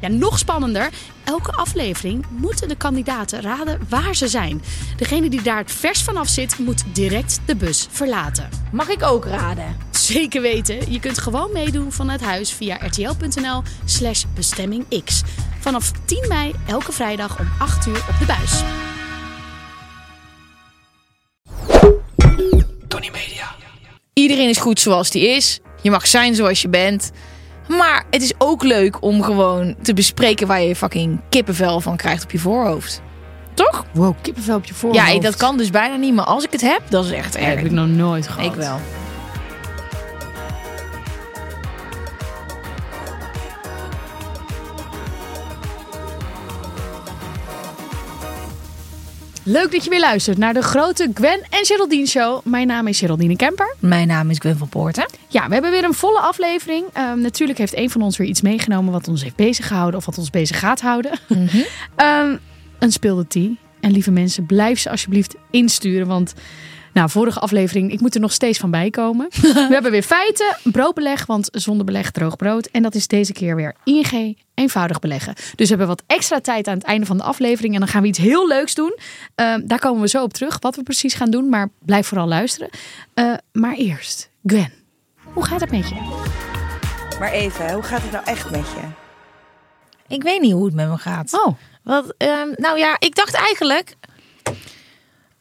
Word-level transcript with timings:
Ja, 0.00 0.08
nog 0.08 0.38
spannender. 0.38 0.90
Elke 1.24 1.52
aflevering 1.52 2.24
moeten 2.30 2.68
de 2.68 2.76
kandidaten 2.76 3.40
raden 3.40 3.80
waar 3.88 4.14
ze 4.14 4.28
zijn. 4.28 4.62
Degene 4.96 5.30
die 5.30 5.42
daar 5.42 5.58
het 5.58 5.72
vers 5.72 6.02
vanaf 6.02 6.28
zit, 6.28 6.58
moet 6.58 6.84
direct 6.92 7.40
de 7.44 7.56
bus 7.56 7.86
verlaten. 7.90 8.48
Mag 8.72 8.88
ik 8.88 9.02
ook 9.02 9.24
raden? 9.24 9.76
Zeker 9.90 10.42
weten. 10.42 10.92
Je 10.92 11.00
kunt 11.00 11.18
gewoon 11.18 11.52
meedoen 11.52 11.92
vanuit 11.92 12.20
huis 12.20 12.52
via 12.52 12.76
rtl.nl 12.76 13.62
slash 13.84 14.24
bestemmingx. 14.34 15.22
Vanaf 15.60 15.92
10 16.04 16.24
mei 16.28 16.54
elke 16.66 16.92
vrijdag 16.92 17.40
om 17.40 17.48
8 17.58 17.86
uur 17.86 18.04
op 18.08 18.14
de 18.18 18.26
buis. 18.26 18.62
Tony 22.88 23.10
Media. 23.12 23.54
Iedereen 24.12 24.48
is 24.48 24.58
goed 24.58 24.80
zoals 24.80 25.10
die 25.10 25.28
is. 25.28 25.60
Je 25.82 25.90
mag 25.90 26.06
zijn 26.06 26.34
zoals 26.34 26.62
je 26.62 26.68
bent. 26.68 27.10
Maar 27.68 28.04
het 28.10 28.22
is 28.22 28.32
ook 28.38 28.62
leuk 28.62 29.02
om 29.02 29.22
gewoon 29.22 29.74
te 29.82 29.94
bespreken 29.94 30.46
waar 30.46 30.60
je 30.62 30.76
fucking 30.76 31.20
kippenvel 31.28 31.80
van 31.80 31.96
krijgt 31.96 32.24
op 32.24 32.30
je 32.30 32.38
voorhoofd. 32.38 33.02
Toch? 33.54 33.84
Wow, 33.92 34.14
kippenvel 34.22 34.56
op 34.56 34.64
je 34.64 34.74
voorhoofd. 34.74 35.12
Ja, 35.12 35.20
dat 35.20 35.36
kan 35.36 35.56
dus 35.56 35.70
bijna 35.70 35.96
niet. 35.96 36.14
Maar 36.14 36.24
als 36.24 36.44
ik 36.44 36.52
het 36.52 36.60
heb, 36.60 36.80
dat 36.88 37.04
is 37.04 37.10
echt 37.10 37.32
Dat 37.32 37.42
erg. 37.42 37.54
heb 37.56 37.64
ik 37.64 37.70
nog 37.70 37.86
nooit 37.88 38.28
gehad. 38.28 38.44
Ik 38.52 38.54
wel. 38.54 38.76
Leuk 49.48 49.72
dat 49.72 49.84
je 49.84 49.90
weer 49.90 50.00
luistert 50.00 50.38
naar 50.38 50.54
de 50.54 50.62
grote 50.62 51.10
Gwen 51.14 51.40
en 51.50 51.64
Geraldine 51.64 52.06
show. 52.06 52.44
Mijn 52.44 52.66
naam 52.66 52.86
is 52.86 52.98
Geraldine 52.98 53.36
Kemper. 53.36 53.74
Mijn 53.78 54.06
naam 54.06 54.30
is 54.30 54.38
Gwen 54.38 54.56
van 54.58 54.68
Poorten. 54.68 55.06
Ja, 55.28 55.46
we 55.46 55.52
hebben 55.52 55.70
weer 55.70 55.84
een 55.84 55.94
volle 55.94 56.20
aflevering. 56.20 56.84
Ehm, 56.92 57.20
natuurlijk 57.20 57.58
heeft 57.58 57.76
een 57.76 57.90
van 57.90 58.02
ons 58.02 58.16
weer 58.16 58.26
iets 58.26 58.40
meegenomen 58.40 58.92
wat 58.92 59.08
ons 59.08 59.22
heeft 59.22 59.36
bezig 59.36 59.66
gehouden 59.66 60.00
of 60.00 60.06
wat 60.06 60.18
ons 60.18 60.30
bezig 60.30 60.58
gaat 60.58 60.80
houden. 60.80 61.10
Ehm, 61.96 62.36
een 62.78 62.92
speelde 62.92 63.26
tea. 63.26 63.50
En 63.80 63.90
lieve 63.90 64.10
mensen, 64.10 64.46
blijf 64.46 64.78
ze 64.78 64.90
alsjeblieft 64.90 65.34
insturen, 65.50 66.06
want 66.06 66.34
nou, 66.92 67.10
vorige 67.10 67.38
aflevering, 67.38 67.92
ik 67.92 68.00
moet 68.00 68.14
er 68.14 68.20
nog 68.20 68.32
steeds 68.32 68.58
van 68.58 68.70
bij 68.70 68.90
komen. 68.90 69.26
we 69.40 69.68
hebben 69.70 69.90
weer 69.90 70.02
feiten, 70.02 70.56
broodbeleg, 70.62 71.26
want 71.26 71.48
zonder 71.52 71.84
beleg 71.86 72.10
droog 72.10 72.36
brood. 72.36 72.66
En 72.66 72.82
dat 72.82 72.94
is 72.94 73.06
deze 73.06 73.32
keer 73.32 73.56
weer 73.56 73.74
ING, 73.84 74.38
eenvoudig 74.54 74.98
beleggen. 74.98 75.34
Dus 75.34 75.44
we 75.56 75.66
hebben 75.68 75.86
wat 75.86 76.02
extra 76.06 76.40
tijd 76.40 76.68
aan 76.68 76.74
het 76.74 76.84
einde 76.86 77.06
van 77.06 77.16
de 77.16 77.22
aflevering 77.22 77.74
en 77.74 77.80
dan 77.80 77.88
gaan 77.88 78.02
we 78.02 78.08
iets 78.08 78.18
heel 78.18 78.48
leuks 78.48 78.74
doen. 78.74 78.98
Ehm, 79.34 79.60
daar 79.66 79.78
komen 79.78 80.00
we 80.00 80.08
zo 80.08 80.22
op 80.22 80.32
terug, 80.32 80.56
wat 80.60 80.76
we 80.76 80.82
precies 80.82 81.14
gaan 81.14 81.30
doen, 81.30 81.48
maar 81.48 81.68
blijf 81.84 82.06
vooral 82.06 82.28
luisteren. 82.28 82.68
Eh, 83.14 83.32
maar 83.52 83.74
eerst, 83.74 84.30
Gwen, 84.44 84.72
hoe 85.32 85.44
gaat 85.44 85.60
het 85.60 85.70
met 85.70 85.88
je? 85.88 85.94
Maar 87.18 87.32
even, 87.32 87.72
hoe 87.72 87.82
gaat 87.82 88.02
het 88.02 88.10
nou 88.12 88.24
echt 88.24 88.50
met 88.50 88.60
je? 88.70 88.80
Ik 90.14 90.22
weet 90.22 90.40
niet 90.40 90.52
hoe 90.52 90.64
het 90.64 90.74
met 90.74 90.88
me 90.88 90.96
gaat. 90.98 91.44
Oh, 91.44 91.54
Wat, 91.82 92.14
ehm, 92.16 92.48
nou 92.56 92.78
ja, 92.78 92.96
ik 92.98 93.14
dacht 93.14 93.34
eigenlijk. 93.34 93.94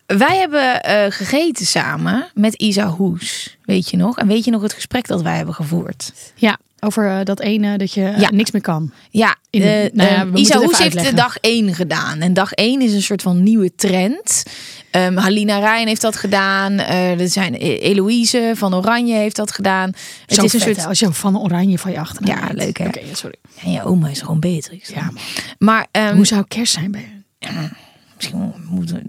Wij 0.07 0.37
hebben 0.37 0.83
eh, 0.83 1.05
gegeten 1.11 1.65
samen 1.65 2.27
met 2.33 2.53
Isa 2.53 2.87
Hoes. 2.87 3.57
Weet 3.65 3.89
je 3.89 3.97
nog? 3.97 4.17
En 4.17 4.27
weet 4.27 4.45
je 4.45 4.51
nog 4.51 4.61
het 4.61 4.73
gesprek 4.73 5.07
dat 5.07 5.21
wij 5.21 5.35
hebben 5.35 5.53
gevoerd? 5.53 6.13
ja, 6.35 6.57
over 6.79 7.09
eh, 7.09 7.23
dat 7.23 7.39
ene 7.39 7.77
dat 7.77 7.93
je 7.93 8.03
eh, 8.05 8.19
Ja. 8.19 8.29
niks 8.31 8.51
meer 8.51 8.61
kan. 8.61 8.91
Ja, 9.09 9.35
In- 9.49 9.61
de, 9.61 9.89
nou 9.93 10.09
ja, 10.11 10.27
Isa 10.39 10.59
Hoes 10.59 10.77
heeft 10.77 11.03
de 11.03 11.13
dag 11.13 11.37
1 11.37 11.73
gedaan. 11.75 12.19
En 12.19 12.33
dag 12.33 12.51
1 12.51 12.81
is 12.81 12.93
een 12.93 13.01
soort 13.01 13.21
van 13.21 13.43
nieuwe 13.43 13.75
trend. 13.75 14.43
Ehm, 14.91 15.15
Halina 15.17 15.59
Rijn 15.59 15.87
heeft 15.87 16.01
dat 16.01 16.15
gedaan. 16.15 16.71
Er 16.79 17.29
zijn 17.29 17.53
E- 17.53 17.77
Eloïse 17.77 18.51
van 18.55 18.75
Oranje 18.75 19.15
heeft 19.15 19.35
dat 19.35 19.51
gedaan. 19.51 19.87
Het 20.25 20.35
Zo 20.35 20.43
is 20.43 20.53
een 20.53 20.59
soort. 20.59 20.75
hè, 20.77 20.85
als 20.87 20.99
je 20.99 21.13
van 21.13 21.39
oranje 21.39 21.77
van 21.77 21.91
je 21.91 21.99
achternaam 21.99 22.37
Ja, 22.47 22.49
leuk, 22.53 22.77
hè? 22.77 22.89
Sorry. 23.13 23.35
En 23.63 23.71
je 23.71 23.83
oma 23.83 24.07
is 24.09 24.19
gewoon 24.21 24.39
Beatrix. 24.39 24.89
Ja, 24.89 25.03
man. 25.03 25.17
Maar 25.59 25.87
ehm, 25.91 26.15
Hoe 26.15 26.25
zou 26.25 26.43
kerst 26.47 26.73
zijn 26.73 26.91
bij 26.91 27.09
je? 27.39 27.69
misschien 28.15 28.53
moeten 28.69 28.95
we. 28.95 29.01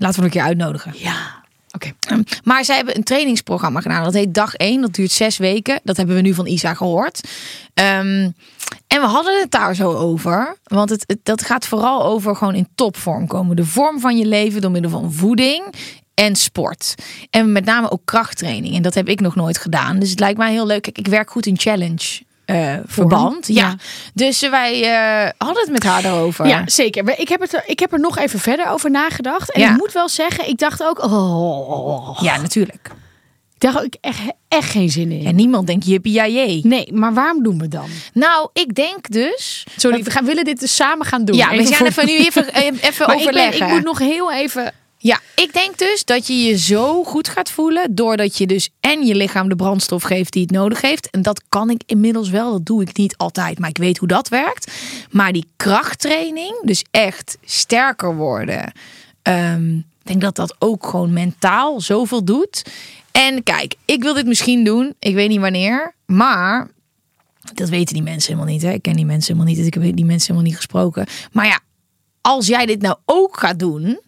Laten 0.00 0.18
we 0.18 0.24
een 0.24 0.30
keer 0.32 0.42
uitnodigen. 0.42 0.92
Ja, 0.96 1.42
oké. 1.70 1.92
Ehm, 2.08 2.22
Maar 2.44 2.64
zij 2.64 2.76
hebben 2.76 2.96
een 2.96 3.02
trainingsprogramma 3.04 3.80
gedaan. 3.80 4.04
Dat 4.04 4.14
heet 4.14 4.34
dag 4.34 4.54
1. 4.54 4.80
Dat 4.80 4.92
duurt 4.94 5.10
zes 5.10 5.36
weken. 5.36 5.80
Dat 5.84 5.96
hebben 5.96 6.14
we 6.16 6.20
nu 6.22 6.34
van 6.34 6.46
Isa 6.46 6.74
gehoord. 6.74 7.28
Ehm, 7.74 8.30
en 8.86 9.00
we 9.00 9.06
hadden 9.06 9.40
het 9.40 9.50
daar 9.50 9.74
zo 9.74 9.92
over. 9.92 10.56
Want 10.64 10.90
het, 10.90 11.04
het- 11.06 11.18
dat 11.22 11.42
gaat 11.44 11.66
vooral 11.66 12.04
over 12.04 12.36
gewoon 12.36 12.54
in 12.54 12.68
topvorm 12.74 13.26
komen. 13.26 13.56
De 13.56 13.64
vorm 13.64 14.00
van 14.00 14.16
je 14.18 14.26
leven 14.26 14.60
door 14.60 14.70
middel 14.70 14.90
van 14.90 15.12
voeding 15.12 15.74
en 16.14 16.36
sport. 16.36 16.94
En 17.30 17.52
met 17.52 17.64
name 17.64 17.90
ook 17.90 18.02
krachttraining. 18.04 18.74
En 18.74 18.82
dat 18.82 18.94
heb 18.94 19.08
ik 19.08 19.20
nog 19.20 19.34
nooit 19.34 19.58
gedaan. 19.58 19.98
Dus 19.98 20.10
het 20.10 20.20
lijkt 20.20 20.38
mij 20.38 20.52
heel 20.52 20.66
leuk. 20.66 20.82
Kijk, 20.82 20.98
ik 20.98 21.06
werk 21.06 21.30
goed 21.30 21.46
in 21.46 21.58
challenge. 21.58 22.20
Eh, 22.54 22.78
verband. 22.86 23.46
Ja. 23.46 23.54
Ja. 23.54 23.76
Dus 24.14 24.40
wij 24.48 24.82
eh, 24.82 25.30
hadden 25.38 25.62
het 25.62 25.72
met 25.72 25.82
haar 25.84 26.02
daarover. 26.02 26.46
Ja, 26.46 26.62
zeker. 26.66 27.04
Maar 27.04 27.18
Ik 27.20 27.28
heb, 27.28 27.40
het, 27.40 27.52
er- 27.54 27.64
ik 27.66 27.78
heb 27.78 27.92
er 27.92 28.00
nog 28.00 28.18
even 28.18 28.38
verder 28.38 28.68
over 28.68 28.90
nagedacht. 28.90 29.52
En 29.52 29.60
Ja. 29.60 29.70
ik 29.72 29.76
moet 29.76 29.92
wel 29.92 30.08
zeggen, 30.08 30.48
ik 30.48 30.58
dacht 30.58 30.82
ook... 30.82 31.04
Oh, 31.04 32.18
ja, 32.22 32.36
natuurlijk. 32.40 32.90
ik 33.54 33.60
dacht 33.60 33.84
ook 33.84 33.94
echt, 34.00 34.18
echt 34.48 34.70
geen 34.70 34.88
zin 34.90 35.12
in. 35.12 35.26
En 35.26 35.34
niemand 35.34 35.66
denkt 35.66 35.86
jippie 35.86 36.12
ja 36.12 36.26
jee. 36.26 36.60
Nee, 36.62 36.92
maar 36.92 37.14
waarom 37.14 37.42
doen 37.42 37.58
we 37.58 37.68
dan? 37.68 37.88
Nou, 38.12 38.48
ik 38.52 38.74
denk 38.74 39.08
dus 39.10 39.66
Sorry, 39.76 40.02
we 40.02 40.10
gaan, 40.10 40.24
willen 40.24 40.44
dit 40.44 40.60
dus 40.60 40.74
samen 40.76 41.06
gaan 41.06 41.24
doen. 41.24 41.36
Ja, 41.36 41.50
we 41.50 41.56
gaan 41.66 41.74
voor- 41.76 41.86
even 41.86 42.06
nu 42.06 42.12
even, 42.18 42.54
even 42.54 42.72
Maar 42.80 42.82
ik, 42.90 42.96
ben, 43.06 43.16
overleggen. 43.16 43.66
ik 43.66 43.72
moet 43.72 43.84
nog 43.84 43.98
heel 43.98 44.32
even... 44.32 44.72
Ja, 45.02 45.20
ik 45.34 45.52
denk 45.52 45.78
dus 45.78 46.04
dat 46.04 46.26
je 46.26 46.34
je 46.34 46.58
zo 46.58 47.04
goed 47.04 47.28
gaat 47.28 47.50
voelen. 47.50 47.94
Doordat 47.94 48.38
je 48.38 48.46
dus 48.46 48.70
en 48.80 49.06
je 49.06 49.14
lichaam 49.14 49.48
de 49.48 49.56
brandstof 49.56 50.02
geeft 50.02 50.32
die 50.32 50.42
het 50.42 50.50
nodig 50.50 50.80
heeft. 50.80 51.10
En 51.10 51.22
dat 51.22 51.42
kan 51.48 51.70
ik 51.70 51.82
inmiddels 51.86 52.30
wel. 52.30 52.52
Dat 52.52 52.66
doe 52.66 52.82
ik 52.82 52.96
niet 52.96 53.16
altijd. 53.16 53.58
Maar 53.58 53.68
ik 53.68 53.78
weet 53.78 53.98
hoe 53.98 54.08
dat 54.08 54.28
werkt. 54.28 54.72
Maar 55.10 55.32
die 55.32 55.46
krachttraining, 55.56 56.60
dus 56.62 56.84
echt 56.90 57.38
sterker 57.44 58.16
worden. 58.16 58.72
ehm, 59.22 59.76
ik 59.76 60.06
denk 60.06 60.20
dat 60.20 60.36
dat 60.36 60.56
ook 60.58 60.86
gewoon 60.86 61.12
mentaal 61.12 61.80
zoveel 61.80 62.24
doet. 62.24 62.64
En 63.12 63.42
kijk, 63.42 63.74
ik 63.84 64.02
wil 64.02 64.14
dit 64.14 64.26
misschien 64.26 64.64
doen. 64.64 64.94
Ik 64.98 65.14
weet 65.14 65.28
niet 65.28 65.40
wanneer. 65.40 65.94
Maar 66.06 66.70
dat 67.54 67.68
weten 67.68 67.94
die 67.94 68.02
mensen 68.02 68.32
helemaal 68.32 68.54
niet. 68.54 68.62
Hè? 68.62 68.72
Ik 68.72 68.82
ken 68.82 68.96
die 68.96 69.04
mensen 69.04 69.34
helemaal 69.34 69.54
niet. 69.54 69.66
Ik 69.66 69.74
heb 69.74 69.96
die 69.96 70.04
mensen 70.04 70.26
helemaal 70.26 70.48
niet 70.48 70.56
gesproken. 70.56 71.06
Maar 71.32 71.46
ja, 71.46 71.60
als 72.20 72.46
jij 72.46 72.66
dit 72.66 72.80
nou 72.82 72.96
ook 73.04 73.38
gaat 73.38 73.58
doen, 73.58 74.00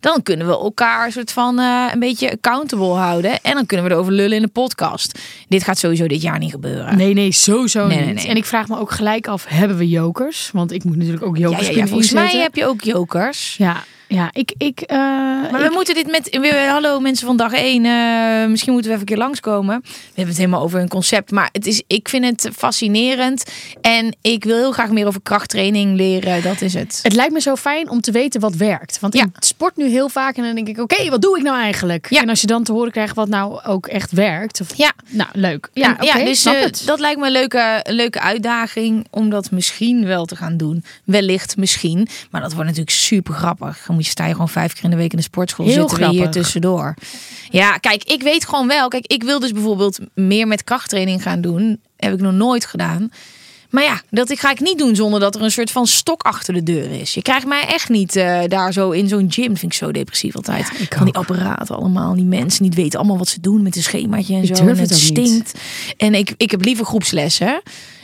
dan 0.00 0.22
kunnen 0.22 0.46
we 0.46 0.52
elkaar 0.52 1.06
een 1.06 1.12
soort 1.12 1.32
van 1.32 1.58
eh, 1.58 1.86
een 1.92 1.98
beetje 1.98 2.32
accountable 2.32 2.94
houden. 2.94 3.42
En 3.42 3.54
dan 3.54 3.66
kunnen 3.66 3.86
we 3.86 3.92
erover 3.92 4.12
lullen 4.12 4.36
in 4.36 4.42
de 4.42 4.48
podcast. 4.48 5.18
Dit 5.48 5.64
gaat 5.64 5.78
sowieso 5.78 6.06
dit 6.06 6.22
jaar 6.22 6.38
niet 6.38 6.50
gebeuren. 6.50 6.96
Nee, 6.96 7.14
nee, 7.14 7.32
sowieso 7.32 7.86
Nee, 7.86 7.96
niet. 7.96 8.04
nee, 8.06 8.14
nee. 8.14 8.26
En 8.26 8.36
ik 8.36 8.44
vraag 8.44 8.68
me 8.68 8.78
ook 8.78 8.90
gelijk 8.90 9.26
af, 9.28 9.44
hebben 9.48 9.76
we 9.76 9.88
jokers? 9.88 10.50
Want 10.52 10.72
ik 10.72 10.84
moet 10.84 10.96
natuurlijk 10.96 11.24
ook 11.24 11.36
ja, 11.36 11.42
jokers 11.42 11.60
ja, 11.60 11.66
ja, 11.66 11.72
kunnen 11.72 11.88
volgens 11.88 12.12
mij 12.12 12.36
heb 12.36 12.54
je 12.54 12.66
ook 12.66 12.82
jokers. 12.82 13.54
Ja, 13.58 13.84
Ja, 14.14 14.28
ik... 14.32 14.52
ik, 14.56 14.80
eh, 14.80 14.96
Maar 14.98 15.60
ik- 15.60 15.66
we 15.68 15.70
moeten 15.72 15.94
dit 15.94 16.10
met... 16.10 16.38
Hallo 16.68 17.00
mensen 17.00 17.26
van 17.26 17.36
dag 17.36 17.52
1. 17.52 17.82
misschien 18.50 18.72
moeten 18.72 18.90
we 18.90 18.96
even 18.96 19.08
een 19.08 19.14
keer 19.16 19.24
langskomen. 19.24 19.80
We 19.82 19.90
hebben 20.06 20.26
het 20.26 20.36
helemaal 20.36 20.62
over 20.62 20.80
een 20.80 20.88
concept. 20.88 21.30
Maar 21.30 21.48
het 21.52 21.66
is, 21.66 21.82
ik 21.86 22.08
vind 22.08 22.24
het 22.24 22.48
fascinerend. 22.56 23.44
En 23.80 24.16
ik 24.22 24.44
wil 24.44 24.56
heel 24.56 24.72
graag 24.72 24.90
meer 24.90 25.06
over 25.06 25.20
krachttraining 25.22 25.96
leren. 25.96 26.42
Dat 26.42 26.60
is 26.60 26.74
het. 26.74 26.98
Het 27.02 27.14
lijkt 27.14 27.32
me 27.32 27.40
zo 27.40 27.56
fijn 27.56 27.90
om 27.90 28.00
te 28.00 28.10
weten 28.12 28.40
wat 28.40 28.54
werkt. 28.54 29.00
Want 29.00 29.14
Ja. 29.14 29.22
ik 29.22 29.30
sport 29.38 29.76
nu 29.76 29.88
heel 29.88 30.08
vaak 30.08 30.36
en 30.36 30.42
dan 30.42 30.54
denk 30.54 30.68
ik, 30.68 30.78
oké, 30.78 31.08
wat 31.10 31.22
doe 31.22 31.36
ik 31.38 31.42
nou 31.42 31.60
eigenlijk? 31.60 32.06
Ja. 32.10 32.20
En 32.22 32.28
als 32.28 32.40
je 32.40 32.46
dan 32.46 32.62
te 32.64 32.72
horen 32.72 32.92
krijgt 32.92 33.14
wat 33.14 33.28
nou 33.28 33.64
ook 33.64 33.86
echt 33.86 34.12
werkt. 34.12 34.60
Of, 34.60 34.76
Ja. 34.76 34.92
Nou, 35.08 35.28
leuk. 35.32 35.68
Ja, 35.72 35.98
En, 35.98 36.08
oké, 36.08 36.24
dus 36.24 36.44
eh, 36.44 36.54
dat 36.86 37.00
lijkt 37.00 37.18
me 37.20 37.26
een 37.26 37.32
leuke, 37.32 37.80
een 37.82 37.94
leuke 37.94 38.20
uitdaging 38.20 39.06
om 39.10 39.30
dat 39.30 39.50
misschien 39.50 40.06
wel 40.06 40.24
te 40.24 40.36
gaan 40.36 40.56
doen. 40.56 40.84
Wellicht 41.04 41.56
misschien. 41.56 42.08
Maar 42.30 42.40
dat 42.40 42.52
wordt 42.52 42.66
natuurlijk 42.68 42.96
super 42.96 43.34
grappig. 43.34 43.78
Dan 44.00 44.08
moet 44.08 44.08
je 44.08 44.10
sta 44.10 44.26
je 44.26 44.32
gewoon 44.32 44.48
vijf 44.48 44.72
keer 44.74 44.84
in 44.84 44.90
de 44.90 44.96
week 44.96 45.10
in 45.10 45.16
de 45.16 45.24
sportschool 45.24 45.66
Heel 45.66 45.88
zitten 45.88 46.08
we 46.08 46.16
hier 46.16 46.30
tussendoor. 46.30 46.94
Ja, 47.50 47.76
kijk, 47.76 48.04
ik 48.04 48.22
weet 48.22 48.46
gewoon 48.46 48.66
wel. 48.66 48.88
Kijk, 48.88 49.06
ik 49.06 49.22
wil 49.22 49.40
dus 49.40 49.52
bijvoorbeeld 49.52 49.98
meer 50.14 50.46
met 50.46 50.64
krachttraining 50.64 51.22
gaan 51.22 51.40
doen. 51.40 51.80
Heb 51.96 52.12
ik 52.12 52.20
nog 52.20 52.32
nooit 52.32 52.66
gedaan. 52.66 53.10
Maar 53.70 53.82
ja, 53.82 54.02
dat 54.10 54.38
ga 54.38 54.50
ik 54.50 54.60
niet 54.60 54.78
doen 54.78 54.96
zonder 54.96 55.20
dat 55.20 55.34
er 55.34 55.42
een 55.42 55.50
soort 55.50 55.70
van 55.70 55.86
stok 55.86 56.22
achter 56.22 56.54
de 56.54 56.62
deur 56.62 56.90
is. 56.90 57.14
Je 57.14 57.22
krijgt 57.22 57.46
mij 57.46 57.66
echt 57.66 57.88
niet 57.88 58.16
eh, 58.16 58.40
daar 58.46 58.72
zo 58.72 58.90
in 58.90 59.08
zo'n 59.08 59.32
gym. 59.32 59.56
Vind 59.56 59.62
ik 59.62 59.78
zo 59.78 59.92
depressief 59.92 60.36
altijd. 60.36 60.70
ik 60.78 60.94
van 60.94 61.04
die 61.04 61.14
apparaten 61.14 61.76
allemaal. 61.76 62.14
Die 62.14 62.24
mensen 62.24 62.62
niet 62.62 62.74
weten 62.74 62.98
allemaal 62.98 63.18
wat 63.18 63.28
ze 63.28 63.40
doen 63.40 63.62
met 63.62 63.76
een 63.76 63.82
schemaatje 63.82 64.34
en 64.34 64.42
Ik 64.42 64.56
zo. 64.56 64.62
en 64.62 64.68
het 64.68 64.90
niet. 64.90 64.98
stinkt. 64.98 65.52
En 65.96 66.14
ik, 66.14 66.34
ik 66.36 66.50
heb 66.50 66.64
liever 66.64 66.84
groepslessen. 66.84 67.62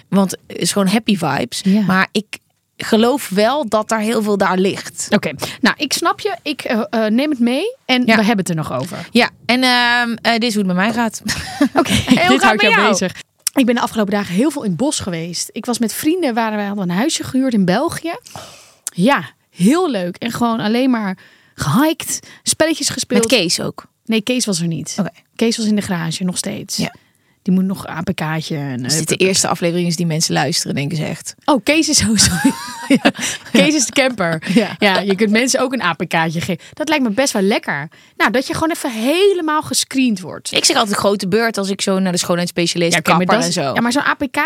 Want 0.08 0.30
het 0.46 0.58
is 0.58 0.72
gewoon 0.72 0.88
happy 0.88 1.16
vibes. 1.16 1.60
Ja. 1.62 1.80
Maar 1.80 2.08
ik 2.12 2.38
geloof 2.76 3.28
wel 3.28 3.68
dat 3.68 3.88
daar 3.88 4.00
heel 4.00 4.22
veel 4.22 4.36
daar 4.36 4.58
ligt. 4.58 5.06
Oké, 5.10 5.32
nou, 5.60 5.76
ik 5.78 5.92
snap 5.92 6.20
je. 6.20 6.36
Ik 6.42 6.62
eh, 6.62 6.80
eh, 6.90 7.12
neem 7.12 7.30
het 7.30 7.38
mee 7.38 7.76
en 7.84 8.06
Ja. 8.06 8.16
we 8.16 8.24
hebben 8.24 8.36
het 8.36 8.48
er 8.48 8.54
nog 8.54 8.72
over. 8.72 9.08
Ja, 9.10 9.30
en 9.46 9.62
eh, 9.62 10.32
dit 10.32 10.42
is 10.42 10.54
hoe 10.54 10.58
het 10.58 10.66
met 10.66 10.76
mij 10.76 10.92
gaat. 10.92 11.22
Oké, 11.74 11.92
hoe 12.06 12.28
dit 12.28 12.42
houdt 12.42 12.62
jou 12.62 12.74
jou? 12.74 12.88
bezig. 12.90 13.12
Ik 13.54 13.66
ben 13.66 13.74
de 13.74 13.80
afgelopen 13.80 14.12
dagen 14.12 14.34
heel 14.34 14.50
veel 14.50 14.62
in 14.62 14.68
het 14.68 14.78
bos 14.78 14.98
geweest. 14.98 15.48
Ik 15.52 15.66
was 15.66 15.78
met 15.78 15.92
vrienden, 15.92 16.34
waren 16.34 16.56
wij 16.56 16.66
hadden 16.66 16.88
een 16.90 16.96
huisje 16.96 17.24
gehuurd 17.24 17.52
in 17.52 17.64
België. 17.64 18.14
Ja, 18.94 19.24
heel 19.50 19.90
leuk. 19.90 20.16
En 20.16 20.32
gewoon 20.32 20.60
alleen 20.60 20.90
maar 20.90 21.18
gehiked, 21.54 22.20
spelletjes 22.42 22.88
gespeeld. 22.88 23.20
Met 23.20 23.30
Kees 23.30 23.60
ook. 23.60 23.86
Nee, 24.04 24.20
Kees 24.20 24.44
was 24.46 24.60
er 24.60 24.66
niet. 24.66 24.96
Oké. 25.00 25.10
Kees 25.36 25.56
was 25.56 25.66
in 25.66 25.76
de 25.76 25.82
garage, 25.82 26.24
nog 26.24 26.36
steeds. 26.36 26.76
Ja. 26.76 26.94
Die 27.46 27.54
moet 27.54 27.64
nog 27.64 27.86
een 27.86 27.94
APK'tje. 27.94 28.56
En, 28.56 28.84
eh, 28.84 28.90
dit 28.90 29.08
de 29.08 29.16
eerste 29.16 29.48
aflevering 29.48 29.88
is 29.88 29.96
die 29.96 30.06
mensen 30.06 30.34
luisteren, 30.34 30.74
denken 30.74 30.96
ze 30.96 31.04
echt. 31.04 31.34
Oh, 31.44 31.62
Kees 31.64 31.88
is 31.88 31.98
sowieso. 31.98 32.32
ja, 33.02 33.10
Kees 33.52 33.74
is 33.74 33.86
de 33.86 33.92
camper. 33.92 34.42
Ja. 34.54 34.76
Ja. 34.78 34.98
je 34.98 35.14
kunt 35.14 35.30
mensen 35.30 35.60
ook 35.60 35.72
een 35.72 35.82
APK'tje 35.82 36.40
geven. 36.40 36.58
Dat 36.72 36.88
lijkt 36.88 37.04
me 37.04 37.10
best 37.10 37.32
wel 37.32 37.42
lekker. 37.42 37.88
Nou, 38.16 38.30
dat 38.30 38.46
je 38.46 38.54
gewoon 38.54 38.70
even 38.70 38.90
helemaal 38.90 39.62
gescreend 39.62 40.20
wordt. 40.20 40.52
Ik 40.52 40.64
zeg 40.64 40.76
altijd 40.76 40.96
grote 40.96 41.28
beurt 41.28 41.58
als 41.58 41.70
ik 41.70 41.80
zo 41.80 41.98
naar 41.98 42.12
de 42.12 42.18
schoonheidsspecialist 42.18 42.94
Ja, 43.06 43.18
dat 43.18 43.44
en 43.44 43.52
zo. 43.52 43.60
Ja, 43.60 43.80
maar 43.80 43.92
zo'n 43.92 44.02
APK, 44.02 44.36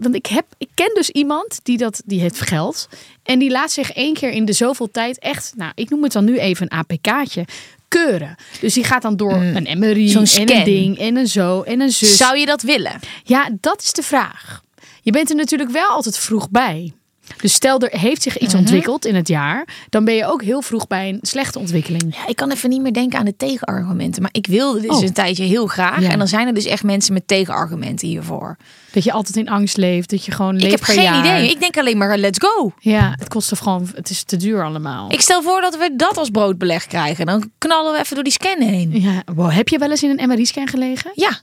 want 0.00 0.14
ik, 0.14 0.26
heb, 0.26 0.44
ik 0.58 0.68
ken 0.74 0.90
dus 0.94 1.10
iemand 1.10 1.60
die 1.62 1.76
dat, 1.76 2.02
die 2.04 2.20
heeft 2.20 2.40
geld. 2.40 2.88
En 3.22 3.38
die 3.38 3.50
laat 3.50 3.70
zich 3.70 3.92
één 3.92 4.14
keer 4.14 4.30
in 4.30 4.44
de 4.44 4.52
zoveel 4.52 4.90
tijd 4.90 5.18
echt, 5.18 5.52
nou, 5.56 5.72
ik 5.74 5.90
noem 5.90 6.02
het 6.02 6.12
dan 6.12 6.24
nu 6.24 6.38
even 6.38 6.66
een 6.70 6.78
APK'tje, 6.78 7.44
keuren. 7.88 8.36
Dus 8.60 8.74
die 8.74 8.84
gaat 8.84 9.02
dan 9.02 9.16
door 9.16 9.32
een 9.32 9.78
MRI 9.78 10.10
Mm. 10.10 10.16
En 10.16 10.26
scan. 10.26 10.50
een 10.56 10.64
ding 10.64 10.98
en 10.98 11.16
een 11.16 11.26
zo 11.28 11.62
en 11.62 11.80
een 11.80 11.90
zus. 11.90 12.16
Zou 12.16 12.38
je 12.38 12.46
dat 12.46 12.62
willen? 12.62 12.98
Ja, 13.24 13.50
dat 13.60 13.82
is 13.82 13.92
de 13.92 14.02
vraag. 14.02 14.62
Je 15.02 15.12
bent 15.12 15.30
er 15.30 15.36
natuurlijk 15.36 15.70
wel 15.70 15.88
altijd 15.88 16.18
vroeg 16.18 16.50
bij. 16.50 16.92
Dus 17.36 17.52
stel 17.52 17.80
er 17.80 17.98
heeft 18.00 18.22
zich 18.22 18.34
Mhm. 18.34 18.44
iets 18.44 18.54
ontwikkeld 18.54 19.04
in 19.06 19.14
het 19.14 19.28
jaar, 19.28 19.68
dan 19.88 20.04
ben 20.04 20.14
je 20.14 20.26
ook 20.26 20.42
heel 20.42 20.62
vroeg 20.62 20.86
bij 20.86 21.08
een 21.08 21.18
slechte 21.22 21.58
ontwikkeling. 21.58 22.14
Ja, 22.16 22.26
ik 22.26 22.36
kan 22.36 22.50
even 22.50 22.70
niet 22.70 22.80
meer 22.80 22.92
denken 22.92 23.18
aan 23.18 23.24
de 23.24 23.36
tegenargumenten. 23.36 24.22
Maar 24.22 24.30
ik 24.34 24.46
wilde 24.46 24.80
dus 24.80 24.90
Oh. 24.96 25.02
een 25.02 25.12
tijdje 25.12 25.44
heel 25.44 25.66
graag. 25.66 26.00
Ja. 26.00 26.10
En 26.10 26.18
dan 26.18 26.28
zijn 26.28 26.46
er 26.46 26.54
dus 26.54 26.64
echt 26.64 26.82
mensen 26.82 27.12
met 27.12 27.28
tegenargumenten 27.28 28.08
hiervoor. 28.08 28.56
Dat 28.92 29.04
je 29.04 29.12
altijd 29.12 29.36
in 29.36 29.48
angst 29.48 29.76
leeft, 29.76 30.10
dat 30.10 30.24
je 30.24 30.32
gewoon 30.32 30.52
leeft 30.54 30.64
ik 30.64 30.70
heb 30.70 30.80
per 30.80 30.94
geen 30.94 31.02
jaar. 31.02 31.18
idee. 31.18 31.50
Ik 31.50 31.60
denk 31.60 31.78
alleen 31.78 31.98
maar 31.98 32.18
let's 32.18 32.38
go. 32.38 32.72
Ja, 32.78 33.14
het 33.18 33.28
kost 33.28 33.48
toch 33.48 33.58
gewoon, 33.58 33.88
het 33.94 34.10
is 34.10 34.22
te 34.22 34.36
duur 34.36 34.64
allemaal. 34.64 35.12
Ik 35.12 35.20
stel 35.20 35.42
voor 35.42 35.60
dat 35.60 35.76
we 35.76 35.90
dat 35.96 36.16
als 36.16 36.30
broodbeleg 36.30 36.86
krijgen. 36.86 37.26
Dan 37.26 37.50
knallen 37.58 37.92
we 37.92 37.98
even 37.98 38.14
door 38.14 38.24
die 38.24 38.32
scan 38.32 38.60
heen. 38.62 39.00
Ja, 39.00 39.22
wow, 39.34 39.50
heb 39.52 39.68
je 39.68 39.78
wel 39.78 39.90
eens 39.90 40.02
in 40.02 40.18
een 40.18 40.28
MRI-scan 40.28 40.68
gelegen? 40.68 41.10
Ja, 41.14 41.38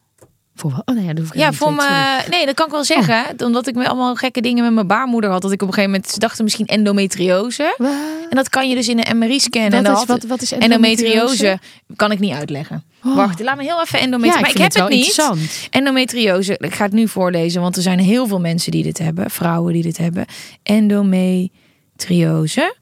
Voor 0.57 0.72
wat? 0.72 0.81
Oh 0.86 0.96
nee, 0.96 1.04
ja, 1.06 1.13
dat 1.13 1.24
hoef 1.24 1.34
ik 1.34 1.40
ja 1.40 1.54
voor 1.54 1.74
me. 1.74 2.24
Nee, 2.30 2.46
dat 2.46 2.56
kan 2.56 2.66
ik 2.66 2.72
wel 2.72 2.84
zeggen. 2.84 3.24
Omdat 3.38 3.68
ik 3.68 3.75
me 3.75 3.88
allemaal 3.88 4.16
gekke 4.16 4.42
dingen 4.42 4.63
met 4.63 4.74
mijn 4.74 4.88
baarmoeder 4.88 5.30
had. 5.30 5.42
Dat 5.42 5.52
ik 5.52 5.62
op 5.62 5.68
een 5.68 5.74
gegeven 5.74 5.94
moment 5.96 6.12
ze 6.12 6.19
dachten 6.19 6.44
misschien 6.44 6.66
endometriose. 6.66 7.75
Wat? 7.78 7.90
En 8.30 8.36
dat 8.36 8.50
kan 8.50 8.69
je 8.69 8.75
dus 8.75 8.88
in 8.88 9.00
een 9.04 9.18
MRI-scan. 9.18 9.63
Wat 9.63 9.74
en 9.74 9.84
dan 9.84 9.96
is- 10.02 10.06
wat- 10.06 10.24
wat 10.24 10.42
is 10.42 10.52
endometriose? 10.52 11.13
endometriose? 11.13 11.60
kan 11.96 12.12
ik 12.12 12.19
niet 12.19 12.34
uitleggen. 12.34 12.84
Oh. 13.04 13.16
Wacht, 13.16 13.40
laat 13.40 13.57
me 13.57 13.63
heel 13.63 13.81
even 13.81 14.00
endometriose. 14.00 14.42
maar 14.42 14.50
ik 14.50 14.57
heb 14.57 14.74
het 14.74 14.90
niet. 14.90 15.30
Endometriose. 15.69 16.56
Ik 16.60 16.74
ga 16.74 16.84
het 16.84 16.94
nu 16.94 17.07
voorlezen, 17.07 17.62
want 17.62 17.75
er 17.75 17.81
zijn 17.81 18.00
heel 18.00 18.28
veel 18.28 18.40
mensen 18.40 18.72
die 18.72 18.84
dit 18.84 18.98
hebben. 18.98 19.30
Vrouwen 19.31 19.74
die 19.74 19.84
dit 19.84 19.98
hebben. 19.98 20.25
Endometriose. 20.63 22.75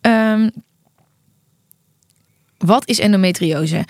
Ehm, 0.00 0.48
wat 2.58 2.88
is 2.88 2.98
endometriose? 2.98 3.84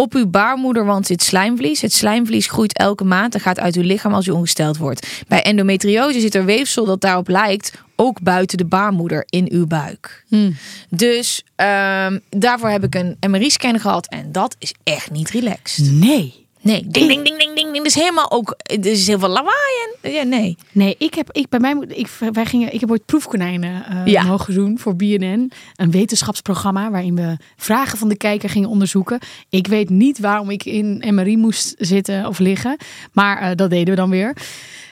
Op 0.00 0.14
uw 0.14 0.26
baarmoederwand 0.26 1.06
zit 1.06 1.22
slijmvlies. 1.22 1.80
Het 1.80 1.92
slijmvlies 1.92 2.46
groeit 2.46 2.78
elke 2.78 3.04
maand 3.04 3.34
en 3.34 3.40
gaat 3.40 3.60
uit 3.60 3.76
uw 3.76 3.82
lichaam 3.82 4.14
als 4.14 4.26
u 4.26 4.30
ongesteld 4.30 4.76
wordt. 4.76 5.24
Bij 5.28 5.42
endometriose 5.42 6.20
zit 6.20 6.34
er 6.34 6.44
weefsel 6.44 6.84
dat 6.84 7.00
daarop 7.00 7.28
lijkt, 7.28 7.72
ook 7.96 8.20
buiten 8.20 8.58
de 8.58 8.64
baarmoeder 8.64 9.24
in 9.28 9.48
uw 9.50 9.66
buik. 9.66 10.24
Hmm. 10.28 10.56
Dus 10.88 11.44
ehm, 11.56 12.18
daarvoor 12.30 12.68
heb 12.68 12.84
ik 12.84 12.94
een 12.94 13.16
MRI-scan 13.30 13.80
gehad 13.80 14.06
en 14.06 14.32
dat 14.32 14.56
is 14.58 14.74
echt 14.84 15.10
niet 15.10 15.30
relaxed. 15.30 15.92
Nee. 15.92 16.46
Nee, 16.68 16.84
ding, 16.88 17.08
ding, 17.08 17.24
ding, 17.24 17.38
ding, 17.38 17.54
ding. 17.54 17.72
ding. 17.72 17.84
Dus 17.84 17.94
helemaal 17.94 18.30
ook, 18.30 18.54
er 18.62 18.86
is 18.86 19.06
heel 19.06 19.18
veel 19.18 19.28
lawaai 19.28 19.96
en 20.02 20.10
ja, 20.12 20.22
nee. 20.22 20.56
Nee, 20.72 20.94
ik 20.98 21.14
heb, 21.14 21.28
ik, 21.32 21.48
bij 21.48 21.60
mij, 21.60 21.74
moet- 21.74 21.96
ik, 21.98 22.08
wij 22.32 22.44
gingen, 22.46 22.74
ik 22.74 22.80
heb 22.80 22.90
ooit 22.90 23.06
proefkonijnen 23.06 23.84
Ja. 24.04 24.22
mogen 24.22 24.54
doen 24.54 24.78
voor 24.78 24.96
BNN. 24.96 25.52
Een 25.76 25.90
wetenschapsprogramma 25.90 26.90
waarin 26.90 27.14
we 27.16 27.36
vragen 27.56 27.98
van 27.98 28.08
de 28.08 28.16
kijker 28.16 28.48
gingen 28.50 28.68
onderzoeken. 28.68 29.18
Ik 29.48 29.66
weet 29.66 29.90
niet 29.90 30.18
waarom 30.18 30.50
ik 30.50 30.64
in 30.64 31.02
MRI 31.14 31.36
moest 31.36 31.74
zitten 31.78 32.26
of 32.26 32.38
liggen. 32.38 32.76
Maar 33.12 33.38
eh, 33.40 33.50
dat 33.56 33.70
deden 33.70 33.88
we 33.94 34.00
dan 34.00 34.10
weer. 34.10 34.36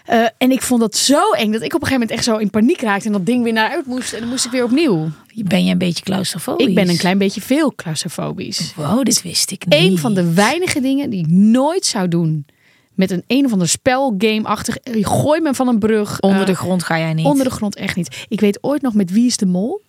Eh, 0.06 0.26
en 0.38 0.50
ik 0.50 0.62
vond 0.62 0.80
dat 0.80 0.96
zo 0.96 1.30
eng 1.30 1.52
dat 1.52 1.62
ik 1.62 1.74
op 1.74 1.80
een 1.82 1.86
gegeven 1.86 1.92
moment 1.92 2.10
echt 2.10 2.24
zo 2.24 2.36
in 2.36 2.50
paniek 2.50 2.80
raakte. 2.80 3.06
En 3.06 3.12
dat 3.12 3.26
ding 3.26 3.42
weer 3.42 3.52
naar 3.52 3.70
uit 3.70 3.86
moest. 3.86 4.12
En 4.12 4.20
dan 4.20 4.28
moest 4.28 4.44
ik 4.44 4.50
weer 4.50 4.64
opnieuw. 4.64 5.08
Ben 5.44 5.64
je 5.64 5.72
een 5.72 5.78
beetje 5.78 6.04
claustrofobisch? 6.04 6.66
Ik 6.66 6.74
ben 6.74 6.88
een 6.88 6.96
klein 6.96 7.18
beetje 7.18 7.40
veel 7.40 7.74
claustrofobisch. 7.74 8.72
Wow, 8.76 9.02
dit 9.04 9.22
wist 9.22 9.50
ik 9.50 9.66
niet. 9.66 9.74
Een 9.80 9.98
van 9.98 10.14
de 10.14 10.32
weinige 10.32 10.80
dingen 10.80 11.10
die 11.10 11.20
ik 11.20 11.30
nooit 11.30 11.84
zou 11.86 12.08
doen. 12.08 12.46
Met 12.94 13.10
een 13.10 13.22
een 13.26 13.44
of 13.44 13.52
ander 13.52 13.68
spelgame-achtig. 13.68 14.78
Je 14.82 15.06
gooit 15.06 15.42
me 15.42 15.54
van 15.54 15.68
een 15.68 15.78
brug. 15.78 16.20
Onder 16.20 16.40
eh, 16.40 16.46
de 16.46 16.54
grond 16.54 16.82
ga 16.82 16.98
jij 16.98 17.14
niet. 17.14 17.26
Onder 17.26 17.44
de 17.44 17.50
grond 17.50 17.76
echt 17.76 17.96
niet. 17.96 18.24
Ik 18.28 18.40
weet 18.40 18.58
ooit 18.62 18.82
nog 18.82 18.94
met 18.94 19.10
Wie 19.10 19.26
is 19.26 19.36
de 19.36 19.46
Mol. 19.46 19.82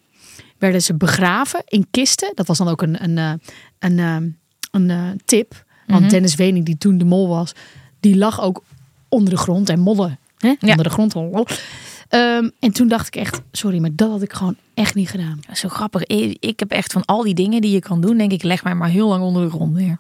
Werden 0.58 0.82
ze 0.82 0.94
begraven 0.94 1.62
in 1.66 1.88
kisten. 1.92 2.32
Dat 2.36 2.48
was 2.48 2.58
dan 2.58 2.68
ook 2.68 2.82
een, 2.82 3.04
een, 3.04 3.18
eh, 3.18 3.32
een, 3.80 3.98
een 4.72 5.22
tip. 5.26 5.66
Want 5.88 6.02
Mhm. 6.02 6.10
Dennis 6.10 6.36
Wening, 6.36 6.66
die 6.66 6.78
toen 6.78 6.98
de 6.98 7.06
mol 7.06 7.28
was, 7.28 7.52
die 8.00 8.18
lag 8.18 8.42
ook 8.42 8.64
onder 9.10 9.30
de 9.30 9.38
grond 9.38 9.70
en 9.70 9.80
mollen. 9.80 10.20
Hè? 10.38 10.48
Ja. 10.48 10.56
Onder 10.70 10.84
de 10.84 10.90
grond. 10.90 11.16
Ehm, 12.10 12.50
en 12.60 12.72
toen 12.72 12.88
dacht 12.88 13.08
ik 13.08 13.16
echt, 13.16 13.42
sorry, 13.52 13.80
maar 13.80 13.90
dat 13.94 14.10
had 14.10 14.22
ik 14.22 14.34
gewoon 14.34 14.56
echt 14.74 14.96
niet 14.96 15.10
gedaan. 15.10 15.40
Zo 15.54 15.70
grappig. 15.70 16.04
Ik 16.40 16.60
heb 16.60 16.72
echt 16.72 16.92
van 16.94 17.06
al 17.06 17.24
die 17.24 17.34
dingen 17.34 17.62
die 17.62 17.72
je 17.72 17.80
kan 17.80 18.02
doen, 18.02 18.18
denk 18.18 18.32
ik, 18.32 18.44
leg 18.44 18.64
mij 18.64 18.76
maar 18.76 18.90
heel 18.90 19.08
lang 19.08 19.24
onder 19.24 19.44
de 19.44 19.50
grond 19.50 19.74
neer. 19.74 19.98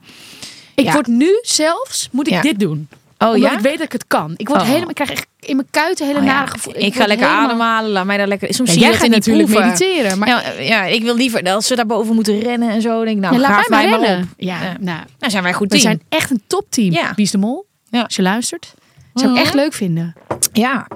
Ik 0.75 0.85
Ja. 0.85 0.93
word 0.93 1.07
nu 1.07 1.39
zelfs, 1.41 2.09
moet 2.11 2.27
ik 2.27 2.33
Ja. 2.33 2.41
dit 2.41 2.59
doen. 2.59 2.87
Oh 3.19 3.27
omdat 3.27 3.41
ja? 3.41 3.53
ik 3.57 3.59
weet 3.59 3.77
dat 3.77 3.85
ik 3.85 3.91
het 3.91 4.07
kan. 4.07 4.33
Ik, 4.37 4.47
word 4.47 4.61
Oh. 4.61 4.67
helemaal, 4.67 4.89
ik 4.89 4.95
krijg 4.95 5.09
echt 5.11 5.27
in 5.39 5.55
mijn 5.55 5.67
kuiten 5.71 6.05
hele 6.07 6.19
Oh 6.19 6.25
ja, 6.25 6.31
nare 6.33 6.51
gevoel. 6.51 6.73
Ik, 6.77 6.95
ga 6.95 7.05
lekker 7.05 7.25
helemaal- 7.27 7.47
ademhalen, 7.47 7.91
laat 7.91 8.05
mij 8.05 8.17
daar 8.17 8.27
lekker. 8.27 8.53
Soms 8.53 8.67
Ja, 8.69 8.73
zie 8.75 8.83
jij 8.83 8.91
dat 8.91 9.01
gaat 9.01 9.09
natuurlijk 9.09 9.45
proeven. 9.49 9.67
mediteren. 9.67 10.17
Maar 10.19 10.27
Ja, 10.27 10.41
eh, 10.43 10.67
ja, 10.67 10.83
ik 10.85 11.01
wil 11.01 11.15
liever 11.15 11.53
als 11.53 11.67
ze 11.67 11.75
daarboven 11.75 12.15
moeten 12.15 12.39
rennen 12.39 12.69
en 12.69 12.81
zo. 12.81 13.03
Denk 13.03 13.15
ik, 13.15 13.21
nou, 13.21 13.33
ja, 13.33 13.39
laat 13.39 13.69
mij 13.69 13.89
maar 13.89 13.99
rennen. 13.99 14.23
op. 14.23 14.29
Ja, 14.37 14.59
nou, 14.79 14.99
Nou, 15.19 15.31
zijn 15.31 15.43
wij 15.43 15.53
goed 15.53 15.71
we 15.71 15.79
team. 15.79 15.81
zijn 15.81 16.01
echt 16.09 16.31
een 16.31 16.41
topteam. 16.47 16.91
Ja. 16.91 17.13
Wie 17.15 17.25
is 17.25 17.31
de 17.31 17.37
mol? 17.37 17.65
Ja. 17.89 18.01
Als 18.01 18.15
je 18.15 18.21
luistert. 18.21 18.73
Zou 19.19 19.31
ik 19.31 19.35
Mhm. 19.37 19.45
echt 19.45 19.53
leuk 19.53 19.73
vinden. 19.73 20.15
Ja, 20.53 20.87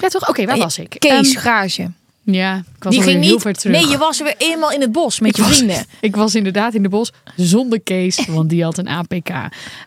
Ja, 0.00 0.08
toch? 0.08 0.28
Oké, 0.28 0.44
waar 0.46 0.58
was 0.58 0.78
ik? 0.78 0.94
Kees, 0.98 1.10
Ehm, 1.32 1.38
garage. 1.40 1.90
ja, 2.24 2.56
ik 2.56 2.82
was 2.82 2.94
Die 2.94 3.02
ging 3.02 3.22
heel 3.22 3.32
niet. 3.32 3.42
ver 3.42 3.52
terug. 3.54 3.80
Nee, 3.80 3.90
je 3.90 3.98
was 3.98 4.18
weer 4.22 4.34
eenmaal 4.38 4.70
in 4.72 4.80
het 4.80 4.92
bos 4.92 5.20
met 5.20 5.36
je 5.36 5.42
was- 5.42 5.56
vrienden. 5.56 5.84
Ik 6.00 6.16
was 6.16 6.34
inderdaad 6.34 6.74
in 6.74 6.82
de 6.82 6.88
bos 6.88 7.12
zonder 7.36 7.80
Kees, 7.80 8.26
want 8.26 8.48
die 8.50 8.62
had 8.64 8.78
een 8.78 8.88
APK. 8.88 9.28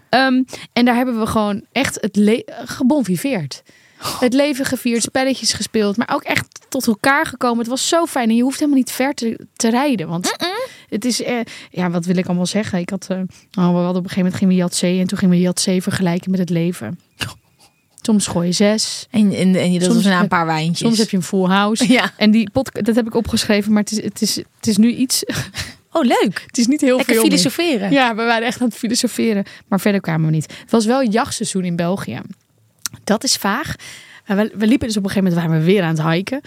Ehm, 0.10 0.44
en 0.74 0.86
daar 0.86 0.96
hebben 0.96 1.20
we 1.20 1.26
gewoon 1.26 1.64
echt 1.72 1.98
het 2.02 2.16
le- 2.16 2.44
gebonviveerd. 2.66 3.64
Het 4.20 4.34
leven 4.34 4.66
gevierd, 4.66 5.02
spelletjes 5.04 5.54
gespeeld, 5.54 5.98
maar 5.98 6.10
ook 6.14 6.24
echt 6.24 6.48
tot 6.70 6.88
elkaar 6.88 7.26
gekomen. 7.26 7.58
Het 7.60 7.68
was 7.68 7.88
zo 7.88 8.06
fijn 8.06 8.30
en 8.30 8.36
je 8.36 8.44
hoeft 8.44 8.60
helemaal 8.60 8.80
niet 8.80 8.92
ver 8.92 9.14
te, 9.14 9.40
te 9.56 9.70
rijden. 9.70 10.08
Want 10.08 10.36
het 10.90 11.06
is, 11.06 11.22
eh, 11.24 11.36
ja, 11.72 11.90
wat 11.90 12.06
wil 12.06 12.18
ik 12.18 12.26
allemaal 12.26 12.46
zeggen? 12.46 12.80
Ik 12.80 12.90
had, 12.90 13.06
eh, 13.10 13.18
oh, 13.18 13.24
we 13.54 13.62
hadden 13.62 13.80
op 13.82 13.96
een 13.96 14.02
gegeven 14.10 14.16
moment 14.18 14.36
gingen 14.36 14.54
we 14.56 14.60
Jat 14.62 14.78
C 14.80 14.84
en 14.84 15.08
toen 15.08 15.18
gingen 15.18 15.36
we 15.36 15.42
Jat 15.42 15.64
C 15.68 15.82
vergelijken 15.84 16.32
met 16.32 16.40
het 16.40 16.50
leven. 16.50 17.00
Soms 18.02 18.28
gooi 18.28 18.48
je 18.48 18.54
zes. 18.54 19.08
En, 19.10 19.34
en, 19.34 19.56
en 19.56 19.74
dat 19.74 19.84
Soms 19.84 19.96
was 19.96 20.04
na 20.04 20.20
een 20.20 20.28
paar 20.28 20.46
wijntjes. 20.46 20.80
Soms 20.80 20.98
heb 20.98 21.10
je 21.10 21.18
een 21.18 21.24
full 21.24 21.46
house. 21.48 21.92
Ja. 21.92 22.12
En 22.18 22.32
die 22.32 22.50
podcast, 22.50 22.86
dat 22.86 22.96
heb 22.96 23.08
ik 23.08 23.16
opgeschreven, 23.16 23.72
maar 23.74 23.84
het 23.84 23.92
is, 23.92 24.04
het 24.04 24.22
is, 24.22 24.36
het 24.36 24.68
is 24.68 24.78
nu 24.78 24.92
iets. 24.92 25.24
Oh, 25.94 26.06
leuk. 26.06 26.44
Het 26.46 26.58
is 26.58 26.68
niet 26.68 26.82
heel 26.82 26.96
Lekker 26.98 27.14
veel. 27.14 27.24
meer. 27.24 27.32
filosoferen. 27.32 27.92
Ja, 27.92 28.16
we 28.16 28.24
waren 28.24 28.48
echt 28.48 28.62
aan 28.62 28.68
het 28.68 28.78
filosoferen. 28.78 29.44
Maar 29.68 29.80
verder 29.80 30.02
kwamen 30.02 30.26
we 30.26 30.32
niet. 30.32 30.54
Het 30.62 30.72
was 30.72 30.86
wel 30.86 31.04
jachtseizoen 31.04 31.64
in 31.64 31.76
België. 31.76 32.20
Dat 33.04 33.24
is 33.24 33.36
vaag. 33.36 33.76
We, 34.26 34.52
we 34.56 34.68
liepen 34.68 34.88
dus 34.88 34.98
op 34.98 35.04
een 35.04 35.10
gegeven 35.10 35.30
moment 35.34 35.36
waren 35.36 35.60
we 35.60 35.72
weer 35.72 35.84
aan 35.84 35.96
het 35.98 36.04
hiken. 36.04 36.42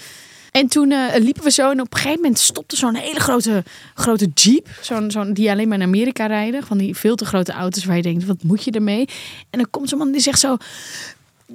En 0.50 0.66
toen 0.68 0.90
eh, 0.92 1.20
liepen 1.22 1.42
we 1.42 1.50
zo 1.50 1.70
en 1.70 1.80
op 1.80 1.92
een 1.92 1.98
gegeven 1.98 2.20
moment 2.20 2.38
stopte 2.38 2.76
zo'n 2.76 2.94
hele 2.94 3.20
grote, 3.20 3.64
grote 3.94 4.30
jeep. 4.34 4.68
Zo'n, 4.80 5.10
zo'n, 5.10 5.32
die 5.32 5.50
alleen 5.50 5.68
maar 5.68 5.78
in 5.78 5.86
Amerika 5.86 6.26
rijden. 6.26 6.62
Van 6.62 6.78
die 6.78 6.96
veel 6.96 7.14
te 7.14 7.24
grote 7.24 7.52
auto's 7.52 7.84
waar 7.84 7.96
je 7.96 8.02
denkt, 8.02 8.24
wat 8.24 8.42
moet 8.42 8.64
je 8.64 8.70
ermee? 8.70 9.04
En 9.50 9.58
dan 9.58 9.70
komt 9.70 9.88
zo'n 9.88 9.98
man 9.98 10.12
die 10.12 10.20
zegt 10.20 10.40
zo... 10.40 10.56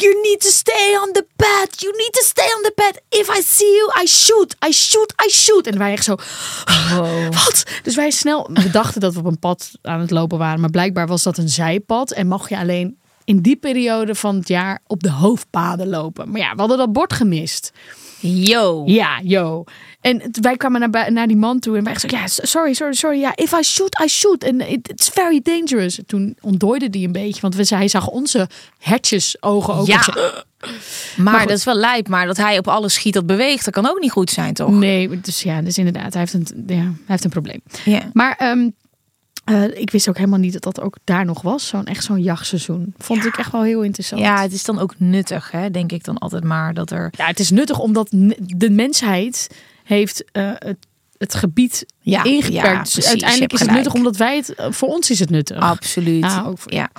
You 0.02 0.22
need 0.22 0.40
to 0.40 0.50
stay 0.50 0.98
on 0.98 1.12
the 1.12 1.26
pad. 1.36 1.68
You 1.76 1.94
need 1.98 2.12
to 2.12 2.24
stay 2.24 2.44
on 2.56 2.62
the 2.62 2.72
pad. 2.76 3.02
If 3.10 3.38
I 3.38 3.42
see 3.42 3.76
you, 3.76 4.04
I 4.04 4.08
shoot. 4.08 4.56
I 4.68 4.72
shoot, 4.72 5.14
I 5.26 5.30
shoot. 5.30 5.68
En 5.68 5.78
wij 5.78 5.92
echt 5.92 6.04
zo... 6.04 6.16
Wat? 7.30 7.64
Dus 7.84 7.96
wij 7.96 8.12
snel... 8.12 8.50
We 8.54 8.70
dachten 8.70 9.02
dat 9.02 9.14
we 9.14 9.20
op 9.20 9.26
een 9.26 9.40
pad 9.40 9.72
aan 9.82 10.00
het 10.00 10.12
lopen 10.12 10.38
waren. 10.38 10.60
Maar 10.60 10.70
blijkbaar 10.70 11.08
was 11.08 11.24
dat 11.24 11.38
een 11.38 11.50
zijpad. 11.50 12.12
En 12.12 12.28
mag 12.28 12.50
je 12.50 12.58
alleen 12.58 13.00
in 13.24 13.42
die 13.42 13.56
periode 13.56 14.16
van 14.16 14.36
het 14.36 14.48
jaar 14.48 14.80
op 14.88 15.04
de 15.04 15.12
hoofdpaden 15.12 15.90
lopen. 15.90 16.32
Maar 16.32 16.42
ja, 16.42 16.54
we 16.54 16.60
hadden 16.60 16.78
dat 16.78 16.94
bord 16.94 17.14
gemist. 17.14 17.72
Yo. 18.20 18.84
Ja, 18.86 19.20
yo. 19.24 19.64
En 20.02 20.22
wij 20.42 20.58
kwamen 20.58 20.90
naar, 20.92 21.12
naar 21.12 21.28
die 21.28 21.38
man 21.38 21.60
toe 21.60 21.78
en 21.78 21.84
wij 21.84 22.00
zeiden, 22.00 22.20
ja, 22.20 22.28
sorry, 22.28 22.74
sorry, 22.74 22.94
sorry. 22.94 23.20
Ja, 23.20 23.32
if 23.36 23.52
I 23.52 23.64
shoot, 23.64 24.02
I 24.04 24.08
shoot. 24.08 24.44
En 24.44 24.70
it- 24.72 24.90
it's 24.90 25.10
very 25.10 25.40
dangerous. 25.44 25.98
En 25.98 26.06
toen 26.06 26.38
ontdooide 26.42 26.90
die 26.90 27.06
een 27.06 27.12
beetje, 27.12 27.42
want 27.42 27.56
we, 27.56 27.66
hij 27.76 27.88
zag 27.88 28.08
onze 28.08 28.48
hertjes 28.80 29.38
ogen 29.40 29.74
ook. 29.74 29.88
Ja. 29.88 30.04
Maar, 31.18 31.48
dat 31.48 31.58
is 31.58 31.64
wel 31.64 31.76
lijp. 31.76 32.08
Maar 32.08 32.26
dat 32.26 32.38
hij 32.38 32.58
op 32.58 32.68
alles 32.68 32.94
schiet 32.94 33.14
dat 33.14 33.26
beweegt, 33.26 33.66
dat 33.66 33.74
kan 33.74 33.90
ook 33.90 34.00
niet 34.00 34.12
goed 34.12 34.30
zijn, 34.30 34.54
toch? 34.54 34.70
Nee, 34.72 35.20
dus 35.22 35.42
ja, 35.42 35.62
dus 35.62 35.78
inderdaad, 35.78 36.14
hij 36.14 36.22
heeft 36.22 36.34
een, 36.34 36.64
ja, 36.68 36.76
hij 36.76 36.94
heeft 37.06 37.24
een 37.24 37.30
probleem. 37.30 37.62
Ja. 37.86 38.10
Maar 38.14 38.36
ehm, 38.38 38.70
eh, 39.50 39.64
ik 39.82 39.90
wist 39.92 40.10
ook 40.10 40.18
helemaal 40.18 40.40
niet 40.40 40.54
dat 40.54 40.64
dat 40.64 40.82
ook 40.82 40.98
daar 41.04 41.26
nog 41.26 41.42
was. 41.42 41.68
Zo'n 41.68 41.86
echt 41.86 42.04
zo'n 42.04 42.22
jachtseizoen. 42.22 42.94
Vond 42.98 43.26
ik 43.26 43.38
echt 43.38 43.52
wel 43.52 43.64
heel 43.64 43.82
interessant. 43.82 44.22
ja, 44.22 44.42
het 44.42 44.52
is 44.52 44.64
dan 44.64 44.80
ook 44.80 44.94
nuttig, 44.98 45.52
hè? 45.52 45.72
denk 45.72 45.92
ik 45.92 46.04
dan 46.04 46.18
altijd 46.18 46.44
maar. 46.44 46.74
Dat 46.74 46.92
er... 46.92 47.14
Ja, 47.18 47.26
het 47.26 47.40
is 47.40 47.50
nuttig 47.50 47.80
omdat 47.80 48.08
de 48.38 48.70
mensheid 48.70 49.48
heeft 49.84 50.24
eh, 50.32 50.52
het, 50.56 50.78
het 51.18 51.36
gebied 51.36 51.86
Ja, 52.00 52.24
ingeperkt. 52.24 52.54
ja, 52.66 52.82
dus 52.84 52.92
precies, 52.92 53.10
uiteindelijk 53.10 53.54
is 53.54 53.60
het 53.60 53.72
nuttig 53.72 53.94
omdat 53.94 54.18
wij 54.18 54.36
het... 54.36 54.56
eh, 54.56 54.72
Voor 54.72 54.88
ons 54.90 55.10
is 55.10 55.20
het 55.20 55.30
nuttig. 55.30 55.58
Absoluut. 55.58 56.24
Ah, 56.24 56.48
ook 56.48 56.58
voor- 56.60 56.74
ja. 56.74 56.90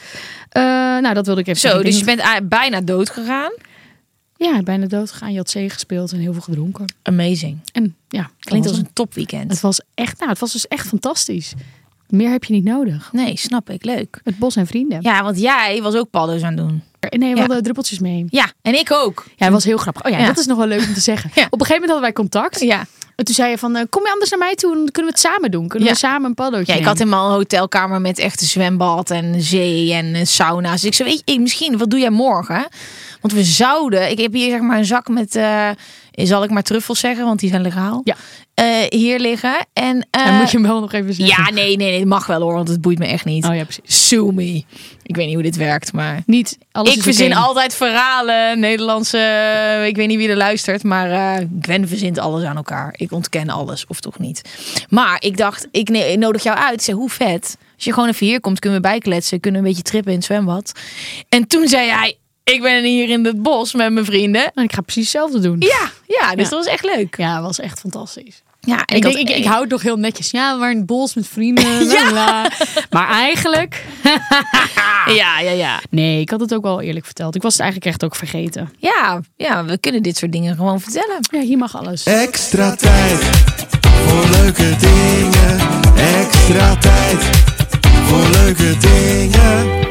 Nou, 1.00 1.14
dat 1.14 1.26
wilde 1.26 1.40
ik 1.40 1.46
even 1.46 1.60
Zo, 1.60 1.66
zeggen. 1.68 1.84
Dus 1.86 1.98
je 1.98 2.04
bent 2.04 2.48
bijna 2.48 2.80
dood 2.80 3.10
gegaan. 3.10 3.52
Ja, 4.36 4.62
bijna 4.62 4.86
dood 4.86 5.10
gegaan. 5.10 5.30
Je 5.32 5.36
had 5.38 5.50
zee 5.50 5.70
gespeeld 5.70 6.12
en 6.12 6.18
heel 6.18 6.32
veel 6.32 6.42
gedronken. 6.42 6.94
Amazing. 7.02 7.58
En 7.72 7.96
ja, 8.08 8.30
Klinkt 8.38 8.68
als 8.68 8.78
een 8.78 8.88
topweekend. 8.92 9.50
Het 9.50 9.60
was 9.60 9.80
echt... 9.94 10.18
Nou, 10.18 10.30
het 10.30 10.38
was 10.40 10.52
dus 10.52 10.68
echt 10.68 10.86
fantastisch. 10.86 11.52
Meer 12.10 12.30
heb 12.30 12.44
je 12.44 12.52
niet 12.52 12.64
nodig. 12.64 13.08
Nee, 13.12 13.36
snap 13.38 13.70
ik. 13.70 13.84
Leuk. 13.84 14.20
Het 14.24 14.38
bos 14.38 14.56
en 14.56 14.66
vrienden. 14.66 14.98
Ja, 15.02 15.22
want 15.22 15.40
jij 15.40 15.80
was 15.82 15.94
ook 15.94 16.10
paddo's 16.10 16.42
aan 16.42 16.56
het 16.56 16.56
doen. 16.56 16.82
Nee, 17.00 17.18
we 17.18 17.26
Ja. 17.26 17.40
hadden 17.40 17.62
druppeltjes 17.62 17.98
mee. 17.98 18.24
Ja, 18.28 18.52
en 18.62 18.74
ik 18.78 18.92
ook. 18.92 19.24
Ja, 19.36 19.44
dat 19.44 19.54
was 19.54 19.64
heel 19.64 19.76
grappig. 19.76 20.04
Oh 20.04 20.10
ja, 20.10 20.18
Ja. 20.18 20.26
dat 20.26 20.38
is 20.38 20.46
nog 20.46 20.56
wel 20.58 20.66
leuk 20.66 20.86
om 20.86 20.94
te 20.94 21.00
zeggen. 21.00 21.30
Ja. 21.34 21.44
Op 21.50 21.60
een 21.60 21.66
gegeven 21.66 21.80
moment 21.88 21.90
hadden 21.92 22.02
wij 22.02 22.12
contact. 22.12 22.60
Ja. 22.60 22.84
En 23.16 23.24
toen 23.26 23.34
zei 23.34 23.50
je 23.50 23.58
van, 23.58 23.76
eh, 23.76 23.84
kom 23.90 24.02
je 24.04 24.10
anders 24.12 24.30
naar 24.30 24.38
mij 24.38 24.54
toe? 24.54 24.74
Dan 24.74 24.84
kunnen 24.90 25.12
we 25.12 25.18
het 25.20 25.32
samen 25.32 25.50
doen. 25.50 25.68
Kunnen 25.68 25.88
we 25.88 25.94
samen 25.94 26.28
een 26.28 26.34
paddootje 26.34 26.58
Ja, 26.66 26.72
ik 26.72 26.74
nemen? 26.78 26.88
had 26.88 26.98
helemaal 26.98 27.28
een 27.28 27.34
hotelkamer 27.34 28.00
met 28.00 28.18
echt 28.18 28.40
een 28.40 28.46
zwembad 28.46 29.10
en 29.10 29.42
zee 29.42 29.92
en 29.92 30.26
sauna's. 30.26 30.72
Dus 30.80 30.84
ik 30.84 30.94
zei, 30.94 31.08
weet 31.08 31.22
je, 31.24 31.40
misschien, 31.40 31.78
wat 31.78 31.90
doe 31.90 31.98
jij 32.00 32.10
morgen? 32.10 32.66
Want 33.20 33.34
we 33.34 33.44
zouden, 33.44 34.10
ik 34.10 34.18
heb 34.18 34.32
hier 34.32 34.50
zeg 34.50 34.60
maar 34.60 34.78
een 34.78 34.84
zak 34.84 35.08
met, 35.08 35.34
eh, 35.36 35.68
zal 36.12 36.42
ik 36.42 36.50
maar 36.50 36.62
truffels 36.62 37.00
zeggen, 37.00 37.24
want 37.24 37.40
die 37.40 37.48
zijn 37.50 37.62
legaal. 37.62 38.00
Ja. 38.04 38.16
Eh, 38.54 38.66
hier 38.88 39.18
liggen. 39.18 39.66
En, 39.72 40.06
eh, 40.10 40.24
Dan 40.24 40.36
moet 40.36 40.50
je 40.50 40.56
hem 40.58 40.66
wel 40.66 40.80
nog 40.80 40.92
even 40.92 41.14
zeggen. 41.14 41.44
ja, 41.44 41.50
nee, 41.50 41.76
nee, 41.76 41.90
nee, 41.90 42.06
mag 42.06 42.26
wel 42.26 42.40
hoor, 42.40 42.54
want 42.54 42.68
het 42.68 42.80
boeit 42.80 42.98
me 42.98 43.06
echt 43.06 43.24
niet. 43.24 43.44
Oh 43.44 43.54
ja, 43.54 43.62
precies. 43.62 44.08
Sue 44.08 44.32
me. 44.32 44.64
Ik 45.02 45.16
weet 45.16 45.26
niet 45.26 45.34
hoe 45.34 45.42
dit 45.42 45.56
werkt, 45.56 45.92
maar... 45.92 46.22
Niet 46.26 46.58
alles 46.72 46.94
ik 46.94 47.02
verzin 47.02 47.34
altijd 47.34 47.74
verhalen, 47.74 48.60
Nederlandse, 48.60 49.18
eh, 49.18 49.86
ik 49.86 49.96
weet 49.96 50.08
niet 50.08 50.18
wie 50.18 50.28
er 50.28 50.36
luistert, 50.36 50.82
maar 50.82 51.10
eh, 51.10 51.46
Gwen 51.60 51.88
verzint 51.88 52.18
alles 52.18 52.44
aan 52.44 52.56
elkaar. 52.56 52.94
Ik 52.96 53.12
ontken 53.12 53.48
alles, 53.48 53.84
of 53.86 54.00
toch 54.00 54.18
niet. 54.18 54.42
Maar 54.88 55.16
ik 55.22 55.36
dacht, 55.36 55.68
ik, 55.70 56.16
nodig 56.16 56.42
jou 56.42 56.58
uit. 56.58 56.82
Zei, 56.82 56.96
hoe 56.96 57.10
vet. 57.10 57.56
Als 57.74 57.84
je 57.84 57.92
gewoon 57.92 58.08
even 58.08 58.26
hier 58.26 58.40
komt, 58.40 58.58
kunnen 58.58 58.80
we 58.80 58.88
bijkletsen, 58.88 59.40
kunnen 59.40 59.62
we 59.62 59.68
een 59.68 59.74
beetje 59.74 59.90
trippen 59.90 60.12
in 60.12 60.18
het 60.18 60.26
zwembad. 60.26 60.72
En 61.28 61.46
toen 61.46 61.68
zei 61.68 61.88
hij, 61.88 62.16
ik 62.50 62.62
ben 62.62 62.84
hier 62.84 63.08
in 63.08 63.24
het 63.24 63.42
bos 63.42 63.74
met 63.74 63.92
mijn 63.92 64.04
vrienden. 64.04 64.50
En 64.54 64.64
ik 64.64 64.72
ga 64.72 64.80
precies 64.80 65.02
hetzelfde 65.12 65.40
doen. 65.40 65.56
Ja, 65.58 65.90
ja 66.06 66.34
dus 66.34 66.44
Ja. 66.44 66.50
dat 66.50 66.50
was 66.50 66.66
echt 66.66 66.84
leuk. 66.84 67.16
Ja, 67.16 67.34
dat 67.34 67.44
was 67.44 67.58
echt 67.60 67.80
fantastisch. 67.80 68.42
Ja, 68.60 68.84
En 68.84 68.96
ik, 68.96 69.04
had- 69.04 69.12
denk, 69.12 69.28
ik, 69.28 69.36
ik 69.36 69.44
hou 69.44 69.60
het 69.60 69.70
nog 69.70 69.82
heel 69.82 69.96
netjes. 69.96 70.30
Ja, 70.30 70.52
we 70.52 70.58
waren 70.58 70.72
in 70.72 70.78
het 70.78 70.86
bos 70.86 71.14
met 71.14 71.26
vrienden. 71.28 71.86
la. 72.12 72.50
Maar 72.90 73.08
eigenlijk... 73.08 73.84
ja, 75.20 75.40
ja, 75.40 75.50
ja. 75.50 75.80
Nee, 75.90 76.20
ik 76.20 76.30
had 76.30 76.40
het 76.40 76.54
ook 76.54 76.62
wel 76.62 76.80
eerlijk 76.80 77.04
verteld. 77.04 77.34
Ik 77.34 77.42
was 77.42 77.52
het 77.52 77.62
eigenlijk 77.62 77.90
echt 77.90 78.04
ook 78.04 78.16
vergeten. 78.16 78.72
Ja, 78.78 79.20
ja, 79.36 79.64
we 79.64 79.78
kunnen 79.78 80.02
dit 80.02 80.16
soort 80.16 80.32
dingen 80.32 80.56
gewoon 80.56 80.80
vertellen. 80.80 81.16
Ja, 81.30 81.40
hier 81.40 81.58
mag 81.58 81.76
alles. 81.76 82.02
Extra 82.04 82.74
tijd 82.76 83.18
voor 83.82 84.26
leuke 84.30 84.76
dingen. 84.78 85.58
Extra 85.96 86.76
tijd 86.76 87.22
voor 88.02 88.28
leuke 88.32 88.76
dingen. 88.78 89.88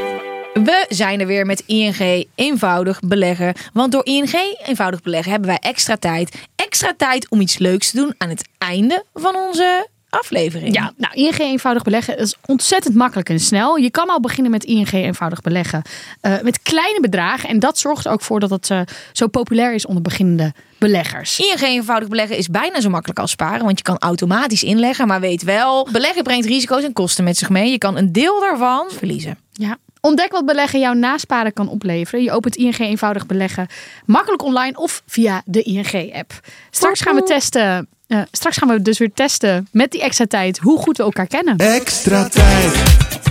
We 0.64 0.86
zijn 0.90 1.20
er 1.20 1.28
weer 1.28 1.46
met 1.46 1.64
ING 1.66 2.26
eenvoudig 2.36 3.00
beleggen. 3.00 3.54
Want 3.74 3.92
door 3.92 4.06
ING 4.06 4.56
eenvoudig 4.66 5.02
beleggen 5.02 5.32
hebben 5.32 5.50
wij 5.50 5.60
extra 5.62 5.96
tijd. 5.96 6.48
Extra 6.56 6.94
tijd 6.98 7.30
om 7.30 7.42
iets 7.42 7.58
leuks 7.58 7.92
te 7.92 7.98
doen 7.98 8.14
aan 8.18 8.30
het 8.30 8.50
einde 8.58 9.04
van 9.14 9.36
onze 9.36 9.88
aflevering. 10.10 10.74
Ja, 10.74 10.94
nou, 10.98 11.14
ING 11.14 11.38
eenvoudig 11.40 11.84
beleggen 11.84 12.18
is 12.18 12.36
ontzettend 12.46 12.96
makkelijk 12.96 13.30
en 13.30 13.40
snel. 13.40 13.76
Je 13.76 13.92
kan 13.92 14.10
al 14.10 14.20
beginnen 14.20 14.52
met 14.52 14.64
ING 14.64 14.92
eenvoudig 14.92 15.42
beleggen 15.42 15.82
eh, 16.22 16.42
met 16.42 16.62
kleine 16.62 17.00
bedragen. 17.00 17.50
En 17.50 17.60
dat 17.60 17.78
zorgt 17.78 18.06
er 18.06 18.12
ook 18.12 18.22
voor 18.22 18.40
dat 18.40 18.50
het 18.50 18.70
eh, 18.70 18.82
zo 19.12 19.28
populair 19.28 19.74
is 19.74 19.86
onder 19.86 20.02
beginnende 20.02 20.54
beleggers. 20.78 21.40
ING 21.40 21.62
eenvoudig 21.62 22.10
beleggen 22.10 22.38
is 22.38 22.48
bijna 22.48 22.82
zo 22.82 22.90
makkelijk 22.90 23.20
als 23.20 23.32
sparen. 23.32 23.66
Want 23.66 23.78
je 23.78 23.84
kan 23.84 23.98
automatisch 23.98 24.64
inleggen. 24.64 25.08
Maar 25.08 25.20
weet 25.20 25.44
wel, 25.44 25.88
beleggen 25.92 26.24
brengt 26.24 26.46
risico's 26.46 26.84
en 26.84 26.94
kosten 26.94 27.24
met 27.24 27.38
zich 27.38 27.50
mee. 27.50 27.72
Je 27.72 27.78
kan 27.78 27.98
een 27.98 28.12
deel 28.12 28.40
daarvan 28.40 28.86
verliezen. 28.90 29.38
Ja. 29.54 29.78
Ontdek 30.02 30.32
wat 30.32 30.46
beleggen 30.46 30.80
jouw 30.80 30.94
nasparen 30.94 31.54
kan 31.54 31.70
opleveren. 31.70 32.24
Je 32.24 32.32
opent 32.32 32.56
ING 32.56 32.78
eenvoudig 32.80 33.26
beleggen 33.26 33.68
makkelijk 34.06 34.44
online 34.44 34.78
of 34.78 35.02
via 35.06 35.42
de 35.46 35.62
ING-app. 35.64 36.34
Straks 36.70 37.02
gaan 37.02 37.16
we 37.16 37.24
testen. 37.24 37.88
eh, 38.08 38.22
straks 38.32 38.58
gaan 38.58 38.68
we 38.68 38.82
dus 38.82 38.98
weer 38.98 39.14
testen 39.14 39.68
met 39.72 39.92
die 39.92 40.02
extra 40.02 40.26
tijd 40.26 40.58
hoe 40.58 40.80
goed 40.80 40.98
we 40.98 41.04
elkaar 41.04 41.28
kennen. 41.28 41.58
Extra 41.58 42.28
tijd 42.28 42.72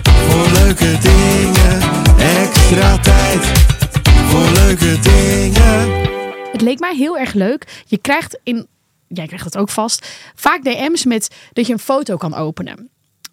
voor 0.03 0.49
leuke 0.53 0.99
dingen. 1.01 1.81
Extra 2.19 2.99
tijd 2.99 3.45
voor 4.05 4.51
leuke 4.53 4.99
dingen. 5.01 6.07
Het 6.53 6.61
leek 6.61 6.79
mij 6.79 6.97
heel 6.97 7.19
erg 7.19 7.33
leuk. 7.33 7.83
Je 7.87 7.99
krijgt 7.99 8.39
in, 8.43 8.67
jij 9.09 9.27
krijgt 9.27 9.45
het 9.45 9.57
ook 9.57 9.71
vast, 9.71 10.09
vaak 10.35 10.63
DM's 10.65 11.05
met 11.05 11.29
dat 11.53 11.67
je 11.67 11.73
een 11.73 11.79
foto 11.79 12.17
kan 12.17 12.35
openen. 12.35 12.91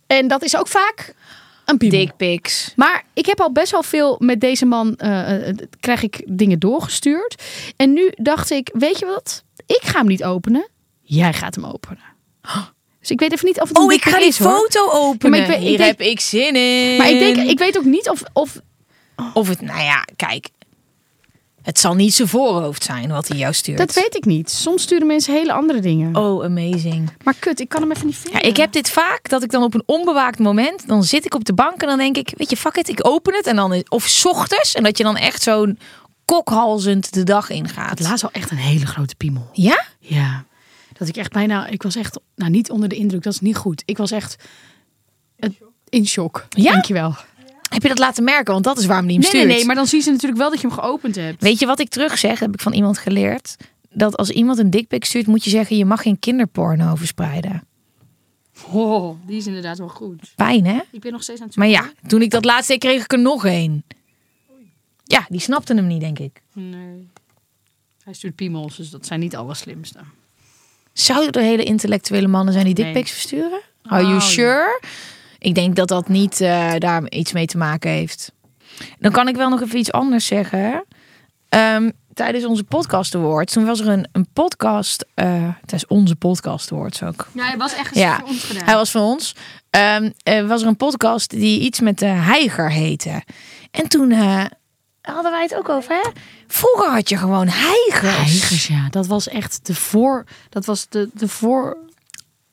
En 0.07 0.27
dat 0.27 0.43
is 0.43 0.57
ook 0.57 0.67
vaak 0.67 1.13
een 1.65 1.77
piemel. 1.77 2.39
Maar 2.75 3.03
ik 3.13 3.25
heb 3.25 3.39
al 3.41 3.51
best 3.51 3.71
wel 3.71 3.83
veel 3.83 4.15
met 4.19 4.39
deze 4.41 4.65
man, 4.65 4.95
eh, 4.95 5.47
eh, 5.49 5.55
krijg 5.79 6.03
ik 6.03 6.23
dingen 6.27 6.59
doorgestuurd. 6.59 7.43
En 7.75 7.93
nu 7.93 8.11
dacht 8.15 8.51
ik, 8.51 8.69
weet 8.73 8.99
je 8.99 9.05
wat? 9.05 9.43
Ik 9.65 9.81
ga 9.83 9.97
hem 9.97 10.07
niet 10.07 10.23
openen. 10.23 10.67
Jij 11.01 11.33
gaat 11.33 11.55
hem 11.55 11.65
openen. 11.65 12.03
Dus 12.99 13.11
ik 13.13 13.19
weet 13.19 13.33
even 13.33 13.45
niet 13.47 13.61
of 13.61 13.67
het 13.67 13.77
een 13.77 13.83
Oh, 13.83 13.93
ik 13.93 14.03
ga 14.03 14.17
die 14.17 14.27
is, 14.27 14.39
hoor. 14.39 14.51
foto 14.51 14.91
openen. 14.91 15.39
Ja, 15.39 15.45
maar 15.45 15.55
ik 15.55 15.61
weet- 15.61 15.63
ik 15.63 15.67
Hier 15.69 15.77
denk- 15.77 15.97
heb 15.97 16.07
ik 16.07 16.19
zin 16.19 16.55
in. 16.55 16.97
Maar 16.97 17.09
ik, 17.09 17.19
denk, 17.19 17.49
ik 17.49 17.57
weet 17.59 17.77
ook 17.77 17.83
niet 17.85 18.09
of, 18.09 18.23
of 18.33 18.59
Of 19.33 19.47
het, 19.47 19.61
nou 19.61 19.81
ja, 19.81 20.05
kijk. 20.15 20.49
Het 21.65 21.79
zal 21.79 21.95
niet 21.95 22.13
zijn 22.13 22.27
voorhoofd 22.27 22.83
zijn 22.83 23.09
wat 23.09 23.27
hij 23.27 23.37
jou 23.37 23.53
stuurt. 23.53 23.77
dat 23.77 23.93
weet 23.93 24.15
ik 24.15 24.25
niet. 24.25 24.49
Soms 24.51 24.81
sturen 24.81 25.07
mensen 25.07 25.33
hele 25.33 25.53
andere 25.53 25.79
dingen. 25.79 26.15
Oh, 26.15 26.43
amazing. 26.43 27.09
Maar 27.23 27.33
kut, 27.39 27.59
ik 27.59 27.69
kan 27.69 27.81
hem 27.81 27.91
even 27.91 28.05
niet 28.05 28.15
vinden. 28.15 28.41
Ja, 28.41 28.47
ik 28.47 28.57
heb 28.57 28.71
dit 28.71 28.89
vaak, 28.89 29.29
dat 29.29 29.43
ik 29.43 29.51
dan 29.51 29.63
op 29.63 29.73
een 29.73 29.83
onbewaakt 29.85 30.39
moment, 30.39 30.87
dan 30.87 31.03
zit 31.03 31.25
ik 31.25 31.33
op 31.35 31.45
de 31.45 31.53
bank 31.53 31.81
en 31.81 31.87
dan 31.87 31.97
denk 31.97 32.17
ik, 32.17 32.33
weet 32.37 32.49
je, 32.49 32.57
fuck 32.57 32.75
it, 32.75 32.89
ik 32.89 33.07
open 33.07 33.33
het. 33.35 33.47
En 33.47 33.55
dan, 33.55 33.73
is- 33.73 33.83
of 33.89 34.03
's 34.07 34.25
ochtends, 34.25 34.73
en 34.73 34.83
dat 34.83 34.97
je 34.97 35.03
dan 35.03 35.17
echt 35.17 35.41
zo'n 35.41 35.79
kokhalzend 36.25 37.13
de 37.13 37.23
dag 37.23 37.49
ingaat. 37.49 37.89
Het 37.89 38.07
laatst 38.07 38.23
al 38.23 38.31
echt 38.31 38.51
een 38.51 38.57
hele 38.57 38.85
grote 38.85 39.15
piemel. 39.15 39.49
Ja? 39.53 39.85
Ja. 39.99 40.43
Dat 40.97 41.07
ik 41.07 41.17
echt 41.17 41.31
bijna, 41.31 41.67
ik 41.67 41.83
was 41.83 41.95
echt, 41.95 42.19
nou 42.35 42.51
niet 42.51 42.69
onder 42.69 42.89
de 42.89 42.95
indruk, 42.95 43.23
dat 43.23 43.33
is 43.33 43.39
niet 43.39 43.57
goed. 43.57 43.83
Ik 43.85 43.97
was 43.97 44.11
echt 44.11 44.35
eh, 45.39 45.49
in 45.89 46.07
shock. 46.07 46.45
Ja? 46.49 46.71
Dankjewel. 46.71 47.15
Heb 47.69 47.81
je 47.81 47.87
dat 47.87 47.99
laten 47.99 48.23
merken? 48.23 48.53
Want 48.53 48.65
dat 48.65 48.77
is 48.77 48.85
waarom 48.85 49.07
die 49.07 49.15
hem 49.19 49.23
Nee, 49.23 49.31
nee, 49.33 49.41
stuurt. 49.41 49.57
nee, 49.57 49.65
maar 49.67 49.75
dan 49.75 49.87
zien 49.87 50.01
ze 50.01 50.11
natuurlijk 50.11 50.39
wel 50.41 50.49
dat 50.49 50.61
je 50.61 50.67
hem 50.67 50.75
geopend 50.77 51.15
hebt. 51.15 51.41
Weet 51.41 51.59
je 51.59 51.65
wat 51.65 51.79
ik 51.79 51.89
terug 51.89 52.17
zeg? 52.17 52.39
Heb 52.39 52.53
ik 52.53 52.61
van 52.61 52.73
iemand 52.73 52.97
geleerd. 52.97 53.55
Dat 53.89 54.17
als 54.17 54.29
iemand 54.29 54.57
een 54.59 54.69
dikpik 54.69 55.05
stuurt, 55.05 55.27
moet 55.27 55.43
je 55.43 55.49
zeggen, 55.49 55.77
je 55.77 55.85
mag 55.85 56.01
geen 56.01 56.19
kinderporno 56.19 56.95
verspreiden. 56.95 57.67
Oh, 58.71 59.17
die 59.27 59.37
is 59.37 59.47
inderdaad 59.47 59.77
wel 59.77 59.87
goed. 59.87 60.31
Pijn, 60.35 60.65
hè? 60.65 60.79
Ik 60.91 60.99
ben 61.01 61.11
nog 61.11 61.23
steeds 61.23 61.41
aan 61.41 61.47
het 61.47 61.55
Maar 61.55 61.67
ja, 61.67 61.91
toen 62.07 62.21
ik 62.21 62.29
dat 62.29 62.45
laatst 62.45 62.67
deed, 62.67 62.79
kreeg 62.79 63.03
ik 63.03 63.11
er 63.11 63.19
nog 63.19 63.45
één. 63.45 63.83
ja, 65.03 65.25
die 65.29 65.39
snapten 65.39 65.77
hem 65.77 65.87
niet, 65.87 65.99
denk 65.99 66.19
ik. 66.19 66.41
Nee. 66.53 67.07
Hij 68.03 68.13
stuurt 68.13 68.35
piemels, 68.35 68.75
dus 68.77 68.89
dat 68.89 69.05
zijn 69.05 69.19
niet 69.19 69.35
alle 69.35 69.53
slimste. 69.53 69.99
Zouden 70.93 71.31
er 71.31 71.41
hele 71.41 71.63
intellectuele 71.63 72.27
mannen 72.27 72.53
zijn 72.53 72.73
die 72.73 72.83
Nee. 72.85 73.05
versturen? 73.05 73.61
Are 73.83 74.01
you 74.03 74.15
Oh, 74.15 74.21
ja. 74.21 74.79
Ik 75.45 75.55
denk 75.55 75.75
dat 75.75 75.87
dat 75.87 76.07
niet 76.07 76.41
eh, 76.41 76.73
daar 76.77 77.09
iets 77.09 77.33
mee 77.33 77.45
te 77.45 77.57
maken 77.57 77.89
heeft. 77.89 78.31
Dan 78.99 79.11
kan 79.11 79.27
ik 79.27 79.35
wel 79.35 79.49
nog 79.49 79.61
even 79.61 79.79
iets 79.79 79.91
anders 79.91 80.25
zeggen. 80.25 80.85
Ehm, 81.49 81.89
tijdens 82.13 82.45
onze 82.45 82.63
podcast 82.63 83.15
awards, 83.15 83.53
toen 83.53 83.65
was 83.65 83.79
er 83.79 83.87
een, 83.87 84.07
een 84.11 84.27
podcast, 84.33 85.05
eh 85.13 85.25
tijdens 85.65 85.87
onze 85.87 86.15
podcast 86.15 86.71
awards 86.71 87.03
ook. 87.03 87.27
Ja, 87.33 87.45
hij 87.45 87.57
was 87.57 87.75
echt 87.75 87.95
Ja, 87.95 88.17
voor 88.19 88.27
ons 88.27 88.43
gedaan. 88.43 88.65
Hij 88.65 88.75
was 88.75 88.91
van 88.91 89.01
ons. 89.01 89.35
Ehm, 89.69 90.11
eh, 90.23 90.47
was 90.47 90.61
er 90.61 90.67
een 90.67 90.75
podcast 90.75 91.29
die 91.29 91.59
iets 91.59 91.79
met 91.79 91.99
de 91.99 92.05
heiger 92.05 92.71
heette. 92.71 93.23
En 93.71 93.87
toen 93.87 94.11
eh, 94.11 94.45
hadden 95.01 95.31
wij 95.31 95.41
het 95.41 95.55
ook 95.55 95.69
over, 95.69 95.95
hè? 95.95 96.09
Vroeger 96.47 96.91
had 96.91 97.09
je 97.09 97.17
gewoon 97.17 97.47
heigers. 97.47 98.15
Heigers, 98.15 98.67
ja. 98.67 98.87
Dat 98.89 99.07
was 99.07 99.27
echt 99.27 99.65
de 99.65 99.75
voor... 99.75 100.25
Dat 100.49 100.65
was 100.65 100.89
de, 100.89 101.09
de 101.13 101.27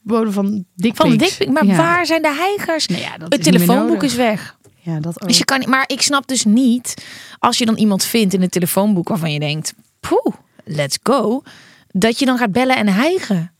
voorbode 0.06 0.32
van 0.32 0.64
dikpics. 0.74 1.08
Van 1.08 1.16
dikpik. 1.16 1.50
Maar 1.50 1.64
Ja. 1.66 1.76
waar 1.76 2.06
zijn 2.06 2.22
de 2.22 2.34
heigers? 2.34 2.86
Nou 2.86 3.00
ja, 3.00 3.18
dat 3.18 3.32
het 3.32 3.46
is 3.46 3.52
telefoonboek 3.52 4.02
is 4.02 4.14
weg. 4.14 4.56
Ja, 4.80 5.00
dat 5.00 5.22
ook. 5.22 5.28
Dus 5.28 5.38
je 5.38 5.44
kan, 5.44 5.64
maar 5.68 5.84
ik 5.86 6.02
snap 6.02 6.26
dus 6.26 6.44
niet, 6.44 6.94
als 7.38 7.58
je 7.58 7.64
dan 7.66 7.76
iemand 7.76 8.04
vindt 8.04 8.34
in 8.34 8.40
het 8.40 8.50
telefoonboek 8.50 9.08
waarvan 9.08 9.32
je 9.32 9.38
denkt, 9.38 9.74
poeh, 10.00 10.34
let's 10.64 10.98
go, 11.02 11.42
dat 11.90 12.18
je 12.18 12.24
dan 12.24 12.38
gaat 12.38 12.52
bellen 12.52 12.76
en 12.76 12.88
hijgen. 12.88 13.52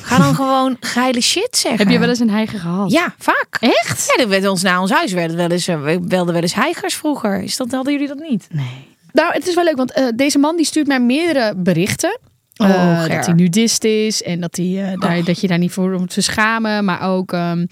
Ga 0.00 0.18
dan 0.18 0.34
gewoon 0.44 0.76
geile 0.80 1.20
shit 1.20 1.56
zeggen. 1.56 1.80
Heb 1.80 1.90
je 1.90 1.98
wel 1.98 2.08
eens 2.08 2.18
een 2.18 2.30
heiger 2.30 2.58
gehad? 2.58 2.90
Ja, 2.90 3.14
vaak. 3.18 3.56
Echt? 3.60 4.12
Ja, 4.16 4.22
dat 4.22 4.28
werd 4.28 4.48
ons 4.48 4.62
na 4.62 4.80
ons 4.80 4.90
huis 4.90 5.12
werden 5.12 5.36
wel 5.36 5.50
eens, 5.50 5.68
eh, 5.68 5.82
we 5.82 6.00
belden 6.00 6.32
wel 6.34 6.42
eens 6.42 6.54
heigers 6.54 6.94
vroeger. 6.94 7.42
Is 7.42 7.56
dat, 7.56 7.70
hadden 7.70 7.92
jullie 7.92 8.08
dat 8.08 8.18
niet? 8.18 8.46
Nee. 8.50 8.88
Nou, 9.12 9.32
het 9.32 9.46
is 9.46 9.54
wel 9.54 9.64
leuk, 9.64 9.76
want 9.76 9.92
eh, 9.92 10.04
deze 10.14 10.38
man 10.38 10.56
die 10.56 10.64
stuurt 10.66 10.86
mij 10.86 11.00
meerdere 11.00 11.54
berichten. 11.56 12.18
Oh, 12.60 13.04
Eh, 13.04 13.14
dat 13.16 13.26
hij 13.26 13.34
nudist 13.34 13.84
is 13.84 14.22
en 14.22 14.40
dat, 14.40 14.56
hij, 14.56 14.92
eh, 14.92 14.98
daar, 15.00 15.24
dat 15.24 15.40
je 15.40 15.46
daar 15.46 15.58
niet 15.58 15.72
voor 15.72 15.90
moet 15.98 16.16
schamen. 16.18 16.84
Maar 16.84 17.02
ook 17.02 17.32
ehm, 17.32 17.66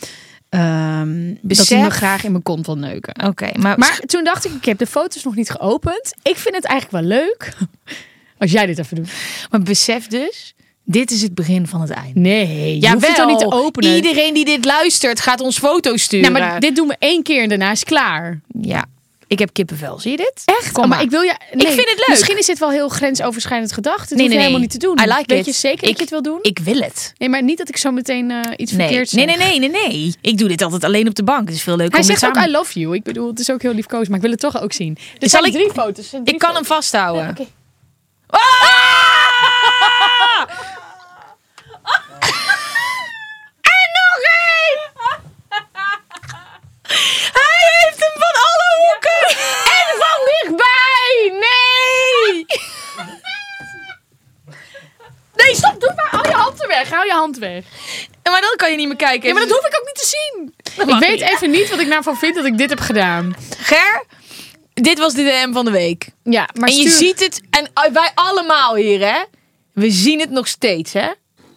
dat 1.43 1.69
hij 1.69 1.83
me 1.83 1.91
graag 1.91 2.25
in 2.25 2.31
mijn 2.31 2.43
kont 2.43 2.67
wil 2.67 2.77
neuken. 2.79 3.27
Oké, 3.27 3.49
maar, 3.59 3.79
Maar 3.79 3.99
toen 4.07 4.25
dacht 4.25 4.45
ik, 4.45 4.53
ik 4.53 4.65
heb 4.65 4.79
de 4.79 4.87
foto's 4.87 5.25
nog 5.25 5.35
niet 5.35 5.51
geopend. 5.51 6.15
Ik 6.23 6.37
vind 6.37 6.55
het 6.55 6.65
eigenlijk 6.65 7.05
wel 7.09 7.19
leuk. 7.19 7.53
Als 8.39 8.51
jij 8.51 8.67
dit 8.67 8.79
even 8.79 8.97
doet. 8.97 9.11
maar 9.51 9.61
besef 9.63 10.07
dus, 10.07 10.55
dit 10.85 11.11
is 11.11 11.23
het 11.23 11.35
begin 11.35 11.67
van 11.67 11.81
het 11.81 11.91
einde. 11.91 12.21
Nee, 12.21 12.75
je 12.75 12.81
Ja, 12.81 12.93
hoeft 12.93 13.07
het 13.07 13.17
wel. 13.17 13.27
niet 13.27 13.39
te 13.39 13.53
openen. 13.53 13.95
Iedereen 13.97 14.35
die 14.35 14.45
dit 14.45 14.65
luistert 14.65 15.21
gaat 15.21 15.41
ons 15.41 15.59
foto's 15.59 16.03
sturen. 16.03 16.33
Nou, 16.33 16.45
maar 16.45 16.61
dit 16.61 16.77
doen 16.77 16.89
we 16.89 16.97
één 16.99 17.23
keer 17.23 17.43
en 17.43 17.49
daarna 17.49 17.71
is 17.71 17.85
klaar. 17.85 18.41
Ja, 18.61 18.85
ik 19.29 19.39
heb 19.39 19.53
kippenvel. 19.53 19.99
Zie 19.99 20.11
je 20.11 20.17
dit? 20.17 20.43
Echt? 20.45 20.73
Kom 20.73 20.83
Oh, 20.83 20.89
maar 20.89 20.97
maar. 20.99 21.03
ik 21.07 21.11
wil 21.11 21.21
je. 21.21 21.31
Ik 21.51 21.67
vind 21.67 21.77
het 21.89 21.97
leuk. 21.97 22.09
Misschien 22.09 22.39
is 22.39 22.47
dit 22.47 22.59
wel 22.59 22.71
heel 22.71 22.89
grensoverschrijdend 22.89 23.73
gedacht. 23.73 24.09
Dit 24.09 24.19
Nee, 24.19 24.29
nee, 24.29 24.37
helemaal 24.37 24.59
nee. 24.61 24.69
niet 24.69 24.81
te 24.81 24.87
doen. 24.87 24.99
I 24.99 25.03
like 25.07 25.23
Weet 25.27 25.39
it. 25.39 25.45
je 25.47 25.53
zeker 25.53 25.81
dat 25.81 25.89
Ik- 25.91 25.95
je 25.97 26.01
het 26.03 26.11
wil 26.11 26.23
doen? 26.23 26.39
Ik 26.43 26.59
wil 26.59 26.81
het. 26.81 27.13
Nee, 27.19 27.29
maar 27.29 27.43
niet 27.43 27.59
dat 27.59 27.69
ik 27.69 27.77
zo 27.77 27.91
meteen 27.91 28.31
eh, 28.31 28.41
iets 28.57 28.73
Nee. 28.73 28.87
verkeerds 28.87 29.13
nee, 29.13 29.29
zeg. 29.29 29.39
nee, 29.39 29.59
nee, 29.59 29.69
nee, 29.71 29.87
nee. 29.89 30.15
Ik 30.21 30.39
doe 30.39 30.49
dit 30.49 30.63
altijd 30.63 30.85
alleen 30.85 31.09
op 31.09 31.15
de 31.15 31.25
bank. 31.25 31.47
Het 31.49 31.57
is 31.57 31.63
veel 31.63 31.77
leuker 31.77 31.93
Hij 31.99 32.01
om 32.03 32.07
zegt 32.07 32.25
ook 32.25 32.35
samen... 32.35 32.49
I 32.49 32.53
love 32.53 32.81
you. 32.81 32.95
Ik 32.95 33.03
bedoel, 33.03 33.29
het 33.29 33.39
is 33.39 33.51
ook 33.51 33.63
heel 33.63 33.75
liefkoos, 33.75 34.07
maar 34.07 34.17
ik 34.17 34.23
wil 34.23 34.31
het 34.31 34.41
toch 34.41 34.63
ook 34.63 34.73
zien. 34.73 34.97
Er 35.19 35.29
Zal 35.29 35.43
zijn 35.43 35.45
ik- 35.45 35.53
drie 35.61 35.73
foto's. 35.73 36.09
drie 36.09 36.23
Ik 36.25 36.39
kan 36.39 36.55
hem 36.55 36.65
vasthouden. 36.65 37.29
Oké. 37.31 37.47
En 43.63 43.89
nog 43.99 44.19
één! 44.49 44.79
Hij 47.41 47.61
heeft 47.81 48.01
hem 48.01 48.13
van 48.25 48.35
alle 48.49 48.69
hoeken! 48.83 49.37
En 49.79 49.87
van 50.03 50.19
dichtbij! 50.33 51.33
Nee! 51.45 52.47
Nee, 55.37 55.55
stop. 55.55 55.81
Doe 55.81 55.95
maar. 56.69 56.87
Hou 56.89 57.07
je 57.07 57.13
hand 57.13 57.39
weg. 57.39 57.63
Hou 57.63 57.63
je 57.63 57.63
hand 57.65 57.65
weg. 57.65 57.65
Maar 58.33 58.41
dan 58.41 58.57
kan 58.57 58.71
je 58.71 58.77
niet 58.77 58.87
meer 58.87 58.97
kijken. 58.97 59.29
Ja, 59.29 59.35
maar 59.35 59.47
dat 59.47 59.57
hoef 59.57 59.67
ik 59.67 59.79
ook 59.81 59.87
niet 59.87 59.95
te 59.95 60.17
zien. 60.17 60.55
Ik 60.87 60.99
weet 61.01 61.11
niet. 61.21 61.31
even 61.35 61.51
niet 61.51 61.71
wat 61.71 61.79
ik 61.81 61.87
nou 61.87 62.03
van 62.03 62.17
vind 62.17 62.35
dat 62.35 62.45
ik 62.45 62.59
dit 62.59 62.71
heb 62.71 62.81
gedaan. 62.81 63.37
Ger, 63.59 64.05
dit 64.75 64.99
was 64.99 65.15
de 65.15 65.23
DM 65.23 65.53
van 65.53 65.65
de 65.65 65.71
week. 65.71 66.09
Ja, 66.25 66.49
maar 66.55 66.69
en 66.69 66.77
je 66.77 66.81
stuur- 66.89 67.07
ziet 67.07 67.21
het, 67.21 67.41
en 67.51 67.93
wij 67.93 68.11
allemaal 68.15 68.75
hier, 68.77 69.01
hè? 69.01 69.25
We 69.73 69.91
zien 69.91 70.21
het 70.21 70.31
nog 70.31 70.49
steeds, 70.49 70.93
hè? 70.93 71.09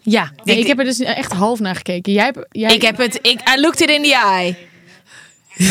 Ja, 0.02 0.32
Nee, 0.44 0.58
ik 0.58 0.66
heb 0.66 0.78
er 0.78 0.84
dus 0.84 0.98
echt 0.98 1.32
half 1.32 1.58
naar 1.60 1.76
gekeken. 1.76 2.12
Jij. 2.12 2.32
Jij... 2.50 2.74
ik 2.74 2.82
heb 2.82 2.96
het, 2.98 3.18
ik, 3.22 3.40
I 3.56 3.60
looked 3.60 3.80
it 3.80 3.90
in 3.90 4.02
the 4.02 4.14
eye. 4.14 4.56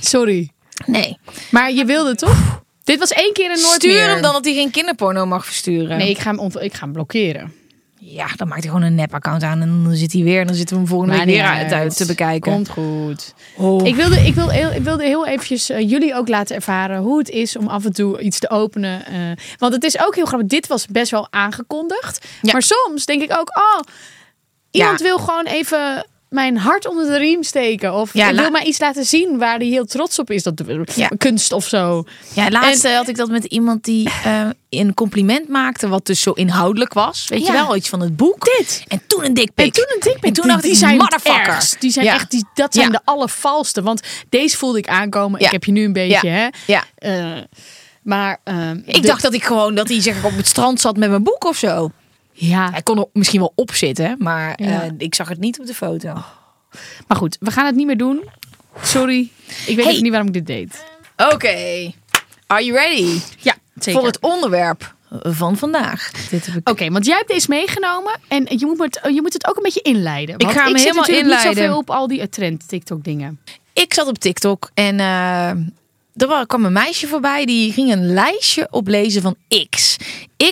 Sorry. 0.00 0.50
Nee. 0.86 1.18
Maar 1.50 1.72
je 1.72 1.84
wilde 1.84 2.14
toch? 2.14 2.60
Dit 2.84 2.98
was 2.98 3.10
één 3.10 3.32
keer 3.32 3.50
en 3.50 3.60
nooit 3.60 3.74
Stuur 3.74 3.92
meer. 3.92 4.08
hem 4.08 4.22
dan 4.22 4.32
dat 4.32 4.44
hij 4.44 4.54
geen 4.54 4.70
kinderporno 4.70 5.26
mag 5.26 5.44
versturen. 5.46 5.98
Nee, 5.98 6.10
ik 6.10 6.18
ga 6.18 6.34
hem, 6.34 6.50
ik 6.60 6.74
ga 6.74 6.80
hem 6.84 6.92
blokkeren. 6.92 7.54
Ja, 8.04 8.26
dan 8.36 8.48
maakt 8.48 8.62
hij 8.62 8.70
gewoon 8.72 8.86
een 8.86 8.94
nep-account 8.94 9.42
aan 9.42 9.60
en 9.60 9.84
dan 9.84 9.94
zit 9.94 10.12
hij 10.12 10.22
weer. 10.22 10.40
En 10.40 10.46
dan 10.46 10.56
zitten 10.56 10.74
we 10.74 10.80
hem 10.80 10.90
volgende 10.90 11.16
Maar 11.16 11.26
week 11.26 11.34
weer 11.34 11.44
uit, 11.74 11.96
te 11.96 12.06
bekijken. 12.06 12.52
Komt 12.52 12.68
goed. 12.68 13.34
Oh. 13.56 13.86
Ik, 13.86 13.94
wilde, 13.94 14.20
ik, 14.20 14.34
wilde 14.34 14.52
heel, 14.52 14.70
ik 14.72 14.82
wilde 14.82 15.04
heel 15.04 15.26
eventjes 15.26 15.70
eh, 15.70 15.90
jullie 15.90 16.14
ook 16.14 16.28
laten 16.28 16.56
ervaren 16.56 16.98
hoe 17.00 17.18
het 17.18 17.28
is 17.28 17.56
om 17.56 17.66
af 17.68 17.84
en 17.84 17.92
toe 17.92 18.20
iets 18.20 18.38
te 18.38 18.50
openen. 18.50 19.06
eh, 19.06 19.14
want 19.58 19.72
het 19.74 19.84
is 19.84 20.00
ook 20.00 20.14
heel 20.14 20.24
grappig. 20.26 20.48
Dit 20.48 20.66
was 20.66 20.86
best 20.86 21.10
wel 21.10 21.26
aangekondigd. 21.30 22.26
Ja. 22.42 22.52
Maar 22.52 22.62
soms 22.62 23.04
denk 23.04 23.22
ik 23.22 23.32
ook, 23.38 23.56
oh, 23.58 23.80
iemand 24.70 24.98
Ja. 24.98 25.04
wil 25.04 25.18
gewoon 25.18 25.44
even 25.46 26.06
mijn 26.32 26.56
hart 26.56 26.86
onder 26.88 27.06
de 27.06 27.18
riem 27.18 27.42
steken. 27.42 27.94
Of 27.94 28.12
Ja, 28.14 28.34
wil 28.34 28.50
mij 28.50 28.62
iets 28.64 28.78
laten 28.80 29.04
zien 29.04 29.38
waar 29.38 29.56
hij 29.58 29.66
heel 29.66 29.84
trots 29.84 30.18
op 30.18 30.30
is. 30.30 30.42
Dat 30.42 30.62
Ja. 30.94 31.08
kunst 31.18 31.52
of 31.52 31.66
zo. 31.68 32.04
Ja, 32.34 32.50
laatst 32.50 32.88
had 32.94 33.08
ik 33.08 33.16
dat 33.16 33.28
met 33.28 33.44
iemand 33.44 33.84
die 33.84 34.08
eh, 34.24 34.46
een 34.68 34.94
compliment 34.94 35.48
maakte, 35.48 35.88
wat 35.88 36.06
dus 36.06 36.20
zo 36.20 36.30
inhoudelijk 36.30 36.92
was. 36.92 37.26
Weet 37.28 37.46
je 37.46 37.52
wel, 37.52 37.76
iets 37.76 37.88
van 37.88 38.00
het 38.00 38.16
boek. 38.16 38.44
Dit. 38.58 38.84
En 38.88 39.02
toen 39.06 39.24
een 39.24 39.34
dikpik. 39.34 39.64
En 39.66 39.72
toen 39.72 39.86
een 39.94 40.00
dikpik. 40.00 40.24
En 40.24 40.32
toen 40.32 40.42
die, 40.42 40.52
dacht 40.52 40.62
die 40.62 40.72
ik, 40.72 40.78
zijn. 40.78 40.98
Die 41.78 41.90
zijn 41.90 42.06
echt, 42.06 42.30
die, 42.30 42.44
dat 42.54 42.74
zijn 42.74 42.92
de 42.92 43.00
allervalste. 43.04 43.82
Want 43.82 44.00
deze 44.28 44.56
voelde 44.56 44.78
ik 44.78 44.88
aankomen. 44.88 45.40
Ik 45.40 45.50
heb 45.50 45.64
je 45.64 45.72
nu 45.72 45.84
een 45.84 45.92
beetje, 45.92 46.26
Ja. 46.28 46.32
hè. 46.32 46.48
Ja. 46.66 46.84
Eh, 46.94 47.42
maar 48.02 48.40
Ik 48.84 48.94
de- 48.94 49.00
dacht 49.00 49.22
dat 49.22 49.34
ik 49.34 49.44
gewoon, 49.44 49.74
dat 49.74 49.88
hij 49.88 50.00
zeg 50.02 50.16
ik, 50.16 50.24
op 50.24 50.36
het 50.36 50.46
strand 50.46 50.80
zat 50.80 50.96
met 50.96 51.10
mijn 51.10 51.22
boek 51.22 51.44
of 51.44 51.56
zo. 51.56 51.90
Ja. 52.32 52.70
Hij 52.70 52.82
kon 52.82 52.98
er 52.98 53.06
misschien 53.12 53.40
wel 53.40 53.52
op 53.54 53.72
zitten, 53.74 54.14
maar 54.18 54.62
Ja. 54.62 54.82
eh, 54.82 54.90
ik 54.98 55.14
zag 55.14 55.28
het 55.28 55.38
niet 55.38 55.60
op 55.60 55.66
de 55.66 55.74
foto. 55.74 56.12
Maar 57.06 57.16
goed, 57.16 57.36
we 57.40 57.50
gaan 57.50 57.66
het 57.66 57.74
niet 57.74 57.86
meer 57.86 57.96
doen. 57.96 58.22
Sorry. 58.82 59.28
Ik 59.66 59.76
weet 59.76 59.84
Hey. 59.84 60.00
niet 60.00 60.10
waarom 60.10 60.26
ik 60.28 60.34
dit 60.34 60.46
deed. 60.46 60.84
Oké, 61.16 61.92
are 62.46 62.64
you 62.64 62.72
ready? 62.78 63.20
Ja, 63.38 63.54
zeker. 63.74 63.92
Voor 64.00 64.08
het 64.08 64.20
onderwerp 64.20 64.94
van 65.22 65.56
vandaag. 65.56 66.10
Ik 66.30 66.68
Oké, 66.68 66.90
want 66.90 67.06
jij 67.06 67.16
hebt 67.16 67.28
deze 67.28 67.46
meegenomen 67.48 68.18
en 68.28 68.46
je 68.58 68.66
moet, 68.66 68.78
het, 68.78 69.14
je 69.14 69.20
moet 69.22 69.32
het 69.32 69.46
ook 69.48 69.56
een 69.56 69.62
beetje 69.62 69.82
inleiden. 69.82 70.38
Want 70.38 70.52
ga 70.52 70.62
hem 70.62 70.70
ik 70.70 70.76
zit 70.78 70.86
helemaal 70.86 71.08
niet 71.10 71.18
inleiden. 71.18 71.54
zoveel 71.54 71.76
op 71.76 71.90
al 71.90 72.06
die 72.06 72.20
eh, 72.20 72.26
trend 72.26 72.68
TikTok 72.68 73.04
dingen. 73.04 73.40
Ik 73.72 73.94
zat 73.94 74.06
op 74.08 74.18
TikTok 74.18 74.70
en 74.74 75.00
eh, 75.00 75.50
er 76.16 76.26
wa- 76.26 76.44
kwam 76.44 76.64
een 76.64 76.72
meisje 76.72 77.06
voorbij 77.06 77.44
die 77.44 77.72
ging 77.72 77.92
een 77.92 78.12
lijstje 78.12 78.66
oplezen 78.70 79.22
van 79.22 79.36
X. 79.70 79.96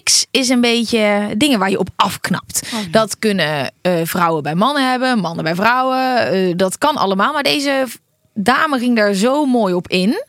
X 0.03 0.27
is 0.31 0.49
een 0.49 0.61
beetje 0.61 1.35
dingen 1.37 1.59
waar 1.59 1.70
je 1.70 1.79
op 1.79 1.88
afknapt. 1.96 2.68
Dat 2.90 3.18
kunnen 3.18 3.73
eh, 3.83 3.92
vrouwen 4.05 4.42
bij 4.42 4.55
mannen 4.55 4.90
hebben, 4.90 5.18
mannen 5.18 5.44
bij 5.44 5.55
vrouwen. 5.55 6.27
eh, 6.31 6.53
dat 6.57 6.79
kan 6.79 6.96
allemaal. 6.96 7.33
Maar 7.33 7.42
deze 7.42 7.87
dame 8.35 8.79
ging 8.79 8.96
daar 8.96 9.14
zo 9.14 9.44
mooi 9.44 9.75
op 9.75 9.88
in. 9.88 10.25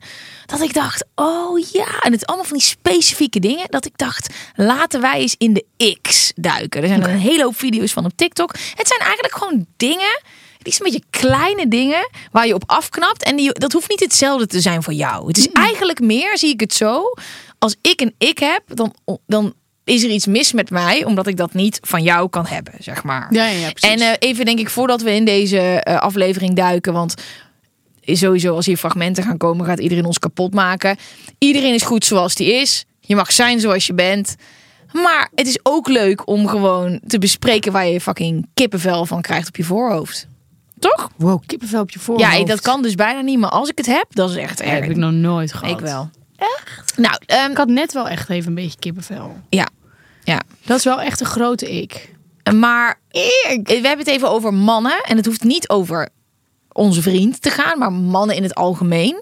Dat 0.46 0.62
ik 0.62 0.74
dacht, 0.74 1.06
oh 1.16 1.60
ja. 1.72 1.88
En 2.02 2.12
het 2.12 2.26
allemaal 2.26 2.46
van 2.46 2.58
die 2.58 2.66
specifieke 2.66 3.40
dingen. 3.40 3.66
Dat 3.70 3.86
ik 3.86 3.98
dacht, 3.98 4.34
laten 4.56 5.02
wij 5.02 5.20
eens 5.20 5.36
in 5.38 5.54
de 5.54 5.66
X 6.02 6.32
duiken. 6.36 6.82
Er 6.82 6.88
zijn 6.88 7.04
een 7.04 7.18
hele 7.20 7.44
hoop 7.44 7.58
video's 7.58 7.92
van 7.92 8.06
op 8.06 8.12
TikTok. 8.16 8.54
Het 8.76 8.88
zijn 8.88 9.00
eigenlijk 9.00 9.34
gewoon 9.36 9.66
dingen 9.78 10.22
die 10.64 10.74
zijn 10.74 10.88
een 10.88 10.94
beetje 10.94 11.28
kleine 11.28 11.68
dingen 11.68 12.10
waar 12.32 12.48
je 12.48 12.54
op 12.54 12.64
afknapt. 12.66 13.24
En 13.24 13.36
die, 13.36 13.54
dat 13.54 13.72
hoeft 13.72 13.90
niet 13.90 14.00
hetzelfde 14.00 14.48
te 14.48 14.62
zijn 14.62 14.84
voor 14.84 14.94
jou. 14.94 15.28
Het 15.28 15.38
is 15.38 15.48
eigenlijk 15.52 16.00
meer, 16.00 16.38
zie 16.38 16.50
ik 16.50 16.60
het 16.60 16.74
zo. 16.74 17.04
Als 17.60 17.76
ik 17.82 18.02
een 18.02 18.16
ik 18.18 18.40
heb, 18.40 18.64
dan, 18.68 18.96
dan 19.28 19.54
is 19.84 20.04
er 20.04 20.10
iets 20.10 20.26
mis 20.26 20.54
met 20.54 20.70
mij. 20.70 21.04
Omdat 21.04 21.28
ik 21.28 21.38
dat 21.38 21.54
niet 21.54 21.80
van 21.82 22.04
jou 22.04 22.30
kan 22.30 22.46
hebben, 22.46 22.74
zeg 22.80 23.04
maar. 23.04 23.28
Ja, 23.34 23.46
ja. 23.46 23.72
En 23.80 24.00
eh, 24.00 24.14
even 24.20 24.46
denk 24.46 24.60
ik, 24.60 24.70
voordat 24.70 25.02
we 25.02 25.12
in 25.12 25.26
deze 25.26 25.60
eh, 25.60 26.00
aflevering 26.00 26.56
duiken. 26.56 26.94
Want 26.94 27.14
sowieso 28.02 28.56
als 28.56 28.66
hier 28.66 28.78
fragmenten 28.78 29.24
gaan 29.24 29.38
komen, 29.38 29.66
gaat 29.66 29.80
iedereen 29.80 30.06
ons 30.06 30.20
kapot 30.20 30.54
maken. 30.54 30.98
Iedereen 31.38 31.74
is 31.74 31.84
goed 31.84 32.06
zoals 32.06 32.36
die 32.36 32.54
is. 32.54 32.86
Je 33.00 33.16
mag 33.16 33.32
zijn 33.32 33.60
zoals 33.60 33.88
je 33.88 33.94
bent. 33.94 34.36
Maar 34.92 35.30
het 35.36 35.48
is 35.48 35.60
ook 35.64 35.88
leuk 35.88 36.28
om 36.28 36.48
gewoon 36.48 37.02
te 37.08 37.18
bespreken 37.18 37.72
waar 37.72 37.88
je 37.88 38.02
fucking 38.02 38.48
kippenvel 38.54 39.06
van 39.06 39.22
krijgt 39.22 39.48
op 39.48 39.56
je 39.56 39.64
voorhoofd. 39.64 40.28
Toch? 40.82 41.10
Wow, 41.18 41.42
kippenvel 41.46 41.82
op 41.82 41.90
je 41.92 42.00
voorhoofd. 42.00 42.38
Ja, 42.38 42.46
dat 42.46 42.62
kan 42.62 42.82
dus 42.82 42.96
bijna 42.96 43.22
niet. 43.22 43.40
Maar 43.40 43.50
als 43.50 43.70
ik 43.70 43.78
het 43.78 43.86
heb, 43.86 44.06
dat 44.10 44.30
is 44.30 44.36
echt 44.36 44.60
Ja, 44.60 44.66
erg. 44.66 44.80
heb 44.82 44.90
ik 44.90 44.96
nog 44.98 45.12
nooit 45.12 45.54
gehad. 45.54 45.80
Ik 45.80 45.86
wel. 45.86 46.10
Echt? 46.36 46.98
Nou, 46.98 47.16
ehm, 47.26 47.52
Ik 47.52 47.58
had 47.58 47.68
net 47.68 47.94
wel 47.94 48.08
echt 48.08 48.30
even 48.30 48.48
een 48.50 48.56
beetje 48.56 48.80
kippenvel. 48.80 49.38
ja. 49.50 49.68
Ja. 50.24 50.42
Dat 50.66 50.78
is 50.78 50.84
wel 50.84 51.02
echt 51.02 51.20
een 51.20 51.26
grote 51.26 51.72
ik. 51.82 52.16
Maar 52.56 53.00
we 53.12 53.62
hebben 53.82 53.98
het 53.98 54.08
even 54.08 54.30
over 54.30 54.54
mannen. 54.54 55.02
En 55.04 55.18
het 55.18 55.26
hoeft 55.26 55.44
niet 55.44 55.70
over 55.70 56.10
onze 56.72 57.02
vriend 57.02 57.42
te 57.42 57.50
gaan, 57.50 57.78
maar 57.80 57.92
mannen 57.92 58.36
in 58.36 58.44
het 58.44 58.56
algemeen. 58.56 59.22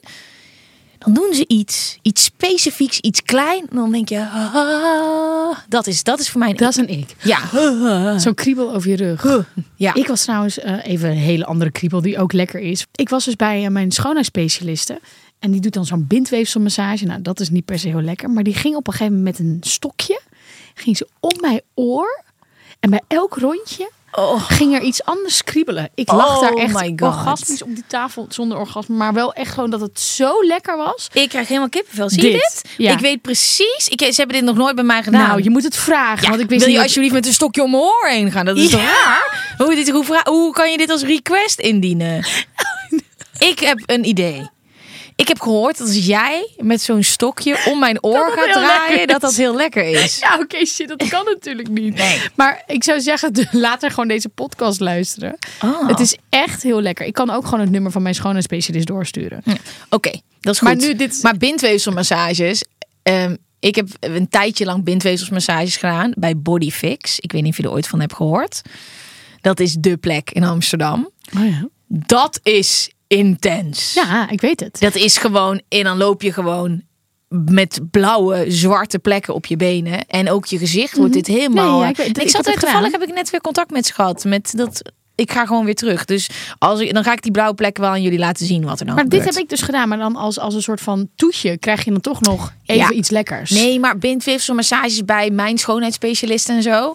Dan 0.99 1.13
doen 1.13 1.33
ze 1.33 1.43
iets, 1.47 1.97
iets 2.01 2.23
specifieks, 2.23 2.99
iets 2.99 3.23
klein. 3.23 3.67
En 3.69 3.75
dan 3.75 3.91
denk 3.91 4.09
je, 4.09 4.19
ah, 4.19 5.57
dat, 5.67 5.87
is, 5.87 6.03
dat 6.03 6.19
is 6.19 6.29
voor 6.29 6.39
mij 6.39 6.49
een 6.49 6.55
Dat 6.55 6.69
is 6.69 6.75
een 6.77 6.89
ik. 6.89 7.15
Ja, 7.21 7.39
Zo'n 8.19 8.33
kriebel 8.33 8.73
over 8.73 8.89
je 8.89 8.95
rug. 8.95 9.45
ja. 9.75 9.93
Ik 9.93 10.07
was 10.07 10.23
trouwens 10.23 10.59
eh, 10.59 10.85
even 10.85 11.09
een 11.09 11.17
hele 11.17 11.45
andere 11.45 11.71
kriebel 11.71 12.01
die 12.01 12.17
ook 12.19 12.33
lekker 12.33 12.59
is. 12.59 12.85
Ik 12.95 13.09
was 13.09 13.25
dus 13.25 13.35
bij 13.35 13.65
eh, 13.65 13.71
mijn 13.71 13.91
schoonheidsspecialiste. 13.91 14.99
En 15.39 15.51
die 15.51 15.61
doet 15.61 15.73
dan 15.73 15.85
zo'n 15.85 16.07
bindweefselmassage. 16.07 17.05
Nou, 17.05 17.21
dat 17.21 17.39
is 17.39 17.49
niet 17.49 17.65
per 17.65 17.79
se 17.79 17.87
heel 17.87 18.01
lekker. 18.01 18.29
Maar 18.29 18.43
die 18.43 18.53
ging 18.55 18.75
op 18.75 18.87
een 18.87 18.93
gegeven 18.93 19.17
moment 19.17 19.37
met 19.39 19.47
een 19.47 19.57
stokje. 19.61 20.21
Ging 20.73 20.97
ze 20.97 21.07
om 21.19 21.37
mijn 21.41 21.61
oor. 21.73 22.23
En 22.79 22.89
bij 22.89 23.01
elk 23.07 23.35
rondje 23.37 23.91
ging 24.37 24.75
er 24.75 24.81
iets 24.81 25.03
anders 25.03 25.43
kriebelen. 25.43 25.89
Ik 25.95 26.11
lag 26.11 26.35
Oh 26.35 26.41
daar 26.41 26.53
echt 26.53 26.73
my 26.73 26.93
God. 26.95 27.01
orgasmisch 27.01 27.63
op 27.63 27.75
die 27.75 27.83
tafel 27.87 28.25
zonder 28.29 28.57
orgasme. 28.57 28.95
Maar 28.95 29.13
wel 29.13 29.33
echt 29.33 29.53
gewoon 29.53 29.69
dat 29.69 29.81
het 29.81 29.99
zo 29.99 30.45
lekker 30.45 30.77
was. 30.77 31.07
Ik 31.13 31.29
krijg 31.29 31.47
helemaal 31.47 31.69
kippenvel. 31.69 32.09
Zie 32.09 32.25
je 32.25 32.31
Dit, 32.31 32.63
ja. 32.77 32.91
Ik 32.91 32.99
weet 32.99 33.21
precies. 33.21 33.87
Ik, 33.89 33.99
ze 33.99 34.13
hebben 34.15 34.35
dit 34.35 34.45
nog 34.45 34.55
nooit 34.55 34.75
bij 34.75 34.83
mij 34.83 35.03
gedaan. 35.03 35.27
Nou, 35.27 35.43
je 35.43 35.49
moet 35.49 35.63
het 35.63 35.75
vragen. 35.75 36.23
Ja, 36.23 36.29
want 36.29 36.41
ik 36.41 36.49
wist 36.49 36.59
wil 36.61 36.69
je 36.69 36.75
niet 36.75 36.83
alsjeblieft 36.85 37.13
met 37.13 37.25
een 37.25 37.33
stokje 37.33 37.63
om 37.63 37.71
mijn 37.71 37.83
oor 37.83 38.07
heen 38.07 38.31
gaan? 38.31 38.45
Dat 38.45 38.57
is 38.57 38.69
toch 38.69 38.81
raar? 38.81 39.53
Hoe, 39.57 39.75
dit, 39.75 39.89
hoe 40.23 40.51
kan 40.53 40.71
je 40.71 40.77
dit 40.77 40.89
als 40.89 41.03
request 41.03 41.59
indienen? 41.59 42.25
ik 43.51 43.59
heb 43.59 43.81
een 43.85 44.05
idee. 44.07 44.49
Ik 45.19 45.27
heb 45.27 45.41
gehoord 45.41 45.77
dat 45.77 45.87
als 45.87 46.05
jij 46.05 46.49
met 46.57 46.81
zo'n 46.81 47.03
stokje 47.03 47.57
om 47.65 47.79
mijn 47.79 48.03
oor 48.11 48.31
gaat 48.31 48.51
draaien, 48.51 49.07
dat 49.07 49.21
dat 49.21 49.35
heel 49.35 49.55
lekker 49.55 49.83
is. 50.03 50.19
Ja, 50.19 50.37
oké, 50.39 50.65
shit, 50.65 50.87
dat 50.87 51.07
kan 51.07 51.25
natuurlijk 51.25 51.67
niet. 51.69 51.95
Nee. 51.95 52.19
Maar 52.35 52.63
ik 52.67 52.83
zou 52.83 52.99
zeggen, 53.01 53.47
later 53.51 53.89
gewoon 53.89 54.07
deze 54.07 54.29
podcast 54.29 54.79
luisteren. 54.79 55.37
Oh. 55.63 55.87
Het 55.87 55.99
is 55.99 56.17
echt 56.29 56.63
heel 56.63 56.81
lekker. 56.81 57.05
Ik 57.05 57.13
kan 57.13 57.29
ook 57.29 57.43
gewoon 57.45 57.59
het 57.59 57.69
nummer 57.71 57.91
van 57.91 58.01
mijn 58.01 58.15
schoonheidsspecialist 58.15 58.87
doorsturen. 58.87 59.43
Oké, 59.89 60.11
dat 60.39 60.53
is 60.53 60.59
goed. 60.59 60.67
Maar 60.67 60.77
nu 60.77 60.95
dit- 60.95 61.19
Maar 61.21 61.37
bindweefselmassages. 61.37 62.63
ehm, 63.03 63.35
ik 63.59 63.75
heb 63.75 63.87
een 63.99 64.29
tijdje 64.29 64.65
lang 64.65 64.83
bindweefselmassages 64.83 65.77
gedaan 65.77 66.11
bij 66.15 66.37
Bodyfix. 66.37 67.19
Ik 67.19 67.31
weet 67.31 67.41
niet 67.41 67.51
of 67.51 67.57
je 67.57 67.63
er 67.63 67.71
ooit 67.71 67.87
van 67.87 67.99
hebt 67.99 68.13
gehoord. 68.13 68.61
Dat 69.41 69.59
is 69.59 69.73
de 69.73 69.97
plek 69.97 70.31
in 70.31 70.43
Amsterdam. 70.43 71.09
Oh 71.37 71.45
ja. 71.49 71.67
Dat 71.87 72.39
is 72.43 72.89
intens. 73.13 73.93
Ja, 73.93 74.29
ik 74.29 74.41
weet 74.41 74.59
het. 74.59 74.79
Dat 74.79 74.95
is 74.95 75.17
gewoon, 75.17 75.61
en 75.69 75.83
dan 75.83 75.97
loop 75.97 76.21
je 76.21 76.33
gewoon 76.33 76.81
met 77.29 77.79
blauwe, 77.91 78.45
zwarte 78.47 78.99
plekken 78.99 79.33
op 79.33 79.45
je 79.45 79.55
benen. 79.55 80.05
En 80.07 80.29
ook 80.29 80.45
je 80.45 80.57
gezicht 80.57 80.97
wordt 80.97 81.13
dit 81.13 81.27
helemaal... 81.27 81.65
Mhm. 81.65 81.73
Nee, 81.73 81.83
ja, 81.83 81.89
ik 81.89 81.97
weet- 81.97 82.07
ik, 82.17 82.23
ik 82.23 82.29
zat 82.29 82.47
er 82.47 82.59
toevallig, 82.59 82.91
heb 82.91 83.01
ik 83.01 83.13
net 83.13 83.29
weer 83.29 83.41
contact 83.41 83.71
met 83.71 83.85
ze 83.85 83.93
gehad. 83.93 84.23
Met 84.23 84.53
dat, 84.55 84.91
ik 85.15 85.31
ga 85.31 85.45
gewoon 85.45 85.65
weer 85.65 85.75
terug. 85.75 86.05
Dus 86.05 86.29
als 86.59 86.79
ik, 86.79 86.93
dan 86.93 87.03
ga 87.03 87.11
ik 87.13 87.21
die 87.21 87.31
blauwe 87.31 87.55
plekken 87.55 87.83
wel 87.83 87.91
aan 87.91 88.01
jullie 88.01 88.19
laten 88.19 88.45
zien 88.45 88.63
wat 88.63 88.79
er 88.79 88.85
dan 88.85 88.95
Maar 88.95 89.07
dit 89.09 89.25
heb 89.25 89.33
ik 89.35 89.49
dus 89.49 89.61
gedaan. 89.61 89.87
Maar 89.89 89.97
dan 89.97 90.15
als, 90.15 90.39
als 90.39 90.53
een 90.55 90.61
soort 90.61 90.81
van 90.81 91.09
toetje 91.15 91.57
krijg 91.57 91.85
je 91.85 91.91
dan 91.91 92.01
toch 92.01 92.21
nog 92.21 92.53
even 92.65 92.81
Ja. 92.81 92.91
iets 92.91 93.09
lekkers. 93.09 93.49
Nee, 93.51 93.79
maar 93.79 93.97
bindweefselmassages 93.97 95.05
bij 95.05 95.29
mijn 95.29 95.57
schoonheidsspecialist 95.57 96.49
en 96.49 96.63
zo. 96.63 96.93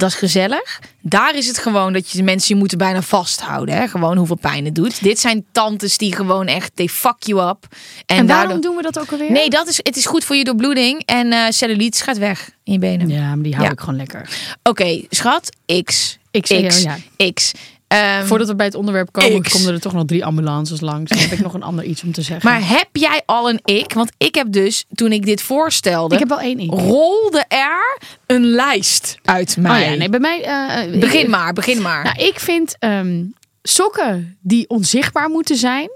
Dat 0.00 0.08
is 0.10 0.14
gezellig. 0.16 0.80
Daar 1.00 1.34
is 1.36 1.46
het 1.46 1.58
gewoon 1.58 1.92
dat 1.92 2.10
je 2.10 2.22
mensen 2.22 2.48
je 2.54 2.60
moeten 2.60 2.78
bijna 2.78 3.02
vasthouden. 3.02 3.74
Hè? 3.74 3.88
Gewoon 3.88 4.16
hoeveel 4.16 4.36
pijn 4.36 4.64
het 4.64 4.74
doet. 4.74 5.02
Dit 5.02 5.18
zijn 5.18 5.44
tantes 5.52 5.96
die 5.98 6.14
gewoon 6.14 6.46
echt, 6.46 6.76
they 6.76 6.88
fuck 6.88 7.16
you 7.18 7.48
up. 7.48 7.66
En, 8.06 8.16
En 8.16 8.26
waarom 8.26 8.26
daardoor... 8.48 8.60
doen 8.60 8.76
we 8.76 8.82
dat 8.82 8.98
ook 8.98 9.12
alweer? 9.12 9.30
Nee, 9.30 9.50
dat 9.50 9.68
is, 9.68 9.76
het 9.82 9.96
is 9.96 10.06
goed 10.06 10.24
voor 10.24 10.36
je 10.36 10.44
doorbloeding. 10.44 11.02
En 11.04 11.32
eh 11.32 11.44
cellulitis 11.48 12.00
gaat 12.02 12.18
weg 12.18 12.50
in 12.64 12.72
je 12.72 12.78
benen. 12.78 13.08
Ja, 13.08 13.34
maar 13.34 13.42
die 13.42 13.52
hou 13.54 13.64
Ja. 13.66 13.72
ik 13.72 13.80
gewoon 13.80 13.96
lekker. 13.96 14.28
Oké, 14.62 15.02
schat. 15.08 15.56
X. 15.84 16.18
Ik 16.30 16.42
X. 16.68 16.82
ja. 16.82 16.96
X. 17.34 17.52
Ehm, 17.90 18.26
Voordat 18.26 18.48
we 18.48 18.54
bij 18.54 18.66
het 18.66 18.74
onderwerp 18.74 19.12
komen, 19.12 19.42
X. 19.42 19.52
komen 19.52 19.72
er 19.72 19.80
toch 19.80 19.92
nog 19.92 20.04
drie 20.04 20.24
ambulances 20.24 20.80
langs. 20.80 21.10
Dan 21.10 21.18
heb 21.18 21.30
ik 21.32 21.40
nog 21.40 21.54
een 21.54 21.62
ander 21.62 21.84
iets 21.84 22.02
om 22.02 22.12
te 22.12 22.22
zeggen. 22.22 22.50
maar 22.50 22.68
heb 22.68 22.88
jij 22.92 23.22
al 23.26 23.48
een 23.50 23.60
ik? 23.64 23.92
Want 23.92 24.10
ik 24.16 24.34
heb 24.34 24.46
dus, 24.52 24.84
toen 24.94 25.12
ik 25.12 25.24
dit 25.24 25.42
voorstelde, 25.42 26.14
ik 26.14 26.20
heb 26.20 26.28
wel 26.28 26.40
één 26.40 26.58
ik. 26.58 26.70
rolde 26.70 27.44
er 27.48 27.98
een 28.26 28.44
lijst 28.44 29.18
uit 29.24 29.56
mij. 29.56 29.84
Oh 29.84 29.90
ja, 29.90 29.94
nee, 29.98 30.08
bij 30.08 30.20
mij... 30.20 30.42
eh, 30.44 31.00
Begin 31.00 31.30
maar, 31.30 31.52
begin 31.52 31.82
maar. 31.82 32.04
Nou, 32.04 32.18
ik 32.18 32.40
vind 32.40 32.76
ehm, 32.78 33.22
sokken 33.62 34.36
die 34.40 34.68
onzichtbaar 34.68 35.28
moeten 35.28 35.56
zijn 35.56 35.90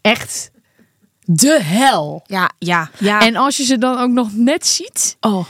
echt 0.00 0.50
de 1.24 1.58
hel. 1.62 2.24
ja, 2.26 2.50
ja, 2.58 2.90
ja. 2.98 3.20
En 3.20 3.36
als 3.36 3.56
je 3.56 3.64
ze 3.64 3.78
dan 3.78 3.98
ook 3.98 4.10
nog 4.10 4.28
net 4.32 4.66
ziet, 4.66 5.16
oh. 5.20 5.46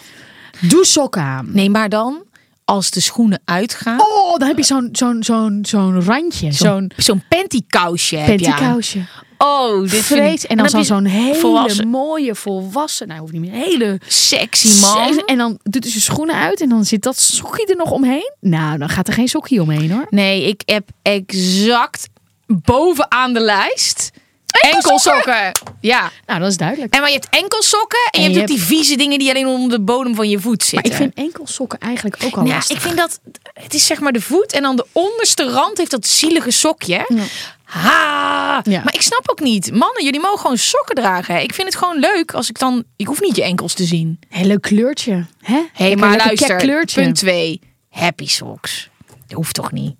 doe 0.60 0.84
sokken 0.84 1.22
aan. 1.22 1.48
Nee, 1.52 1.70
maar 1.70 1.88
dan, 1.88 2.22
als 2.70 2.90
de 2.90 3.00
schoenen 3.00 3.40
uitgaan, 3.44 4.00
Oh, 4.00 4.36
dan 4.38 4.48
heb 4.48 4.56
je 4.56 4.64
zo'n 4.64 4.88
zo'n 4.92 5.22
zo'n 5.22 5.58
zo'n 5.62 6.02
randje, 6.04 6.52
zo'n 6.52 6.90
zo'n 6.96 7.22
pantykousje 7.28 8.16
heb 8.16 8.40
je 8.40 8.46
aan. 8.46 8.52
pantykousje. 8.52 8.98
Oh, 9.38 9.80
dit 9.80 10.02
Vrees. 10.02 10.44
ik... 10.44 10.50
En 10.50 10.56
dan, 10.56 10.80
je 10.80 10.84
zo'n 10.84 11.04
hele 11.04 11.34
volwassen, 11.34 11.88
mooie 11.88 12.34
volwassen, 12.34 13.08
nou 13.08 13.20
hoeft 13.20 13.32
niet 13.32 13.40
meer, 13.40 13.52
hele 13.52 14.00
sexy 14.06 14.80
man. 14.80 15.22
En 15.26 15.38
dan 15.38 15.58
doet 15.62 15.82
hij 15.82 15.90
zijn 15.92 16.02
schoenen 16.02 16.34
uit 16.34 16.60
en 16.60 16.68
dan 16.68 16.84
zit 16.84 17.02
dat 17.02 17.18
sokje 17.18 17.66
er 17.66 17.76
nog 17.76 17.90
omheen. 17.90 18.32
Nou, 18.40 18.78
dan 18.78 18.88
gaat 18.88 19.08
er 19.08 19.14
geen 19.14 19.28
sokje 19.28 19.60
omheen 19.62 19.90
hoor. 19.90 20.06
Nee, 20.10 20.48
ik 20.48 20.62
heb 20.64 20.88
exact 21.02 22.08
bovenaan 22.46 23.32
de 23.32 23.40
lijst 23.40 24.10
enkelsokken. 24.50 25.52
Ja. 25.80 26.10
Nou, 26.26 26.40
dat 26.40 26.50
is 26.50 26.56
duidelijk. 26.56 26.94
En 26.94 27.00
maar 27.00 27.08
je 27.08 27.14
hebt 27.14 27.28
enkelsokken 27.30 28.08
en, 28.10 28.20
je 28.20 28.26
hebt 28.26 28.34
je 28.36 28.40
ook 28.40 28.46
die 28.48 28.62
vieze 28.62 28.96
dingen 28.96 29.18
die 29.18 29.30
alleen 29.30 29.46
onder 29.46 29.78
de 29.78 29.84
bodem 29.84 30.14
van 30.14 30.28
je 30.28 30.38
voet 30.40 30.58
Maar 30.58 30.66
zitten. 30.66 30.90
ik 30.90 30.96
vind 30.96 31.14
enkelsokken 31.14 31.78
eigenlijk 31.78 32.16
ook 32.24 32.36
al 32.36 32.44
ja, 32.46 32.54
lastig. 32.54 32.76
ik 32.76 32.82
vind 32.82 32.96
dat 32.96 33.20
het 33.52 33.74
is 33.74 33.86
zeg 33.86 34.00
maar 34.00 34.12
de 34.12 34.20
voet 34.20 34.52
en 34.52 34.62
dan 34.62 34.76
de 34.76 34.86
onderste 34.92 35.50
rand 35.50 35.78
heeft 35.78 35.90
dat 35.90 36.06
zielige 36.06 36.50
sokje. 36.50 37.04
Ja. 37.08 37.22
Ha! 37.64 38.60
Ja. 38.64 38.80
Maar 38.84 38.94
ik 38.94 39.02
snap 39.02 39.30
ook 39.30 39.40
niet. 39.40 39.72
Mannen, 39.72 40.04
jullie 40.04 40.20
mogen 40.20 40.38
gewoon 40.38 40.56
sokken 40.58 40.94
dragen. 40.94 41.34
hè. 41.34 41.40
Ik 41.40 41.54
vind 41.54 41.68
het 41.68 41.76
gewoon 41.76 41.98
leuk 41.98 42.34
als 42.34 42.48
ik 42.48 42.58
dan. 42.58 42.84
Ik 42.96 43.06
hoef 43.06 43.20
niet 43.20 43.36
je 43.36 43.42
enkels 43.42 43.74
te 43.74 43.84
zien. 43.84 44.18
Heel 44.28 44.46
leuk 44.46 44.62
kleurtje. 44.62 45.26
Hè? 45.40 45.54
Hé, 45.72 45.84
hey, 45.86 45.96
maar 45.96 46.16
luister. 46.16 46.56
kleurtje. 46.56 47.02
Punt 47.02 47.14
2. 47.16 47.60
Happy 47.90 48.26
socks. 48.28 48.88
Dat 49.26 49.36
hoeft 49.36 49.54
toch 49.54 49.72
niet? 49.72 49.94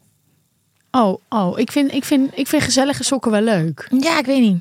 Oh, 0.90 1.20
oh 1.29 1.59
ik, 1.59 1.72
vind, 1.72 1.92
ik, 1.92 2.05
vind, 2.05 2.31
ik 2.35 2.46
vind 2.46 2.62
gezellige 2.62 3.05
sokken 3.05 3.31
wel 3.31 3.40
leuk. 3.40 3.88
Ja, 4.00 4.18
ik 4.18 4.26
weet 4.26 4.40
niet. 4.40 4.61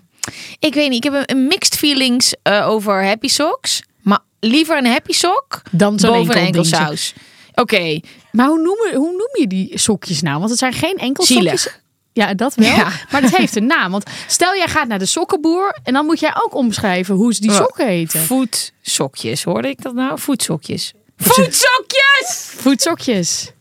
Ik 0.60 0.74
weet 0.74 0.90
niet. 0.90 1.06
Ik 1.06 1.12
heb 1.12 1.24
een, 1.30 1.48
mixed 1.48 1.76
feelings 1.76 2.34
eh, 2.44 2.68
over 2.70 3.06
happy 3.06 3.28
socks. 3.28 3.84
Maar 4.02 4.20
liever 4.40 4.78
een 4.78 4.86
happy 4.86 5.12
sok 5.12 5.62
Dan 5.72 6.00
zo'n 6.00 6.10
boven 6.12 6.38
een 6.38 6.46
enkel 6.46 6.62
enkelsaus. 6.64 7.14
Oké, 7.56 8.00
Maar 8.32 8.48
hoe 8.48 8.58
noem, 8.62 8.78
je- 8.92 8.98
hoe 8.98 9.12
noem 9.12 9.30
je 9.42 9.48
die 9.48 9.78
sokjes 9.78 10.22
nou? 10.22 10.38
Want 10.38 10.50
het 10.50 10.60
zijn 10.60 10.74
geen 10.74 10.96
enkel 10.98 11.24
sokjes. 11.26 11.68
Ja, 12.14 12.34
dat 12.34 12.56
wel. 12.56 12.68
Ja. 12.68 12.92
Maar 13.12 13.22
het 13.22 13.38
heeft 13.38 13.56
een 13.56 13.66
naam. 13.66 13.92
Want 13.92 14.04
stel 14.28 14.56
jij 14.56 14.68
gaat 14.68 14.88
naar 14.88 15.00
de 15.00 15.06
sokkenboer 15.06 15.78
en 15.84 15.94
dan 15.94 16.06
moet 16.06 16.20
jij 16.20 16.32
ook 16.44 16.54
omschrijven 16.56 17.16
hoe 17.16 17.34
ze 17.34 17.42
die 17.42 17.52
Ja. 17.52 17.56
sokken 17.58 17.88
heten. 17.88 18.20
Voetsokjes, 18.20 19.44
hoorde 19.44 19.70
ik 19.70 19.82
dat 19.82 19.94
nou? 19.94 20.20
Voetsokjes. 20.20 20.94
Voetsokjes! 21.18 22.52
Voetsokjes. 22.58 23.52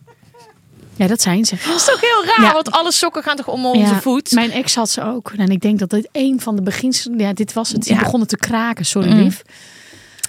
Ja, 0.98 1.06
dat 1.06 1.20
zijn 1.22 1.44
ze. 1.44 1.56
Dat 1.66 1.76
is 1.76 1.84
toch 1.84 2.00
heel 2.00 2.24
raar, 2.24 2.44
Ja. 2.46 2.52
want 2.52 2.70
alle 2.70 2.92
sokken 2.92 3.22
gaan 3.22 3.36
toch 3.36 3.48
om 3.48 3.66
onze 3.66 3.78
Ja, 3.94 4.00
voet? 4.00 4.30
Mijn 4.30 4.50
ex 4.52 4.74
had 4.74 4.90
ze 4.90 5.02
ook. 5.04 5.32
En 5.36 5.48
ik 5.48 5.60
denk 5.60 5.78
dat 5.78 5.90
dit 5.90 6.08
een 6.12 6.40
van 6.40 6.56
de 6.56 6.62
begins... 6.62 7.08
Ja, 7.16 7.32
dit 7.32 7.52
was 7.52 7.70
het. 7.70 7.82
Die 7.82 7.92
Ja. 7.94 7.98
begonnen 7.98 8.28
te 8.28 8.36
kraken. 8.36 8.84
Sorry, 8.86 9.10
Mm. 9.12 9.22
lief. 9.22 9.42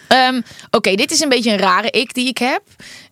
Ehm, 0.08 0.42
Oké, 0.72 0.96
dit 0.96 1.12
is 1.12 1.20
een 1.20 1.30
beetje 1.30 1.52
een 1.52 1.58
rare 1.58 1.90
ik 1.92 2.14
die 2.14 2.28
ik 2.28 2.38
heb. 2.38 2.62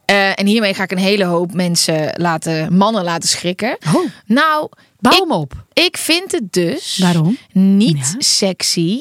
Eh, 0.06 0.39
en 0.39 0.46
hiermee 0.46 0.74
ga 0.74 0.84
ik 0.84 0.91
een 0.91 0.98
hele 0.98 1.24
hoop 1.26 1.54
mensen 1.54 2.13
laten, 2.22 2.78
mannen 2.78 3.04
laten 3.04 3.30
schrikken. 3.30 3.78
Oh, 3.96 4.06
Nou, 4.26 4.70
bouw 5.00 5.20
hem 5.20 5.32
op. 5.32 5.54
ik 5.74 5.98
vind 5.98 6.32
het 6.32 6.54
dus 6.54 6.98
Waarom? 6.98 7.38
niet 7.54 7.98
Ja. 8.13 8.15
Sexy 8.22 9.00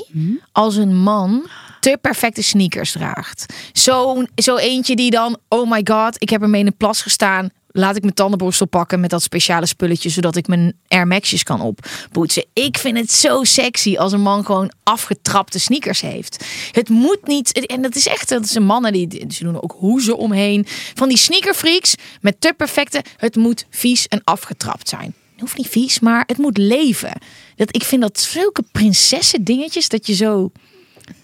als 0.52 0.76
een 0.76 0.96
man 0.96 1.46
te 1.80 1.98
perfecte 2.00 2.42
sneakers 2.42 2.92
draagt. 2.92 3.46
Zo, 3.72 4.24
zo 4.34 4.56
eentje 4.56 4.96
die 4.96 5.10
dan, 5.10 5.38
oh 5.48 5.70
my 5.70 5.80
god, 5.84 6.16
ik 6.22 6.28
heb 6.30 6.42
ermee 6.42 6.60
in 6.60 6.66
de 6.66 6.74
plas 6.76 7.02
gestaan. 7.02 7.50
Laat 7.76 7.96
ik 7.96 8.02
mijn 8.02 8.14
tandenborstel 8.14 8.66
pakken 8.66 9.00
met 9.00 9.10
dat 9.10 9.22
speciale 9.22 9.66
spulletje, 9.66 10.08
zodat 10.08 10.36
ik 10.36 10.46
mijn 10.46 10.74
Air 10.88 11.06
Max'jes 11.06 11.42
kan 11.42 11.60
oppoetsen. 11.60 12.44
Ik 12.52 12.78
vind 12.78 12.98
het 12.98 13.12
zo 13.12 13.44
sexy 13.44 13.96
als 13.96 14.12
een 14.12 14.20
man 14.20 14.44
gewoon 14.44 14.72
afgetrapte 14.82 15.58
sneakers 15.58 16.00
heeft. 16.00 16.44
Het 16.70 16.88
moet 16.88 17.26
niet, 17.26 17.66
en 17.66 17.82
dat 17.82 17.94
is 17.94 18.06
echt, 18.06 18.28
dat 18.28 18.48
zijn 18.48 18.64
mannen 18.64 18.92
die, 18.92 19.24
ze 19.28 19.44
doen 19.44 19.62
ook 19.62 19.76
hoezen 19.78 20.16
omheen. 20.16 20.66
Van 20.94 21.08
die 21.08 21.18
sneakerfreaks 21.18 21.94
met 22.20 22.40
te 22.40 22.54
perfecte, 22.56 23.04
het 23.16 23.36
moet 23.36 23.66
vies 23.70 24.08
en 24.08 24.20
afgetrapt 24.24 24.88
zijn. 24.88 25.14
Het 25.32 25.40
hoeft 25.40 25.56
niet 25.56 25.68
vies, 25.68 26.00
maar 26.00 26.24
het 26.26 26.38
moet 26.38 26.58
leven. 26.58 27.20
Dat, 27.56 27.74
ik 27.74 27.82
vind 27.82 28.02
dat 28.02 28.20
zulke 28.20 28.62
prinsessen 28.72 29.44
dingetjes 29.44 29.88
dat 29.88 30.06
je 30.06 30.14
zo... 30.14 30.50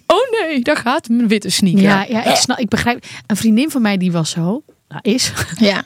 Oh 0.07 0.41
nee, 0.41 0.61
daar 0.61 0.77
gaat 0.77 1.09
mijn 1.09 1.29
witte 1.29 1.51
sneaker. 1.51 1.83
Ja, 1.83 2.05
ja 2.09 2.25
ik, 2.25 2.37
snap, 2.37 2.59
ik 2.59 2.69
begrijp. 2.69 3.05
Een 3.27 3.37
vriendin 3.37 3.71
van 3.71 3.83
mij 3.83 3.97
die 3.97 4.13
was 4.13 4.31
zo. 4.31 4.63
Nou, 4.89 5.01
is. 5.03 5.33
Ja. 5.59 5.85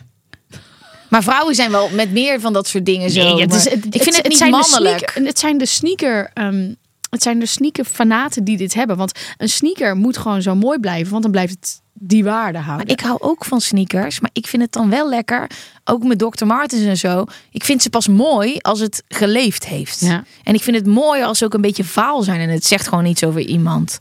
Maar 1.09 1.23
vrouwen 1.23 1.55
zijn 1.55 1.71
wel 1.71 1.89
met 1.93 2.13
meer 2.13 2.41
van 2.41 2.53
dat 2.53 2.69
soort 2.69 2.87
dingen 2.87 3.11
zo. 3.11 3.23
Nee, 3.23 3.41
het 3.41 3.55
is- 3.55 3.65
het- 3.71 3.95
ik 3.95 4.03
vind 4.03 4.17
het, 4.17 4.29
niet 4.29 4.39
zijn 4.39 4.51
de 4.51 4.57
mannelijk. 4.57 4.99
sneaker- 4.99 5.25
het 5.27 5.39
zijn 5.39 5.59
de 5.59 5.67
sneaker. 5.67 6.31
ehm, 6.35 6.73
het 7.11 7.23
zijn 7.23 7.39
de 7.39 7.47
sneaker 7.47 7.85
fanaten 7.85 8.45
die 8.45 8.57
dit 8.57 8.75
hebben. 8.75 8.97
Want 8.97 9.13
een 9.37 9.49
sneaker 9.49 9.97
moet 9.97 10.17
gewoon 10.17 10.43
zo 10.43 10.55
mooi 10.55 10.79
blijven. 10.79 11.11
Want 11.11 11.23
dan 11.23 11.31
blijft 11.33 11.55
het 11.55 11.81
die 11.93 12.25
waarde 12.25 12.59
houden. 12.59 12.87
Maar 12.87 12.97
ik 12.97 13.01
hou 13.05 13.17
ook 13.21 13.45
van 13.45 13.61
sneakers, 13.61 14.21
maar 14.21 14.31
ik 14.33 14.47
vind 14.47 14.63
het 14.63 14.73
dan 14.73 14.91
wel 14.91 15.09
lekker. 15.09 15.51
Ook 15.85 16.05
met 16.05 16.19
Dr. 16.19 16.45
Martens 16.47 16.83
en 16.83 16.97
zo. 16.97 17.25
Ik 17.51 17.65
vind 17.65 17.83
ze 17.83 17.91
pas 17.91 18.09
mooi 18.09 18.57
als 18.61 18.81
het 18.81 19.03
geleefd 19.09 19.67
heeft. 19.67 20.01
Ja. 20.01 20.25
En 20.43 20.55
ik 20.55 20.63
vind 20.63 20.77
het 20.77 20.87
mooi 20.87 21.23
als 21.23 21.39
ze 21.39 21.45
ook 21.45 21.55
een 21.55 21.61
beetje 21.61 21.85
vaal 21.85 22.23
zijn 22.23 22.41
en 22.41 22.49
het 22.49 22.65
zegt 22.67 22.89
gewoon 22.89 23.07
iets 23.07 23.25
over 23.25 23.41
iemand. 23.41 23.97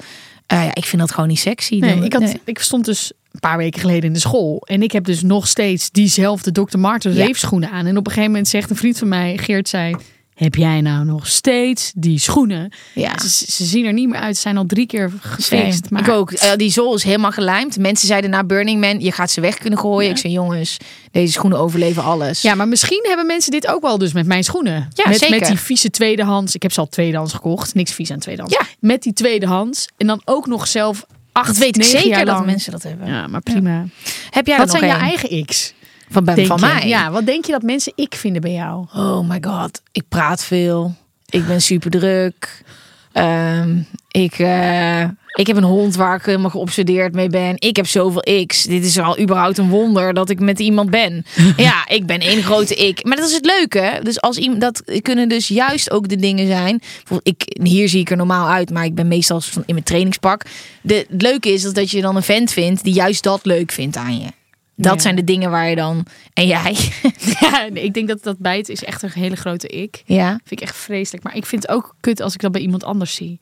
Eh, 0.47 0.63
ja, 0.63 0.73
ik 0.75 0.85
vind 0.85 1.01
dat 1.01 1.11
gewoon 1.11 1.29
niet 1.29 1.39
sexy. 1.39 1.75
Nee, 1.79 1.95
Dan- 1.95 2.03
ik, 2.03 2.13
had, 2.13 2.21
nee. 2.21 2.41
ik 2.43 2.59
stond 2.59 2.85
dus 2.85 3.11
een 3.35 3.49
paar 3.49 3.57
weken 3.57 3.79
geleden 3.79 4.03
in 4.03 4.13
de 4.13 4.19
school. 4.19 4.61
En 4.65 4.81
ik 4.83 4.91
heb 4.91 5.03
dus 5.05 5.21
nog 5.21 5.47
steeds 5.47 5.91
diezelfde 5.91 6.51
Dr. 6.51 6.77
Martens 6.77 7.15
Ja. 7.15 7.25
reefschoenen 7.25 7.69
aan. 7.69 7.85
En 7.85 7.97
op 7.97 8.05
een 8.05 8.11
gegeven 8.11 8.31
moment 8.31 8.47
zegt 8.47 8.69
een 8.69 8.75
vriend 8.75 8.97
van 8.97 9.07
mij, 9.07 9.37
Geert, 9.37 9.69
zei... 9.69 9.95
Heb 10.35 10.55
jij 10.55 10.81
nou 10.81 11.05
nog 11.05 11.27
steeds 11.27 11.91
die 11.95 12.19
schoenen? 12.19 12.73
Ja. 12.93 13.19
Ze, 13.19 13.29
ze 13.29 13.65
zien 13.65 13.85
er 13.85 13.93
niet 13.93 14.09
meer 14.09 14.19
uit. 14.19 14.35
Ze 14.35 14.41
zijn 14.41 14.57
al 14.57 14.65
drie 14.65 14.85
keer 14.85 15.11
gefixt. 15.19 15.89
Maar 15.89 16.01
Ik 16.01 16.09
ook. 16.09 16.31
Eh, 16.31 16.55
die 16.55 16.71
zool 16.71 16.95
is 16.95 17.03
helemaal 17.03 17.31
gelijmd. 17.31 17.77
Mensen 17.77 18.07
zeiden 18.07 18.29
na 18.29 18.43
Burning 18.43 18.79
Man, 18.81 18.99
je 18.99 19.11
gaat 19.11 19.31
ze 19.31 19.41
weg 19.41 19.57
kunnen 19.57 19.79
gooien. 19.79 20.09
Ik 20.09 20.17
zei, 20.17 20.33
jongens, 20.33 20.77
deze 21.11 21.31
schoenen 21.33 21.59
overleven 21.59 22.03
alles. 22.03 22.41
Ja, 22.41 22.55
maar 22.55 22.67
misschien 22.67 23.05
hebben 23.07 23.25
mensen 23.25 23.51
dit 23.51 23.67
ook 23.67 23.81
wel 23.81 23.97
dus 23.97 24.13
met 24.13 24.25
mijn 24.25 24.43
schoenen. 24.43 24.87
Ja, 24.93 25.09
met, 25.09 25.17
zeker. 25.17 25.39
met 25.39 25.47
die 25.47 25.59
vieze 25.59 25.89
tweedehands. 25.89 26.55
Ik 26.55 26.61
heb 26.61 26.71
ze 26.71 26.79
al 26.79 26.87
tweedehands 26.87 27.33
gekocht. 27.33 27.73
Niks 27.73 27.91
vies 27.91 28.11
aan 28.11 28.19
tweedehands. 28.19 28.57
Ja. 28.57 28.65
Met 28.79 29.03
die 29.03 29.13
tweedehands. 29.13 29.87
En 29.97 30.07
dan 30.07 30.21
ook 30.25 30.47
nog 30.47 30.67
zelf 30.67 31.05
acht, 31.35 31.57
weet 31.57 31.67
ik 31.67 31.75
negen 31.75 31.99
zeker 31.99 32.15
jaar 32.15 32.25
dat 32.25 32.45
mensen 32.45 32.71
dat 32.71 32.83
hebben. 32.83 33.07
Ja, 33.07 33.27
maar 33.27 33.41
prima. 33.41 33.85
Heb 34.29 34.47
jij 34.47 34.57
Wat 34.57 34.71
zijn 34.71 34.85
je 34.85 34.91
eigen 34.91 35.45
X? 35.45 35.73
Van, 36.09 36.23
ben- 36.23 36.45
van 36.45 36.59
mij? 36.59 36.87
Ja, 36.87 37.11
wat 37.11 37.25
denk 37.25 37.45
je 37.45 37.51
dat 37.51 37.61
mensen 37.61 37.93
ik 37.95 38.15
vinden 38.15 38.41
bij 38.41 38.51
jou? 38.51 38.85
Oh 38.93 39.29
my 39.29 39.37
god, 39.41 39.81
ik 39.91 40.03
praat 40.09 40.43
veel. 40.43 40.95
Ik 41.29 41.47
ben 41.47 41.61
super 41.61 41.89
druk. 41.89 42.63
Ehm, 43.11 43.77
ik, 44.23 44.39
eh, 44.39 45.01
ik 45.33 45.47
heb 45.47 45.55
een 45.55 45.63
hond 45.63 45.95
waar 45.95 46.15
ik 46.15 46.25
helemaal 46.25 46.49
geobsedeerd 46.49 47.13
mee 47.13 47.29
ben. 47.29 47.55
Ik 47.57 47.75
heb 47.75 47.87
zoveel 47.87 48.45
X. 48.45 48.63
Dit 48.63 48.85
is 48.85 48.99
al 48.99 49.19
überhaupt 49.19 49.57
een 49.57 49.69
wonder 49.69 50.13
dat 50.13 50.29
ik 50.29 50.39
met 50.39 50.59
iemand 50.59 50.89
ben. 50.89 51.25
ja, 51.57 51.87
ik 51.87 52.05
ben 52.05 52.19
één 52.19 52.43
grote 52.43 52.75
ik. 52.75 53.03
Maar 53.03 53.17
dat 53.17 53.27
is 53.27 53.33
het 53.33 53.45
leuke. 53.45 53.99
Dus 54.03 54.21
als 54.21 54.37
iemand 54.37 54.61
dat 54.61 54.83
kunnen 55.01 55.29
dus 55.29 55.47
juist 55.47 55.91
ook 55.91 56.07
de 56.07 56.15
dingen 56.15 56.47
zijn. 56.47 56.81
Ik, 57.23 57.43
hier 57.63 57.89
zie 57.89 57.99
ik 57.99 58.09
er 58.09 58.17
normaal 58.17 58.49
uit, 58.49 58.69
maar 58.69 58.85
ik 58.85 58.95
ben 58.95 59.07
meestal 59.07 59.41
van- 59.41 59.63
in 59.65 59.73
mijn 59.73 59.85
trainingspak. 59.85 60.45
De, 60.81 61.05
het 61.09 61.21
leuke 61.21 61.53
is 61.53 61.73
dat 61.73 61.91
je 61.91 62.01
dan 62.01 62.15
een 62.15 62.23
vent 62.23 62.51
vindt 62.51 62.83
die 62.83 62.93
juist 62.93 63.23
dat 63.23 63.45
leuk 63.45 63.71
vindt 63.71 63.97
aan 63.97 64.19
je. 64.19 64.27
Dat 64.75 64.93
Ja. 64.95 64.99
zijn 64.99 65.15
de 65.15 65.23
dingen 65.23 65.51
waar 65.51 65.69
je 65.69 65.75
dan. 65.75 66.05
En 66.33 66.47
jij? 66.47 66.75
Ja, 67.39 67.67
nee, 67.67 67.83
ik 67.83 67.93
denk 67.93 68.07
dat 68.07 68.23
dat 68.23 68.37
bijt 68.37 68.69
is 68.69 68.83
echt 68.83 69.01
een 69.01 69.09
hele 69.13 69.35
grote 69.35 69.67
ik. 69.67 70.01
ja. 70.05 70.29
Vind 70.29 70.51
ik 70.51 70.61
echt 70.61 70.75
vreselijk. 70.75 71.23
Maar 71.23 71.35
ik 71.35 71.45
vind 71.45 71.61
het 71.61 71.71
ook 71.71 71.95
kut 71.99 72.21
als 72.21 72.33
ik 72.33 72.41
dat 72.41 72.51
bij 72.51 72.61
iemand 72.61 72.83
anders 72.83 73.15
zie. 73.15 73.39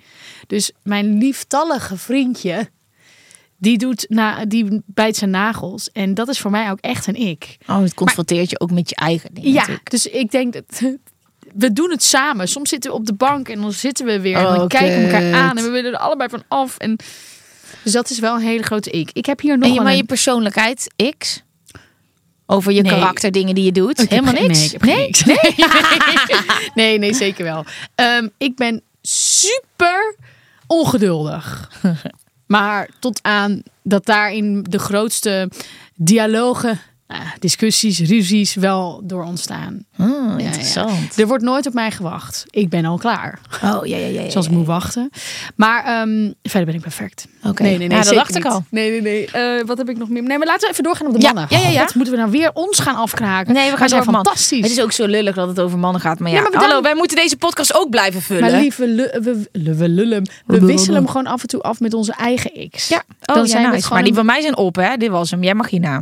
Dus 0.48 0.72
mijn 0.84 1.18
lieftallige 1.18 1.98
vriendje, 1.98 2.70
die, 3.58 3.78
doet 3.78 4.06
na, 4.10 4.46
die 4.46 4.82
bijt 4.86 5.16
zijn 5.16 5.30
nagels. 5.30 5.92
En 5.92 6.14
dat 6.14 6.28
is 6.28 6.40
voor 6.40 6.52
mij 6.52 6.72
ook 6.72 6.80
echt 6.80 7.08
een 7.08 7.16
ik. 7.16 7.58
Oh, 7.68 7.82
het 7.82 7.94
confronteert 7.94 8.50
je 8.50 8.60
ook 8.60 8.72
met 8.72 8.90
je 8.90 8.96
eigen 8.96 9.34
dingen. 9.34 9.52
Ja, 9.52 9.60
natuurlijk. 9.60 9.90
dus 9.90 10.08
ik 10.08 10.32
denk 10.32 10.54
dat... 10.54 10.82
We 11.54 11.74
doen 11.74 11.90
het 11.92 12.04
samen. 12.04 12.48
Soms 12.48 12.70
zitten 12.70 12.92
we 12.92 12.98
op 12.98 13.06
de 13.06 13.14
bank 13.14 13.50
en 13.50 13.62
dan 13.62 13.72
zitten 13.72 14.06
we 14.06 14.20
weer. 14.20 14.36
en 14.38 14.46
Oh, 14.46 14.56
dan 14.56 14.68
kijken 14.68 14.98
we 14.98 15.04
elkaar 15.06 15.34
aan. 15.34 15.58
En 15.58 15.64
we 15.64 15.70
willen 15.70 15.92
er 15.94 15.98
allebei 16.00 16.30
van 16.30 16.44
af. 16.48 16.78
En... 16.78 16.96
Dus 17.84 17.92
dat 17.92 18.10
is 18.10 18.20
wel 18.20 18.36
een 18.36 18.42
hele 18.42 18.64
grote 18.64 18.90
ik. 18.90 19.10
Ik 19.14 19.26
heb 19.26 19.40
hier 19.42 19.58
nog 19.58 19.68
En 19.68 19.74
je, 19.74 19.82
maar 19.82 19.92
een- 19.92 19.98
je 19.98 20.04
persoonlijkheid, 20.04 20.94
X? 21.18 21.42
Over 22.46 22.72
je 22.72 22.82
Nee. 22.82 22.92
karakter, 22.92 23.32
dingen 23.32 23.56
die 23.56 23.64
je 23.64 23.72
doet? 23.72 24.00
Ik 24.02 24.10
Helemaal 24.10 24.34
niks? 24.34 24.58
Nee, 24.58 24.66
ik 24.66 24.72
heb 24.72 24.82
geen 24.82 24.98
niks. 25.06 25.24
Nee, 25.26 25.38
nee, 26.86 26.98
nee, 27.00 27.14
zeker 27.14 27.44
wel. 27.44 27.66
Ehm, 27.96 28.28
ik 28.38 28.56
ben 28.56 28.82
super 29.02 30.16
ongeduldig. 30.68 31.70
maar 32.48 32.90
tot 33.00 33.20
aan 33.24 33.64
dat 33.84 34.06
daarin 34.06 34.66
de 34.70 34.80
grootste 34.80 35.50
dialogen, 35.96 36.80
discussies, 37.40 38.00
ruzies 38.00 38.54
wel 38.56 39.02
door 39.04 39.24
ontstaan. 39.24 39.86
Oh, 40.00 40.34
ja. 40.40 40.46
interessant. 40.46 41.20
Er 41.20 41.28
wordt 41.28 41.44
nooit 41.44 41.66
op 41.68 41.74
mij 41.74 41.92
gewacht. 41.92 42.46
Ik 42.50 42.70
ben 42.70 42.86
al 42.86 42.98
klaar. 42.98 43.40
Oh, 43.64 43.86
ja, 43.86 43.98
ja, 43.98 44.06
ja. 44.08 44.22
ja, 44.22 44.30
Zoals 44.30 44.46
ja. 44.46 44.52
ik 44.52 44.58
moet 44.58 44.66
wachten. 44.66 45.10
Maar 45.56 45.84
ehm, 45.86 46.32
verder 46.44 46.66
ben 46.66 46.76
ik 46.76 46.82
perfect. 46.82 47.28
Oké. 47.44 47.62
Nee, 47.64 47.78
nee, 47.78 47.88
nee. 47.88 47.98
Ja, 47.98 48.04
dat 48.04 48.14
dacht 48.14 48.36
ik 48.36 48.46
al. 48.46 48.64
Nee, 48.70 48.90
nee, 48.90 49.02
nee. 49.02 49.32
Eh, 49.32 49.66
wat 49.66 49.78
heb 49.78 49.90
ik 49.90 49.98
nog 49.98 50.10
meer? 50.10 50.24
Nee, 50.24 50.38
maar 50.38 50.48
laten 50.48 50.62
we 50.62 50.72
even 50.72 50.84
doorgaan 50.84 51.08
op 51.08 51.14
de 51.14 51.20
Ja, 51.20 51.34
mannen. 51.34 51.60
ja, 51.60 51.64
ja, 51.64 51.70
ja. 51.70 51.86
God, 51.86 51.96
moeten 51.96 52.14
we 52.14 52.20
nou 52.20 52.32
weer 52.32 52.52
ons 52.54 52.80
gaan 52.80 52.96
afkraken? 52.96 53.54
Nee, 53.54 53.72
we 53.72 53.78
gaan 53.78 53.90
zijn 53.90 54.04
fantastisch. 54.04 54.62
Het 54.62 54.72
is 54.72 54.82
ook 54.82 54.92
zo 54.92 55.06
lullig 55.06 55.36
dat 55.36 55.48
het 55.48 55.60
over 55.60 55.80
mannen 55.80 56.02
gaat. 56.02 56.20
Maar 56.20 56.32
ja, 56.32 56.38
Ja, 56.38 56.42
maar 56.44 56.54
hallo, 56.54 56.74
dan- 56.74 56.84
wij 56.84 56.96
moeten 56.96 57.18
deze 57.18 57.38
podcast 57.38 57.76
ook 57.76 57.90
blijven 57.90 58.22
vullen. 58.22 58.42
Maar 58.52 58.60
lieve, 58.60 58.86
we, 59.22 59.48
we, 59.52 59.76
we 59.76 59.90
lullen. 59.90 60.30
We 60.46 60.60
wisselen 60.66 60.96
hem 60.96 61.08
gewoon 61.08 61.28
af 61.28 61.42
en 61.42 61.48
toe 61.48 61.62
af 61.62 61.80
met 61.80 61.94
onze 61.94 62.14
eigen 62.14 62.70
X. 62.70 62.88
Ja, 62.88 63.04
oh, 63.26 63.36
Dan 63.36 63.38
ja, 63.38 63.46
zijn 63.46 63.64
het 63.72 63.74
gewoon 63.84 63.90
Maar 63.98 64.04
die 64.04 64.14
van 64.14 64.26
mij 64.26 64.42
zijn 64.42 64.58
op, 64.58 64.76
hè? 64.76 64.98
Dit 64.98 65.10
was 65.10 65.32
hem. 65.32 65.44
Jij 65.44 65.54
mag 65.54 65.70
hierna. 65.70 66.02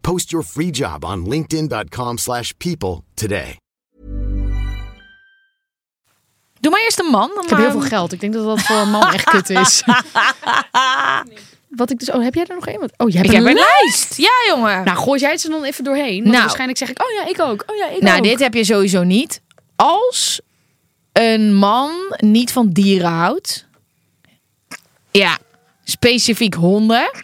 Post 0.00 0.30
your 0.30 0.46
free 0.46 0.70
job 0.70 1.04
on 1.04 1.28
linkedin.com/people 1.28 2.18
slash 2.18 2.50
people 2.58 3.02
today. 3.14 3.56
Doe 6.60 6.70
maar 6.72 6.80
eerst 6.80 6.98
een 6.98 7.06
man. 7.10 7.30
Dan 7.34 7.42
Ik 7.44 7.50
heb 7.50 7.58
heel 7.58 7.70
veel 7.70 7.80
geld. 7.80 8.12
Ik 8.12 8.20
denk 8.20 8.32
dat 8.32 8.44
dat 8.44 8.60
voor 8.60 8.76
een 8.76 8.90
man 8.90 9.12
echt 9.12 9.24
kut 9.30 9.50
is. 9.50 9.82
Wat 11.68 11.90
ik 11.90 11.98
dus... 11.98 12.10
Oh, 12.10 12.22
heb 12.22 12.34
jij 12.34 12.44
er 12.46 12.54
nog 12.54 12.66
een? 12.66 12.80
Wat- 12.80 12.92
Oh, 12.96 13.08
jij 13.10 13.16
hebt 13.20 13.26
Ik 13.32 13.36
heb 13.36 13.44
een 13.44 13.50
een 13.50 13.54
lijst. 13.54 13.78
lijst. 13.82 14.16
Ja, 14.16 14.54
jongen. 14.54 14.84
Nou, 14.84 14.98
gooi 14.98 15.20
jij 15.20 15.30
het 15.30 15.44
er 15.44 15.50
dan 15.50 15.64
even 15.64 15.84
doorheen. 15.84 16.16
Want 16.18 16.24
Nou. 16.30 16.40
waarschijnlijk 16.40 16.78
zeg 16.78 16.90
ik... 16.90 17.02
Oh 17.02 17.10
ja, 17.10 17.26
ik 17.26 17.40
ook. 17.40 17.64
Oh 17.66 17.76
ja, 17.76 17.88
ik 17.88 18.02
Nou, 18.02 18.18
ook. 18.18 18.24
dit 18.24 18.38
heb 18.38 18.54
je 18.54 18.64
sowieso 18.64 19.02
niet. 19.02 19.40
Als 19.76 20.40
een 21.12 21.54
man 21.54 21.90
niet 22.16 22.52
van 22.52 22.68
dieren 22.68 23.10
houdt. 23.10 23.66
Ja, 25.10 25.38
specifiek 25.84 26.54
honden. 26.54 27.10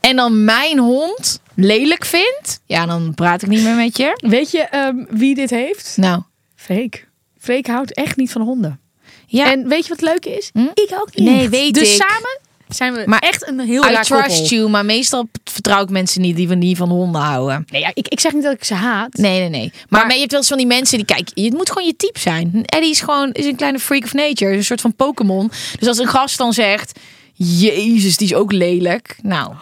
En 0.00 0.16
dan 0.16 0.44
mijn 0.44 0.78
hond 0.78 1.40
lelijk 1.54 2.04
vindt. 2.04 2.60
Ja, 2.66 2.86
dan 2.86 3.14
praat 3.14 3.42
ik 3.42 3.48
niet 3.48 3.62
meer 3.62 3.74
met 3.74 3.96
je. 3.96 4.16
Weet 4.16 4.50
je 4.50 4.60
ehm, 4.60 4.96
wie 5.08 5.34
dit 5.34 5.50
heeft? 5.50 5.92
Nou, 5.96 6.22
Freek. 6.56 7.08
Freek 7.38 7.66
houdt 7.66 7.94
echt 7.94 8.16
niet 8.16 8.32
van 8.32 8.42
honden. 8.42 8.80
ja. 9.26 9.52
En 9.52 9.68
weet 9.68 9.82
je 9.86 9.88
wat 9.88 10.00
leuk 10.00 10.26
is? 10.26 10.50
Hm? 10.52 10.58
Ik 10.60 10.88
ook 10.94 11.14
niet. 11.14 11.28
Nee, 11.28 11.48
weet 11.48 11.74
dus 11.74 11.94
ik. 11.94 12.02
samen 12.08 12.38
zijn 12.68 12.92
we 12.94 13.02
Maar 13.06 13.18
echt 13.18 13.48
een 13.48 13.60
heel 13.60 13.84
I 13.84 13.92
raar 13.92 14.04
trust 14.04 14.38
koppel. 14.38 14.56
you, 14.56 14.68
maar 14.70 14.84
meestal 14.84 15.28
vertrouw 15.44 15.82
ik 15.82 15.90
mensen 15.90 16.20
niet 16.20 16.36
die 16.36 16.48
van, 16.48 16.58
die 16.58 16.76
van 16.76 16.88
honden 16.88 17.20
houden. 17.20 17.64
Nee, 17.70 17.80
ja, 17.80 17.90
ik, 17.94 18.08
ik 18.08 18.20
zeg 18.20 18.32
niet 18.32 18.42
dat 18.42 18.52
ik 18.52 18.64
ze 18.64 18.74
haat. 18.74 19.12
Nee, 19.12 19.40
nee, 19.40 19.48
nee. 19.48 19.72
Maar, 19.88 20.00
maar 20.00 20.12
je 20.12 20.18
hebt 20.18 20.30
wel 20.30 20.40
eens 20.40 20.48
van 20.48 20.58
die 20.58 20.66
mensen 20.66 20.96
die 20.96 21.06
kijk, 21.06 21.30
het 21.34 21.52
moet 21.52 21.68
gewoon 21.70 21.86
je 21.86 21.96
type 21.96 22.18
zijn. 22.18 22.62
Eddie 22.64 22.90
is 22.90 23.00
gewoon 23.00 23.32
is 23.32 23.44
een 23.46 23.56
kleine 23.56 23.78
freak 23.78 24.04
of 24.04 24.12
nature, 24.12 24.52
een 24.52 24.64
soort 24.64 24.80
van 24.80 24.94
Pokémon. 24.94 25.50
Dus 25.78 25.88
als 25.88 25.98
een 25.98 26.06
gast 26.08 26.38
dan 26.38 26.52
zegt, 26.52 26.98
Jezus, 27.36 28.16
die 28.16 28.26
is 28.28 28.34
ook 28.34 28.52
lelijk. 28.52 29.16
Nou, 29.22 29.52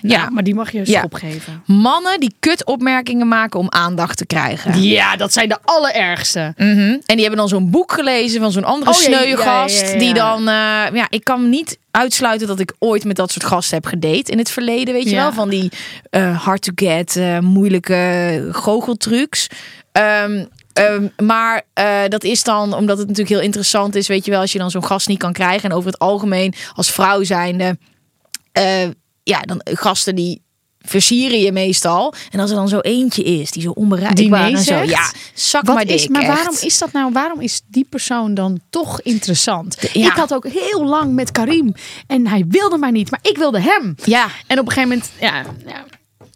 Ja, 0.00 0.28
maar 0.30 0.42
die 0.44 0.54
mag 0.54 0.70
je 0.72 0.78
een 0.78 0.84
Ja. 0.86 0.98
schop 0.98 1.14
geven. 1.14 1.62
mannen 1.66 2.20
die 2.20 2.34
kut 2.40 2.64
opmerkingen 2.64 3.28
maken 3.28 3.60
om 3.60 3.66
aandacht 3.70 4.16
te 4.18 4.26
krijgen. 4.26 4.82
Ja, 4.82 5.16
dat 5.16 5.32
zijn 5.32 5.48
de 5.48 5.58
allerergste. 5.64 6.52
Mhm. 6.56 6.68
En 6.78 7.00
die 7.06 7.20
hebben 7.20 7.36
dan 7.36 7.48
zo'n 7.48 7.70
boek 7.70 7.92
gelezen 7.92 8.40
van 8.40 8.52
zo'n 8.52 8.64
andere 8.64 8.90
Oh, 8.90 9.00
ja, 9.00 9.08
ja, 9.10 9.16
sneuwe 9.16 9.42
ja, 9.42 9.44
gast. 9.60 9.80
ja, 9.80 9.86
ja. 9.92 9.98
Die 9.98 10.14
dan, 10.14 10.38
eh, 10.40 10.54
ja, 10.92 11.06
ik 11.10 11.24
kan 11.24 11.48
niet 11.48 11.78
uitsluiten 11.90 12.46
dat 12.46 12.60
ik 12.60 12.72
ooit 12.78 13.04
met 13.04 13.16
dat 13.16 13.32
soort 13.32 13.44
gasten 13.44 13.74
heb 13.76 13.86
gedate 13.86 14.32
in 14.32 14.38
het 14.38 14.50
verleden. 14.50 14.94
Weet 14.94 15.10
je 15.10 15.16
wel, 15.16 15.32
van 15.32 15.48
die 15.48 15.70
eh, 16.10 16.44
hard 16.44 16.62
to 16.62 16.72
get, 16.74 17.16
eh, 17.16 17.38
moeilijke 17.38 18.48
goocheltrucs. 18.52 19.46
Ehm, 19.92 20.44
ehm, 20.74 21.08
maar 21.26 21.62
eh, 21.72 22.00
dat 22.08 22.24
is 22.24 22.42
dan, 22.42 22.74
omdat 22.74 22.98
het 22.98 23.06
natuurlijk 23.06 23.34
heel 23.34 23.44
interessant 23.44 23.94
is, 23.94 24.08
weet 24.08 24.24
je 24.24 24.30
wel, 24.30 24.40
als 24.40 24.52
je 24.52 24.58
dan 24.58 24.70
zo'n 24.70 24.84
gast 24.84 25.08
niet 25.08 25.18
kan 25.18 25.32
krijgen. 25.32 25.70
En 25.70 25.76
over 25.76 25.90
het 25.90 25.98
algemeen 25.98 26.54
als 26.74 26.90
vrouw 26.90 27.22
zijnde, 27.22 27.78
eh, 28.52 28.88
ja, 29.22 29.40
dan 29.40 29.60
gasten 29.64 30.14
die 30.14 30.42
versieren 30.86 31.38
je 31.40 31.52
meestal. 31.52 32.14
En 32.30 32.40
als 32.40 32.50
er 32.50 32.56
dan 32.56 32.68
zo 32.68 32.78
eentje 32.80 33.22
is 33.22 33.50
die 33.50 33.62
zo 33.62 33.70
onbereikbaar 33.70 34.42
nee 34.42 34.54
en 34.54 34.62
zo, 34.62 34.82
ja, 34.82 35.12
zak 35.34 35.64
Wat 35.64 35.74
maar 35.74 35.84
dik. 35.84 35.94
is, 35.94 36.08
maar 36.08 36.22
echt. 36.22 36.34
waarom 36.34 36.56
is 36.60 36.78
dat 36.78 36.92
nou? 36.92 37.12
Waarom 37.12 37.40
is 37.40 37.60
die 37.66 37.86
persoon 37.90 38.34
dan 38.34 38.60
toch 38.70 39.00
interessant? 39.00 39.76
Ja. 39.92 40.06
Ik 40.06 40.12
had 40.12 40.34
ook 40.34 40.46
heel 40.48 40.84
lang 40.84 41.14
met 41.14 41.30
Karim 41.32 41.74
en 42.06 42.26
hij 42.26 42.44
wilde 42.48 42.78
mij 42.78 42.90
niet, 42.90 43.10
maar 43.10 43.20
ik 43.22 43.36
wilde 43.36 43.60
hem. 43.60 43.94
Ja, 44.04 44.28
En 44.46 44.58
op 44.58 44.66
een 44.66 44.72
gegeven 44.72 44.88
moment, 44.88 45.10
ja, 45.20 45.44
ja 45.66 45.84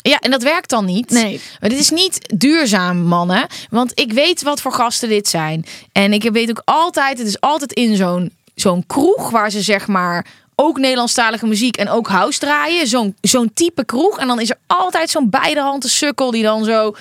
Ja, 0.08 0.18
en 0.18 0.30
dat 0.30 0.42
werkt 0.42 0.70
dan 0.70 0.84
niet. 0.84 1.10
Nee. 1.10 1.40
Maar 1.60 1.70
dit 1.70 1.78
is 1.78 1.90
niet 1.90 2.18
duurzaam, 2.38 2.98
mannen. 2.98 3.46
Want 3.70 3.92
ik 3.94 4.12
weet 4.12 4.42
wat 4.42 4.60
voor 4.60 4.72
gasten 4.72 5.08
dit 5.08 5.28
zijn. 5.28 5.64
En 5.92 6.12
ik 6.12 6.22
weet 6.22 6.50
ook 6.50 6.62
altijd, 6.64 7.18
het 7.18 7.26
is 7.26 7.40
altijd 7.40 7.72
in 7.72 7.96
zo'n 7.96 8.32
zo'n 8.54 8.86
kroeg 8.86 9.30
waar 9.30 9.50
ze 9.50 9.62
zeg 9.62 9.86
maar 9.86 10.26
ook 10.60 10.78
Nederlandstalige 10.78 11.46
muziek 11.46 11.76
en 11.76 11.88
ook 11.88 12.08
house 12.08 12.38
draaien. 12.38 12.86
Zo'n 12.86 13.14
zo'n 13.20 13.50
type 13.54 13.84
kroeg. 13.84 14.18
En 14.18 14.26
dan 14.26 14.40
is 14.40 14.50
er 14.50 14.56
altijd 14.66 15.10
zo'n 15.10 15.30
bijderhande 15.30 15.88
sukkel 15.88 16.30
die 16.30 16.42
dan 16.42 16.64
zo... 16.64 16.94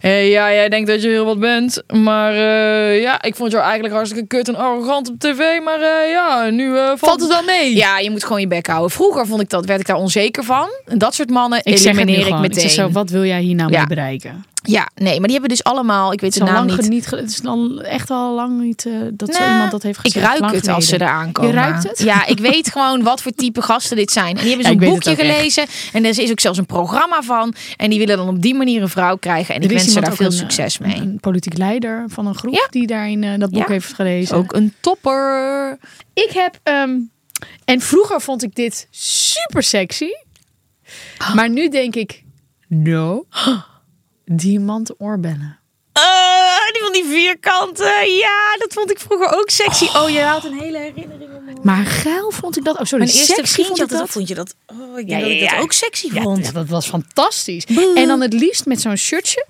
"Hey, 0.00 0.28
ja, 0.30 0.52
jij 0.52 0.68
denkt 0.68 0.88
dat 0.88 1.02
je 1.02 1.08
heel 1.08 1.24
wat 1.24 1.38
bent. 1.38 1.82
Maar 1.92 2.32
eh, 2.34 3.00
ja, 3.00 3.22
ik 3.22 3.34
vond 3.34 3.50
jou 3.52 3.62
eigenlijk 3.64 3.94
hartstikke 3.94 4.26
kut 4.26 4.48
en 4.48 4.54
arrogant 4.56 5.08
op 5.08 5.18
tv. 5.18 5.60
Maar 5.64 5.80
eh, 5.80 6.10
ja, 6.10 6.50
nu 6.50 6.76
eh, 6.78 6.90
valt, 6.96 7.20
het 7.20 7.28
wel 7.28 7.42
mee? 7.42 7.76
Ja, 7.76 7.98
je 7.98 8.10
moet 8.10 8.22
gewoon 8.24 8.40
je 8.40 8.48
bek 8.48 8.66
houden. 8.66 8.90
Vroeger 8.90 9.26
vond 9.26 9.40
ik 9.40 9.48
dat, 9.50 9.66
werd 9.66 9.80
ik 9.80 9.86
daar 9.86 9.96
onzeker 9.96 10.44
van. 10.44 10.68
En 10.84 10.98
dat 10.98 11.14
soort 11.14 11.30
mannen 11.30 11.60
Ik 11.62 11.78
zeg 11.78 11.92
elimineer 11.92 12.18
ik 12.18 12.24
gewoon. 12.24 12.40
meteen. 12.40 12.60
zeg 12.60 12.70
zo, 12.70 12.90
wat 12.90 13.10
wil 13.10 13.24
jij 13.24 13.40
hier 13.40 13.54
nou 13.54 13.70
Ja. 13.70 13.78
mee 13.78 13.86
bereiken? 13.86 14.44
Ja, 14.66 14.88
nee, 14.94 15.12
maar 15.18 15.22
die 15.28 15.32
hebben 15.32 15.48
dus 15.48 15.64
allemaal... 15.64 16.12
Ik 16.12 16.20
weet 16.20 16.34
Het 16.34 16.44
de 16.46 16.50
naam 16.52 16.66
lang 16.68 16.88
niet. 16.88 17.10
het 17.10 17.30
is 17.30 17.40
dan 17.40 17.80
echt 17.80 18.10
al 18.10 18.34
lang 18.34 18.60
niet 18.60 18.86
eh, 18.86 18.92
dat 19.12 19.34
zo 19.34 19.38
Nou, 19.40 19.52
iemand 19.52 19.70
dat 19.70 19.82
heeft 19.82 19.98
Ik 19.98 20.04
gezegd. 20.04 20.26
ruik 20.26 20.40
Lang 20.40 20.52
het 20.52 20.68
als 20.68 20.86
ze 20.86 20.94
eraan 20.94 21.32
komen. 21.32 21.50
Je 21.50 21.56
ruikt 21.56 21.82
het? 21.88 21.98
Ja, 21.98 22.26
ik 22.26 22.38
weet 22.38 22.70
gewoon 22.72 23.02
wat 23.02 23.22
voor 23.22 23.32
type 23.32 23.62
gasten 23.70 23.96
dit 23.96 24.12
zijn. 24.12 24.36
En 24.36 24.44
die 24.44 24.48
hebben 24.56 24.58
Ja, 24.66 24.72
zo'n 24.72 24.74
ik 24.74 24.80
het 24.80 24.90
boekje 24.90 25.10
echt. 25.10 25.20
gelezen. 25.20 25.66
En 25.92 26.04
er 26.04 26.18
is 26.18 26.30
ook 26.30 26.40
zelfs 26.40 26.58
een 26.58 26.66
programma 26.66 27.22
van. 27.22 27.54
En 27.76 27.90
die 27.90 27.98
willen 27.98 28.16
dan 28.16 28.28
op 28.28 28.42
die 28.42 28.54
manier 28.54 28.82
een 28.82 28.88
vrouw 28.88 29.16
krijgen. 29.16 29.54
En 29.54 29.60
ik 29.62 29.68
Er 29.70 29.74
wens 29.76 29.92
ze 29.92 30.00
daar 30.00 30.14
veel 30.14 30.26
een, 30.26 30.32
succes 30.32 30.78
mee. 30.78 30.96
Een 30.96 31.20
politiek 31.20 31.56
leider 31.58 32.04
van 32.08 32.26
een 32.26 32.34
groep 32.34 32.54
Ja. 32.54 32.66
die 32.70 32.86
daarin 32.86 33.24
eh, 33.24 33.38
dat 33.38 33.50
boek 33.50 33.66
Ja. 33.66 33.72
heeft 33.72 33.92
gelezen. 33.94 34.36
Ook 34.36 34.52
een 34.54 34.74
topper. 34.80 35.78
Ik 36.14 36.30
heb, 36.32 36.58
ehm, 36.62 36.90
en 37.64 37.80
vroeger 37.80 38.20
vond 38.20 38.42
ik 38.42 38.54
dit 38.54 38.86
super 38.90 39.62
sexy. 39.62 40.08
Maar 41.34 41.50
nu 41.50 41.68
denk 41.68 41.94
ik, 41.94 42.22
no. 42.68 43.24
Diamanten 44.24 44.94
oorbellen. 44.98 45.58
Eh, 45.92 46.02
die 46.72 46.82
van 46.82 46.92
die 46.92 47.04
vierkanten. 47.04 48.10
Ja, 48.16 48.56
dat 48.58 48.72
vond 48.72 48.90
ik 48.90 48.98
vroeger 49.00 49.38
ook 49.38 49.50
sexy. 49.50 49.84
Oh, 49.96 50.10
je 50.10 50.18
haalt 50.20 50.44
een 50.44 50.58
hele 50.58 50.78
herinnering 50.78 51.30
op. 51.56 51.64
Maar 51.64 51.84
geil 51.86 52.30
vond 52.30 52.56
ik 52.56 52.64
dat. 52.64 52.78
Oh, 52.78 52.84
sorry. 52.84 53.04
Mijn 53.04 53.16
eerste 53.16 53.34
sexy 53.34 53.54
vond 53.64 53.68
had 53.68 53.78
ik 53.80 53.88
dat. 53.88 53.98
dat. 53.98 54.10
Vond 54.10 54.28
je 54.28 54.34
dat? 54.34 54.54
Oh, 54.66 54.98
ik 54.98 55.08
Ja, 55.08 55.18
denk 55.18 55.20
dat 55.22 55.30
ik 55.30 55.38
ja, 55.38 55.44
dat 55.46 55.54
ja. 55.56 55.60
ook 55.62 55.72
sexy 55.72 56.08
Ja, 56.14 56.22
vond. 56.22 56.46
ja, 56.46 56.52
dat 56.52 56.68
was 56.68 56.86
fantastisch. 56.88 57.64
Boe. 57.64 57.92
En 57.94 58.06
dan 58.08 58.20
het 58.20 58.32
liefst 58.32 58.66
met 58.66 58.80
zo'n 58.80 58.96
shirtje. 58.96 59.46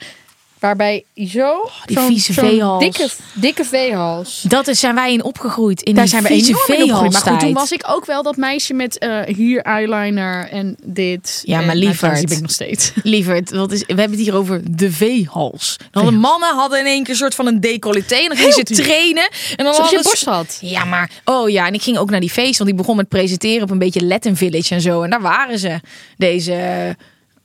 Waarbij 0.65 1.05
zo... 1.29 1.49
Oh, 1.51 1.71
die 1.85 1.99
vieze 1.99 2.33
veehals. 2.33 2.83
Dikke, 2.83 3.09
dikke 3.35 3.65
veehals. 3.65 4.45
Dat 4.49 4.69
is, 4.69 4.81
zijn 4.81 4.95
wij 4.95 5.13
in 5.13 5.25
opgegroeid. 5.25 5.83
In 5.83 5.95
Daar 5.95 6.03
die 6.03 6.13
zijn 6.13 6.23
we 6.23 6.29
vieze 6.29 6.51
enorm 6.67 6.83
in 6.83 6.83
opgegroeid. 6.83 7.13
Maar 7.13 7.33
goed, 7.33 7.41
toen 7.41 7.53
was 7.53 7.73
ik 7.73 7.83
ook 7.87 8.05
wel 8.07 8.23
dat 8.23 8.37
meisje 8.37 8.75
met 8.75 8.99
eh, 8.99 9.21
hier 9.37 9.63
eyeliner 9.63 10.49
en 10.49 10.77
dit. 10.85 11.43
Ja, 11.45 11.61
En, 11.61 11.67
maar 11.67 11.77
nou, 11.77 11.95
trouwens, 11.95 12.21
Die 12.21 12.29
ben 12.29 12.37
ik 12.37 12.43
nog 12.43 12.51
steeds. 12.53 12.93
Lieverd, 13.03 13.51
wat 13.51 13.73
is, 13.73 13.81
we 13.81 13.87
hebben 13.87 14.11
het 14.11 14.21
hier 14.21 14.35
over 14.35 14.61
de 14.77 14.91
veehals. 14.93 15.77
Dan 15.91 16.05
de 16.05 16.11
mannen 16.13 16.55
hadden 16.55 16.79
in 16.79 16.87
één 16.87 17.03
keer 17.03 17.11
een 17.13 17.17
soort 17.19 17.35
van 17.35 17.47
een 17.47 17.61
decolleté. 17.61 18.15
En 18.15 18.29
dan 18.29 18.37
gingen 18.37 18.53
ze 18.53 18.63
trainen. 18.63 19.29
En 19.57 19.65
dan 19.65 19.75
Zoals 19.75 19.91
je 19.91 19.97
hadden 19.97 20.03
borst 20.03 20.23
ze- 20.25 20.31
had. 20.31 20.59
Ja, 20.61 20.85
maar... 20.85 21.11
Oh 21.25 21.49
ja, 21.51 21.67
en 21.67 21.75
ik 21.75 21.83
ging 21.83 21.99
ook 21.99 22.11
naar 22.11 22.21
die 22.21 22.31
feest. 22.31 22.59
Want 22.59 22.71
ik 22.71 22.77
begon 22.77 22.97
met 22.97 23.09
presenteren 23.09 23.63
op 23.63 23.71
een 23.71 23.79
beetje 23.79 24.05
Latin 24.05 24.37
Village 24.37 24.75
en 24.75 24.81
zo. 24.81 25.03
En 25.03 25.11
daar 25.11 25.23
waren 25.23 25.59
ze, 25.59 25.81
deze 26.17 26.97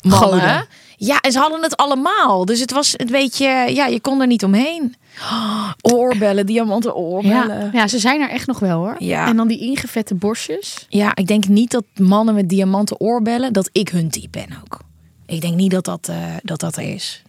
mannen. 0.02 0.30
Goden. 0.40 0.68
Ja, 1.00 1.20
en 1.20 1.32
ze 1.32 1.40
hadden 1.40 1.62
het 1.62 1.78
allemaal. 1.78 2.46
Dus 2.46 2.60
het 2.60 2.72
was 2.72 2.94
een 2.98 3.12
beetje... 3.12 3.46
Ja, 3.48 3.86
je 3.86 4.00
kon 4.00 4.22
er 4.22 4.28
niet 4.28 4.44
omheen. 4.44 4.96
Oh, 5.22 5.70
oorbellen, 5.82 6.46
diamanten 6.46 6.96
oorbellen. 6.96 7.58
Ja, 7.58 7.70
ja, 7.74 7.88
ze 7.88 8.00
zijn 8.00 8.22
er 8.22 8.30
echt 8.30 8.48
nog 8.48 8.60
wel 8.60 8.78
hoor. 8.78 8.96
Ja. 8.98 9.28
En 9.28 9.36
dan 9.36 9.48
die 9.48 9.60
ingevette 9.60 10.16
borstjes. 10.16 10.86
Ja, 10.90 11.16
ik 11.16 11.28
denk 11.28 11.48
niet 11.48 11.72
dat 11.72 11.84
mannen 11.96 12.36
met 12.36 12.50
diamanten 12.50 13.00
oorbellen, 13.00 13.54
dat 13.54 13.70
ik 13.72 13.90
hun 13.90 14.10
type 14.10 14.30
ben 14.30 14.58
ook. 14.64 14.80
Ik 15.26 15.42
denk 15.42 15.56
niet 15.56 15.72
dat 15.72 15.86
dat, 15.86 16.08
eh, 16.08 16.18
dat, 16.44 16.60
dat 16.60 16.78
is. 16.78 17.24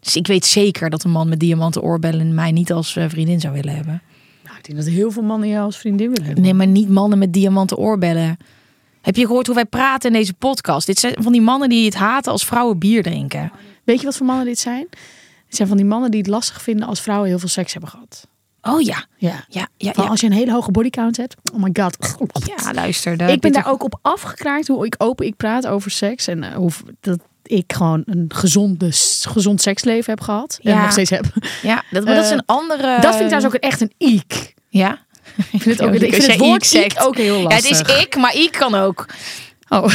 Dus 0.00 0.16
ik 0.16 0.26
weet 0.26 0.44
zeker 0.44 0.90
dat 0.90 1.04
een 1.04 1.10
man 1.10 1.28
met 1.28 1.40
diamanten 1.40 1.82
oorbellen 1.82 2.34
mij 2.34 2.52
niet 2.52 2.72
als 2.72 2.96
eh, 2.96 3.04
vriendin 3.08 3.40
zou 3.40 3.54
willen 3.54 3.74
hebben. 3.74 4.02
Nou, 4.44 4.56
ik 4.56 4.64
denk 4.64 4.78
dat 4.78 4.88
heel 4.88 5.10
veel 5.10 5.22
mannen 5.22 5.48
jou 5.48 5.64
als 5.64 5.78
vriendin 5.78 6.08
willen 6.08 6.24
hebben. 6.24 6.42
Nee, 6.42 6.54
maar 6.54 6.66
niet 6.66 6.88
mannen 6.88 7.18
met 7.18 7.32
diamanten 7.32 7.76
oorbellen. 7.76 8.38
Heb 9.06 9.16
je 9.16 9.26
gehoord 9.26 9.46
hoe 9.46 9.54
wij 9.54 9.64
praten 9.64 10.10
in 10.12 10.16
deze 10.18 10.34
podcast? 10.34 10.86
Dit 10.86 10.98
zijn 10.98 11.14
van 11.18 11.32
die 11.32 11.40
mannen 11.40 11.68
die 11.68 11.84
het 11.84 11.94
haten 11.94 12.32
als 12.32 12.44
vrouwen 12.44 12.78
bier 12.78 13.02
drinken. 13.02 13.52
Weet 13.84 13.98
je 14.00 14.04
wat 14.06 14.16
voor 14.16 14.26
mannen 14.26 14.44
dit 14.44 14.58
zijn? 14.58 14.86
Het 15.46 15.56
zijn 15.56 15.68
van 15.68 15.76
die 15.76 15.86
mannen 15.86 16.10
die 16.10 16.20
het 16.20 16.28
lastig 16.28 16.62
vinden 16.62 16.86
als 16.88 17.00
vrouwen 17.00 17.28
heel 17.28 17.38
veel 17.38 17.48
seks 17.48 17.72
hebben 17.72 17.90
gehad. 17.90 18.26
Oh 18.62 18.80
ja. 18.80 19.04
Ja. 19.16 19.44
Ja, 19.48 19.68
ja, 19.76 19.92
ja. 19.96 20.04
Als 20.04 20.20
je 20.20 20.26
een 20.26 20.32
hele 20.32 20.52
hoge 20.52 20.70
bodycount 20.70 21.16
hebt. 21.16 21.34
Oh 21.54 21.62
my 21.62 21.70
god. 21.80 21.96
Ja, 22.56 22.72
luister. 22.72 23.28
Ik 23.28 23.40
ben 23.40 23.52
daar 23.52 23.66
ook 23.70 23.84
op 23.84 23.98
afgekraakt 24.02 24.66
hoe 24.68 24.86
ik 24.86 24.94
open 24.98 25.26
ik 25.26 25.36
praat 25.36 25.66
over 25.66 25.90
seks. 25.90 26.26
En 26.26 26.42
eh, 26.42 26.54
hoe 26.54 26.70
dat 27.00 27.18
ik 27.42 27.72
gewoon 27.72 28.02
een 28.06 28.30
gezonde, 28.34 28.88
gezond 29.28 29.60
seksleven 29.62 30.10
heb 30.10 30.20
gehad. 30.20 30.58
En 30.62 30.72
Ja. 30.72 30.82
nog 30.82 30.92
steeds 30.92 31.10
heb. 31.10 31.24
Ja, 31.62 31.82
dat, 31.90 32.04
maar 32.04 32.14
dat 32.14 32.24
is 32.24 32.30
Eh, 32.30 32.36
een 32.36 32.46
andere... 32.46 32.98
Dat 33.00 33.16
vind 33.16 33.20
ik 33.32 33.38
trouwens 33.38 33.46
ook 33.54 33.54
echt 33.60 33.80
een 33.80 33.92
iek. 33.98 34.54
Ja. 34.68 34.98
Ik 35.52 35.62
vind 35.62 35.78
het, 35.78 35.88
ook, 35.88 35.94
ik 35.94 36.14
vind 36.14 36.26
het 36.26 36.36
woord 36.36 36.74
ik 36.74 36.94
ook 36.98 37.16
heel 37.16 37.36
Ja, 37.40 37.48
het 37.48 37.68
lastig. 37.70 37.96
is 37.96 38.02
ik, 38.04 38.16
maar 38.16 38.34
ik 38.36 38.50
kan 38.52 38.74
ook. 38.74 39.06
Oh. 39.68 39.88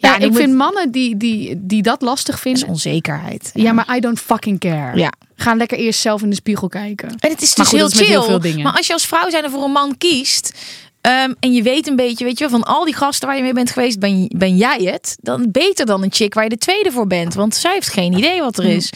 Ja, 0.00 0.18
ik 0.18 0.34
vind 0.34 0.54
mannen 0.54 0.90
die, 0.90 1.16
die, 1.16 1.54
die 1.58 1.82
dat 1.82 2.02
lastig 2.02 2.26
Dat 2.26 2.34
is 2.34 2.40
vinden. 2.52 2.68
onzekerheid. 2.68 3.50
Ja, 3.54 3.72
maar 3.72 3.96
I 3.96 4.00
don't 4.00 4.20
fucking 4.20 4.58
care. 4.60 4.96
Ja. 4.98 5.12
Ga 5.36 5.54
lekker 5.54 5.78
eerst 5.78 6.00
zelf 6.00 6.22
in 6.22 6.30
de 6.30 6.36
spiegel 6.36 6.68
kijken. 6.68 7.08
En 7.18 7.30
het 7.30 7.42
is 7.42 7.54
dus 7.54 7.68
goed, 7.68 7.78
heel 7.78 7.88
chill. 7.88 8.06
heel 8.06 8.22
veel 8.22 8.40
dingen. 8.40 8.62
Maar 8.62 8.76
als 8.76 8.86
je 8.86 8.92
als 8.92 9.06
vrouw 9.06 9.30
zijn 9.30 9.50
voor 9.50 9.64
een 9.64 9.70
man 9.70 9.96
kiest. 9.98 10.52
ehm, 11.00 11.32
en 11.40 11.52
je 11.52 11.62
weet 11.62 11.86
een 11.88 11.96
beetje, 11.96 12.24
weet 12.24 12.38
je 12.38 12.48
wel, 12.48 12.58
van 12.60 12.68
al 12.68 12.84
die 12.84 12.94
gasten 12.94 13.28
waar 13.28 13.36
je 13.36 13.42
mee 13.42 13.52
bent 13.52 13.70
geweest, 13.70 13.98
ben, 13.98 14.30
ben 14.36 14.56
jij 14.56 14.78
het. 14.82 15.16
Dan 15.20 15.48
beter 15.50 15.86
dan 15.86 16.02
een 16.02 16.12
chick 16.12 16.34
waar 16.34 16.44
je 16.44 16.50
de 16.50 16.58
tweede 16.58 16.90
voor 16.92 17.06
bent. 17.06 17.34
Want 17.34 17.54
zij 17.54 17.72
heeft 17.72 17.88
geen 17.88 18.12
idee 18.12 18.40
wat 18.40 18.58
er 18.58 18.64
is. 18.64 18.92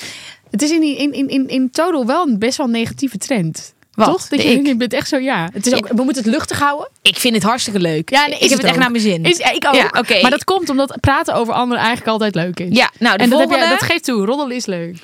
Het 0.50 0.62
is 0.62 0.70
in, 0.70 0.82
in, 0.82 1.12
in, 1.12 1.28
in, 1.28 1.48
in 1.48 1.70
total 1.70 2.06
wel 2.06 2.26
een 2.26 2.38
best 2.38 2.56
wel 2.56 2.66
negatieve 2.66 3.18
trend. 3.18 3.72
Wat? 4.04 4.14
Toch? 4.14 4.28
Dat 4.28 4.42
je, 4.42 4.64
je 4.64 4.76
bent 4.76 4.92
echt 4.92 5.08
zo, 5.08 5.18
ja. 5.18 5.48
Het 5.52 5.66
is 5.66 5.74
ook, 5.74 5.88
we 5.88 6.02
moeten 6.02 6.22
het 6.22 6.32
luchtig 6.32 6.58
houden. 6.58 6.88
Ik 7.02 7.16
vind 7.16 7.34
het 7.34 7.42
hartstikke 7.42 7.78
leuk. 7.78 8.10
Ja, 8.10 8.26
nee, 8.26 8.38
ik 8.38 8.48
heb 8.48 8.58
het, 8.58 8.66
echt 8.66 8.78
naar 8.78 8.90
mijn 8.90 9.02
zin. 9.02 9.24
Is, 9.24 9.38
ik 9.38 9.66
ook. 9.66 9.74
Ja, 9.74 9.90
oké. 9.98 10.20
Maar 10.20 10.30
dat 10.30 10.44
komt 10.44 10.68
omdat 10.68 10.96
praten 11.00 11.34
over 11.34 11.54
anderen 11.54 11.82
eigenlijk 11.82 12.10
altijd 12.10 12.34
leuk 12.34 12.60
is. 12.60 12.76
Ja, 12.76 12.90
nou, 12.98 13.16
de 13.16 13.22
en 13.22 13.30
dat, 13.30 13.38
heb 13.38 13.48
volgende. 13.48 13.74
dat 13.78 13.82
geeft 13.82 14.04
toe. 14.04 14.24
Roddelen 14.24 14.56
is 14.56 14.66
leuk. 14.66 14.96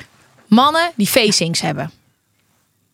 Mannen 0.46 0.90
die 0.94 1.06
facings 1.06 1.60
hebben. 1.60 1.90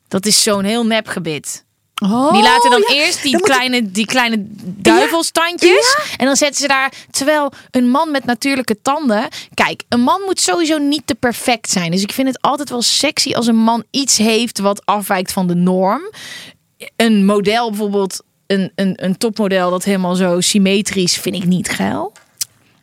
Dat 0.09 0.27
is 0.27 0.43
zo'n 0.43 0.65
heel 0.65 0.87
nep 0.87 1.07
gebit. 1.07 1.65
Oh, 2.05 2.33
Die 2.33 2.43
laten 2.43 2.71
dan 2.71 2.85
ja. 2.89 2.95
eerst 2.95 3.23
die 3.23 3.33
Dan 3.33 3.41
kleine, 3.41 3.91
die 3.91 4.07
kleine 4.07 4.37
duivelstandjes. 4.65 5.97
En 6.17 6.27
dan 6.27 6.37
zetten 6.37 6.61
ze 6.61 6.69
daar. 6.69 6.93
Terwijl 7.11 7.53
een 7.71 7.91
man 7.91 8.11
met 8.11 8.25
natuurlijke 8.25 8.77
tanden. 8.83 9.29
Kijk, 9.55 9.83
een 9.89 10.01
man 10.01 10.21
moet 10.25 10.41
sowieso 10.41 10.79
niet 10.79 11.07
te 11.07 11.15
perfect 11.15 11.71
zijn. 11.71 11.91
Dus 11.91 12.03
ik 12.03 12.13
vind 12.13 12.29
het 12.29 12.41
altijd 12.41 12.71
wel 12.71 12.83
sexy 12.83 13.33
als 13.35 13.47
een 13.47 13.57
man 13.57 13.85
iets 13.91 14.17
heeft 14.17 14.59
wat 14.59 14.87
afwijkt 14.87 15.33
van 15.33 15.47
de 15.47 15.55
norm. 15.55 16.11
Een 16.97 17.25
model 17.25 17.69
bijvoorbeeld. 17.69 18.23
Een, 18.47 18.73
een, 18.75 19.05
een 19.05 19.17
topmodel 19.19 19.71
dat 19.71 19.85
helemaal 19.85 20.15
zo 20.15 20.41
symmetrisch 20.41 21.17
vind 21.17 21.35
ik 21.35 21.45
niet 21.45 21.69
geil. 21.69 22.13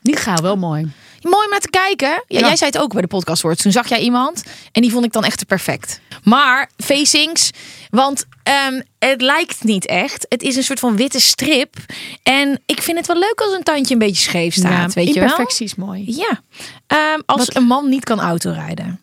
Niet 0.02 0.20
gauw, 0.20 0.42
wel 0.42 0.56
mooi. 0.56 0.92
Mooi 1.22 1.44
om 1.46 1.50
naar 1.50 1.60
te 1.60 1.70
kijken. 1.70 2.10
Ja, 2.10 2.24
Ja. 2.28 2.40
Jij 2.48 2.56
zei 2.56 2.70
het 2.72 2.80
ook 2.82 2.92
bij 2.94 3.02
de 3.02 3.08
podcast 3.08 3.42
hoort. 3.42 3.62
Toen 3.62 3.72
zag 3.72 3.90
jij 3.90 4.00
iemand 4.00 4.44
en 4.72 4.82
die 4.82 4.92
vond 4.92 5.06
ik 5.06 5.12
dan 5.12 5.24
echt 5.24 5.46
perfect. 5.48 6.00
Maar 6.24 6.70
facings, 6.78 7.50
want 7.90 8.26
ehm, 8.44 8.82
het 9.00 9.22
lijkt 9.22 9.64
niet 9.64 9.86
echt. 9.86 10.26
Het 10.30 10.42
is 10.42 10.56
een 10.56 10.64
soort 10.64 10.80
van 10.80 10.96
witte 10.96 11.20
strip. 11.20 11.76
En 12.24 12.62
ik 12.66 12.82
vind 12.82 12.98
het 12.98 13.08
wel 13.08 13.18
leuk 13.20 13.42
als 13.42 13.54
een 13.54 13.64
tandje 13.64 13.94
een 13.94 14.00
beetje 14.00 14.24
scheef 14.30 14.54
staat. 14.54 14.94
weet 14.94 15.08
je 15.08 15.14
wel? 15.14 15.24
imperfectie 15.24 15.66
is 15.66 15.76
mooi. 15.76 16.04
Ja. 16.16 16.42
Ehm, 16.88 17.20
als 17.26 17.46
Wat- 17.46 17.56
een 17.56 17.64
man 17.64 17.90
niet 17.90 18.04
kan 18.04 18.20
autorijden. 18.20 19.02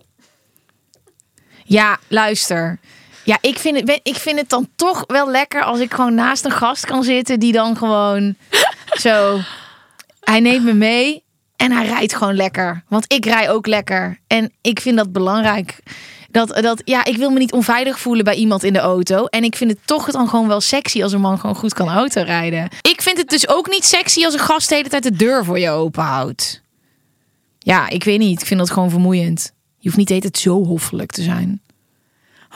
Ja, 1.64 1.98
luister. 2.08 2.78
Ja, 3.24 3.38
ik 3.40 3.58
vind, 3.58 3.80
het, 3.80 4.00
ik 4.02 4.16
vind 4.16 4.38
het 4.38 4.48
dan 4.48 4.68
toch 4.76 5.04
wel 5.06 5.30
lekker 5.30 5.62
als 5.62 5.78
ik 5.80 5.94
gewoon 5.94 6.14
naast 6.14 6.44
een 6.44 6.50
gast 6.50 6.84
kan 6.86 7.02
zitten 7.04 7.40
die 7.40 7.52
dan 7.52 7.76
gewoon 7.76 8.34
zo. 9.00 9.38
Hij 10.20 10.40
neemt 10.40 10.64
me 10.64 10.72
mee 10.74 11.22
en 11.58 11.72
hij 11.72 11.86
rijdt 11.86 12.14
gewoon 12.14 12.34
lekker. 12.34 12.82
Want 12.88 13.12
ik 13.12 13.24
rij 13.24 13.50
ook 13.50 13.66
lekker. 13.66 14.18
En 14.26 14.52
ik 14.60 14.80
vind 14.80 14.96
dat 14.96 15.12
belangrijk. 15.12 15.78
Dat, 16.30 16.48
dat, 16.48 16.82
ja, 16.84 17.04
ik 17.04 17.16
wil 17.16 17.30
me 17.30 17.38
niet 17.38 17.52
onveilig 17.52 17.98
voelen 17.98 18.24
bij 18.24 18.34
iemand 18.34 18.62
in 18.64 18.72
de 18.72 18.78
auto. 18.78 19.24
En 19.24 19.44
ik 19.44 19.56
vind 19.56 19.70
het 19.70 19.80
toch 19.84 20.10
dan 20.10 20.28
gewoon 20.28 20.48
wel 20.48 20.60
sexy 20.60 21.02
als 21.02 21.12
een 21.12 21.20
man 21.20 21.38
gewoon 21.38 21.56
goed 21.56 21.74
kan 21.74 21.88
autorijden. 21.88 22.68
Ik 22.82 23.02
vind 23.02 23.16
het 23.18 23.28
dus 23.28 23.48
ook 23.48 23.70
niet 23.70 23.84
sexy 23.84 24.24
als 24.24 24.34
een 24.34 24.40
gast 24.40 24.68
de 24.68 24.74
hele 24.74 24.88
tijd 24.88 25.02
de 25.02 25.16
deur 25.16 25.44
voor 25.44 25.58
je 25.58 25.70
open 25.70 26.02
houdt. 26.02 26.62
Ja, 27.58 27.88
ik 27.88 28.04
weet 28.04 28.18
niet. 28.18 28.40
Ik 28.40 28.46
vind 28.46 28.60
dat 28.60 28.70
gewoon 28.70 28.90
vermoeiend. 28.90 29.52
Je 29.78 29.84
hoeft 29.84 29.96
niet 29.96 30.06
de 30.08 30.14
hele 30.14 30.30
tijd 30.30 30.42
zo 30.42 30.64
hoffelijk 30.64 31.10
te 31.12 31.22
zijn. 31.22 31.60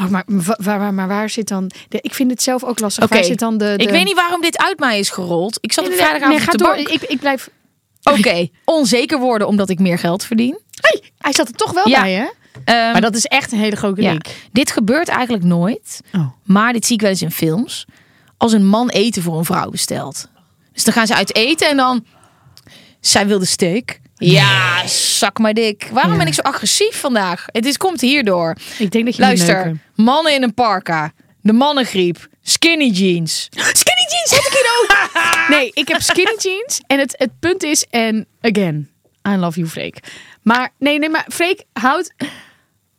Oh, 0.00 0.08
maar, 0.08 0.24
wa- 0.26 0.58
waar, 0.62 0.78
waar, 0.78 0.94
maar 0.94 1.08
waar 1.08 1.30
zit 1.30 1.48
dan... 1.48 1.70
De, 1.88 1.98
ik 2.00 2.14
vind 2.14 2.30
het 2.30 2.42
zelf 2.42 2.64
ook 2.64 2.80
lastig. 2.80 3.08
Waar 3.08 3.24
zit 3.24 3.38
dan 3.38 3.58
de, 3.58 3.74
de... 3.76 3.82
Ik 3.84 3.90
weet 3.90 4.04
niet 4.04 4.14
waarom 4.14 4.40
dit 4.40 4.58
uit 4.58 4.78
mij 4.78 4.98
is 4.98 5.10
gerold. 5.10 5.58
Ik 5.60 5.72
zat 5.72 5.84
op 5.84 5.90
Nee, 5.90 5.98
nee, 5.98 6.08
vrijdagavond 6.08 6.46
nee, 6.46 6.46
ga 6.46 6.52
op 6.52 6.76
de 6.76 6.82
door. 6.84 6.94
Ik, 6.94 7.10
ik 7.10 7.20
blijf... 7.20 7.50
Oké, 8.18 8.48
onzeker 8.64 9.18
worden 9.18 9.46
omdat 9.48 9.68
ik 9.68 9.78
meer 9.78 9.98
geld 9.98 10.24
verdien. 10.24 10.58
Hey, 10.80 11.02
hij 11.18 11.32
zat 11.32 11.48
er 11.48 11.54
toch 11.54 11.72
wel 11.72 11.88
Ja. 11.88 12.00
bij, 12.00 12.12
hè? 12.12 12.26
Ehm, 12.64 12.92
Maar 12.92 13.00
dat 13.00 13.14
is 13.14 13.24
echt 13.24 13.52
een 13.52 13.58
hele 13.58 13.76
grote 13.76 14.02
ja. 14.02 14.16
Dit 14.52 14.70
gebeurt 14.70 15.08
eigenlijk 15.08 15.44
nooit. 15.44 16.00
Oh. 16.12 16.26
Maar 16.44 16.72
dit 16.72 16.86
zie 16.86 16.94
ik 16.94 17.00
wel 17.00 17.10
eens 17.10 17.22
in 17.22 17.30
films. 17.30 17.84
Als 18.36 18.52
een 18.52 18.66
man 18.66 18.88
eten 18.88 19.22
voor 19.22 19.38
een 19.38 19.44
vrouw 19.44 19.70
bestelt. 19.70 20.28
Dus 20.72 20.84
dan 20.84 20.92
gaan 20.94 21.06
ze 21.06 21.14
uit 21.14 21.34
eten 21.36 21.68
en 21.68 21.76
dan... 21.76 22.04
Zij 23.00 23.26
wil 23.26 23.38
de 23.38 23.44
steak. 23.44 24.00
Ja, 24.16 24.86
zak 24.86 25.38
maar 25.38 25.54
dik. 25.54 25.88
Waarom 25.92 26.12
Ja. 26.12 26.18
ben 26.18 26.26
ik 26.26 26.34
zo 26.34 26.40
agressief 26.40 27.00
vandaag? 27.00 27.44
Het 27.46 27.66
is, 27.66 27.76
komt 27.76 28.00
hierdoor. 28.00 28.56
Ik 28.78 28.90
denk 28.90 29.04
dat 29.04 29.16
je 29.16 29.22
Luister, 29.22 29.76
mannen 29.94 30.34
in 30.34 30.42
een 30.42 30.54
parka. 30.54 31.12
De 31.40 31.52
mannengriep. 31.52 32.28
Skinny 32.42 32.88
jeans. 32.90 33.48
Skinny 33.82 34.06
jeans 34.08 34.30
Nee, 35.56 35.70
ik 35.74 35.88
heb 35.88 36.00
skinny 36.00 36.36
jeans. 36.48 36.80
En 36.86 36.98
het, 36.98 37.14
het 37.18 37.30
punt 37.40 37.62
is, 37.62 37.86
en 37.90 38.26
again, 38.40 38.90
I 39.28 39.36
love 39.36 39.58
you, 39.58 39.70
Freek. 39.70 39.98
Maar 40.42 40.70
nee, 40.78 40.98
nee, 40.98 41.08
maar 41.08 41.26
Freek 41.28 41.64
houdt... 41.72 42.14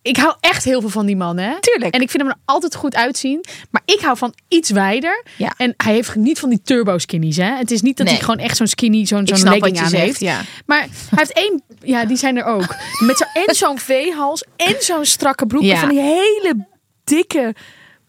Ik 0.02 0.18
hou 0.18 0.36
echt 0.40 0.64
heel 0.64 0.80
veel 0.82 0.90
van 0.90 1.06
die 1.06 1.16
man, 1.16 1.38
hè? 1.38 1.60
Tuurlijk. 1.60 1.94
En 1.94 2.02
ik 2.02 2.10
vind 2.10 2.24
hem 2.24 2.32
er 2.32 2.38
altijd 2.46 2.76
goed 2.76 2.96
uitzien. 2.96 3.44
Maar 3.72 3.82
ik 3.86 4.00
hou 4.00 4.18
van 4.18 4.34
iets 4.48 4.70
wijder. 4.70 5.24
Ja. 5.38 5.54
En 5.58 5.74
hij 5.78 5.94
heeft 5.94 6.16
niet 6.16 6.40
van 6.40 6.50
die 6.50 6.62
turbo 6.64 6.98
skinnies, 6.98 7.38
hè? 7.38 7.56
Het 7.56 7.72
is 7.72 7.82
niet 7.82 7.98
dat 7.98 8.06
Nee. 8.06 8.16
hij 8.16 8.24
gewoon 8.24 8.40
echt 8.40 8.58
zo'n 8.58 8.68
skinny, 8.68 9.06
zo'n 9.06 9.28
zo'n 9.28 9.44
legging 9.50 9.80
aan 9.80 9.90
zegt, 9.90 10.04
heeft. 10.04 10.20
ja. 10.20 10.42
Maar 10.66 10.80
hij 10.80 10.88
heeft 11.10 11.34
één... 11.34 11.64
Ja, 11.82 12.06
die 12.06 12.18
zijn 12.18 12.38
er 12.38 12.44
ook. 12.46 12.76
Met 13.08 13.18
zo, 13.18 13.24
en 13.48 13.56
zo'n 13.56 13.80
V-hals 13.80 14.46
en 14.56 14.76
zo'n 14.80 15.06
strakke 15.06 15.46
broek. 15.46 15.64
Ja. 15.64 15.80
Van 15.80 15.90
die 15.90 16.00
hele 16.02 16.68
dikke, 17.04 17.56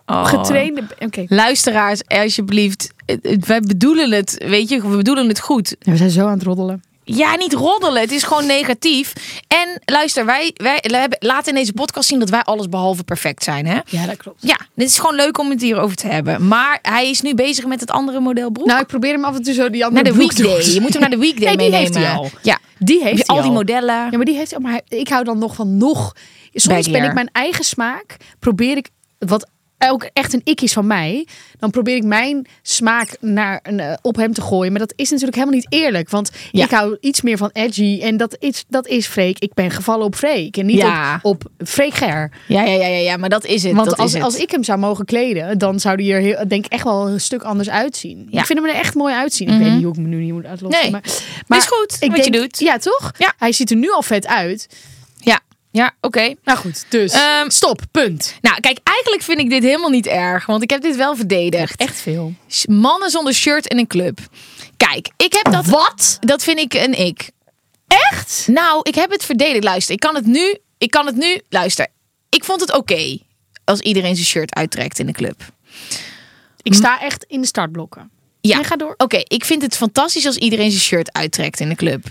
Oh. 0.07 0.27
getrainde... 0.27 0.83
Luisteraars, 1.29 2.01
alsjeblieft. 2.09 2.91
Het- 3.07 3.19
het- 3.23 3.47
Wij 3.47 3.61
bedoelen 3.61 4.11
het, 4.13 4.45
weet 4.49 4.69
je, 4.69 4.89
we 4.89 4.97
bedoelen 4.97 5.29
het 5.29 5.41
goed. 5.41 5.77
Ja, 5.81 5.91
we 5.93 5.97
zijn 5.99 6.11
zo 6.11 6.27
aan 6.27 6.33
het 6.33 6.43
roddelen. 6.43 6.83
Ja, 7.07 7.37
niet 7.37 7.53
roddelen. 7.53 8.01
Het 8.03 8.13
is 8.13 8.23
gewoon 8.23 8.47
negatief. 8.47 9.13
En 9.49 9.81
luister, 9.85 10.25
wij, 10.25 10.51
wij 10.55 10.79
hebben, 10.83 11.19
laten 11.21 11.49
in 11.53 11.59
deze 11.59 11.73
podcast 11.73 12.09
zien 12.09 12.19
dat 12.19 12.31
wij 12.31 12.43
alles 12.43 12.69
behalve 12.69 13.05
perfect 13.05 13.43
zijn. 13.43 13.67
Hè? 13.67 13.79
Ja, 13.87 14.07
dat 14.07 14.17
klopt. 14.17 14.43
Ja, 14.43 14.59
dit 14.75 14.89
is 14.89 14.99
gewoon 14.99 15.15
leuk 15.15 15.39
om 15.39 15.51
het 15.51 15.61
hierover 15.61 15.97
te 15.97 16.07
hebben. 16.07 16.49
Maar 16.49 16.79
hij 16.83 17.11
is 17.11 17.21
nu 17.21 17.35
bezig 17.35 17.67
met 17.67 17.81
het 17.81 17.91
andere 17.91 18.21
model 18.21 18.51
broek. 18.51 18.67
Nou, 18.67 18.81
ik 18.81 18.87
probeer 18.87 19.13
hem 19.13 19.25
af 19.25 19.37
en 19.37 19.43
toe 19.43 19.55
zo 19.55 19.71
die 19.71 19.85
andere 19.85 20.03
naar 20.05 20.13
de 20.13 20.19
weekday. 20.19 20.73
Je 20.75 20.81
moet 20.81 20.93
hem 20.93 21.01
naar 21.01 21.11
de 21.11 21.19
weekday 21.27 21.47
Nee, 21.55 21.57
die 21.57 21.71
meenemen. 21.71 21.79
heeft 21.93 21.95
hij 22.09 22.17
al. 22.17 22.31
Ja, 22.43 22.59
Die 22.79 23.03
heeft 23.03 23.17
hij 23.27 23.37
al 23.37 23.43
die 23.43 23.51
al. 23.51 23.57
modellen. 23.57 23.95
Ja, 24.11 24.17
maar 24.17 24.25
die 24.27 24.37
heeft 24.37 24.51
hij 24.51 24.61
al. 24.61 24.71
Maar 24.71 24.81
ik 24.89 25.09
hou 25.09 25.25
dan 25.25 25.39
nog 25.39 25.55
van 25.55 25.77
nog. 25.77 26.13
Soms 26.55 26.91
ben 26.91 27.05
ik 27.05 27.15
mijn 27.15 27.29
eigen 27.33 27.65
smaak. 27.65 28.17
Probeer 28.39 28.77
ik 28.77 28.89
wat 29.19 29.49
ook 29.79 30.09
echt 30.13 30.33
een 30.33 30.41
ik 30.45 30.61
is 30.61 30.73
van 30.73 30.87
mij. 30.87 31.27
Dan 31.59 31.71
probeer 31.71 31.97
ik 31.97 32.05
mijn 32.05 32.47
smaak 32.63 33.17
naar 33.21 33.61
een, 33.63 33.81
eh, 33.81 33.93
op 34.03 34.17
hem 34.17 34.33
te 34.33 34.41
gooien. 34.41 34.71
Maar 34.73 34.81
dat 34.81 34.93
is 34.97 35.11
natuurlijk 35.11 35.37
helemaal 35.37 35.57
niet 35.59 35.67
eerlijk. 35.73 36.11
Want 36.11 36.31
Ja. 36.51 36.65
ik 36.65 36.71
hou 36.71 36.97
iets 37.01 37.23
meer 37.23 37.37
van 37.37 37.51
edgy. 37.53 38.01
En 38.03 38.17
dat 38.17 38.37
is, 38.39 38.65
dat 38.69 38.87
is 38.87 39.07
Freek. 39.07 39.39
Ik 39.39 39.55
ben 39.55 39.71
gevallen 39.71 40.07
op 40.07 40.15
Freek. 40.15 40.57
En 40.57 40.67
niet 40.67 40.77
Ja. 40.77 41.19
op, 41.23 41.45
op 41.59 41.67
Freek 41.69 41.95
Ger. 41.95 42.31
Ja, 42.49 42.63
ja, 42.63 42.73
ja, 42.73 42.87
ja, 42.87 42.97
ja, 42.99 43.17
maar 43.17 43.29
dat 43.29 43.45
is 43.45 43.63
het. 43.63 43.73
Want 43.73 43.89
dat 43.89 43.99
als, 43.99 44.07
is 44.09 44.15
het. 44.15 44.23
als 44.23 44.37
ik 44.37 44.51
hem 44.51 44.65
zou 44.65 44.79
mogen 44.79 45.05
kleden, 45.05 45.59
dan 45.59 45.81
zou 45.81 46.03
hij 46.03 46.15
er 46.15 46.21
heel, 46.21 46.49
denk 46.49 46.65
ik 46.65 46.73
echt 46.73 46.85
wel 46.85 47.09
een 47.09 47.21
stuk 47.21 47.43
anders 47.43 47.71
uitzien. 47.71 48.27
Ja. 48.31 48.41
Ik 48.41 48.47
vind 48.47 48.59
hem 48.59 48.69
er 48.69 48.75
echt 48.75 48.95
mooi 48.95 49.15
uitzien. 49.15 49.49
Ik 49.49 49.55
Mhm. 49.55 49.63
weet 49.65 49.73
niet 49.73 49.83
hoe 49.85 49.93
ik 49.93 49.99
me 49.99 50.09
nu 50.09 50.17
niet 50.23 50.33
moet 50.33 50.47
uitlossen. 50.47 50.83
Nee. 50.83 50.91
Maar, 51.47 51.59
is 51.59 51.67
goed 51.67 51.97
ik 52.01 52.11
wat 52.11 52.25
je 52.25 52.31
doet. 52.31 52.59
Ja, 52.59 52.79
toch? 52.79 53.13
Ja. 53.19 53.33
Hij 53.39 53.53
ziet 53.53 53.71
er 53.71 53.77
nu 53.77 53.91
al 53.91 54.03
vet 54.03 54.27
uit. 54.27 54.69
Ja, 55.77 55.95
oké. 56.01 56.35
Nou 56.45 56.59
goed, 56.59 56.85
dus 56.89 57.13
Ehm, 57.13 57.51
stop, 57.51 57.81
punt. 57.91 58.35
Nou, 58.41 58.61
kijk, 58.61 58.79
eigenlijk 58.83 59.23
vind 59.23 59.39
ik 59.39 59.51
dit 59.51 59.63
helemaal 59.63 59.91
niet 59.91 60.07
erg. 60.07 60.47
Want 60.47 60.63
ik 60.63 60.71
heb 60.71 60.83
dit 60.83 60.97
wel 60.97 61.17
verdedigd. 61.17 61.81
Echt 61.81 61.97
veel. 61.97 62.33
Mannen 62.67 63.11
zonder 63.11 63.35
shirt 63.35 63.67
in 63.67 63.79
een 63.79 63.87
club. 63.87 64.19
Kijk, 64.77 65.11
ik 65.17 65.33
heb 65.33 65.53
dat... 65.53 65.67
Wat? 65.67 66.17
Dat 66.21 66.43
vind 66.43 66.59
ik 66.59 66.75
een 66.75 66.99
ik. 66.99 67.31
Echt? 68.11 68.47
Nou, 68.51 68.81
ik 68.83 68.95
heb 68.95 69.11
het 69.11 69.25
verdedigd. 69.25 69.65
Luister, 69.65 69.95
ik 69.95 70.01
kan 70.01 70.15
het 70.15 70.27
nu... 70.27 70.59
Ik 70.79 70.91
kan 70.91 71.07
het 71.07 71.17
nu... 71.17 71.41
Luister, 71.49 71.87
ik 72.29 72.45
vond 72.45 72.61
het 72.61 72.77
oké 72.77 73.19
als 73.65 73.81
iedereen 73.81 74.15
zijn 74.15 74.27
shirt 74.27 74.55
uittrekt 74.55 74.99
in 74.99 75.07
de 75.07 75.13
club. 75.13 75.43
Ik 76.63 76.75
sta 76.75 77.01
echt 77.01 77.25
in 77.29 77.41
de 77.41 77.47
startblokken. 77.47 78.11
Ja, 78.41 78.57
Nee, 78.57 78.65
ga 78.65 78.77
door. 78.77 78.95
Oké, 78.97 79.17
ik 79.25 79.45
vind 79.45 79.63
het 79.63 79.77
fantastisch 79.77 80.27
als 80.27 80.37
iedereen 80.37 80.71
zijn 80.71 80.83
shirt 80.83 81.13
uittrekt 81.13 81.61
in 81.61 81.69
de 81.69 81.75
club. 81.75 82.05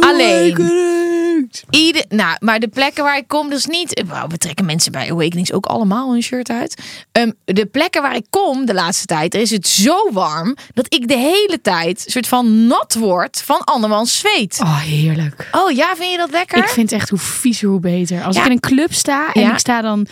Alleen, 0.00 1.50
ieder, 1.70 2.04
nou, 2.08 2.36
maar 2.40 2.60
de 2.60 2.68
plekken 2.68 3.04
waar 3.04 3.16
ik 3.16 3.28
kom, 3.28 3.48
dat 3.50 3.58
is 3.58 3.66
niet. 3.66 4.02
Wauw, 4.06 4.26
we 4.26 4.38
trekken 4.38 4.64
mensen 4.64 4.92
bij 4.92 5.10
Awakenings 5.10 5.52
ook 5.52 5.66
allemaal 5.66 6.12
hun 6.12 6.22
shirt 6.22 6.50
uit. 6.50 6.82
Ehm, 7.12 7.30
de 7.44 7.66
plekken 7.66 8.02
waar 8.02 8.14
ik 8.16 8.26
kom 8.30 8.66
de 8.66 8.74
laatste 8.74 9.06
tijd, 9.06 9.34
er 9.34 9.40
is 9.40 9.50
het 9.50 9.66
zo 9.68 10.12
warm 10.12 10.56
dat 10.74 10.94
ik 10.94 11.08
de 11.08 11.16
hele 11.16 11.58
tijd 11.62 12.04
soort 12.06 12.26
van 12.28 12.66
nat 12.66 12.94
word 12.94 13.42
van 13.44 13.64
andermans 13.64 14.18
zweet. 14.18 14.58
Oh, 14.62 14.78
heerlijk. 14.80 15.48
Oh 15.52 15.70
ja, 15.70 15.96
vind 15.96 16.10
je 16.10 16.16
dat 16.16 16.30
lekker? 16.30 16.58
Ik 16.58 16.68
vind 16.68 16.92
echt 16.92 17.08
hoe 17.08 17.18
viezer, 17.18 17.68
hoe 17.68 17.80
beter. 17.80 18.22
Als 18.22 18.36
Ja. 18.36 18.40
ik 18.40 18.46
in 18.46 18.52
een 18.52 18.60
club 18.60 18.92
sta 18.92 19.32
en 19.32 19.40
Ja. 19.40 19.52
ik 19.52 19.58
sta 19.58 19.80
dan... 19.82 20.06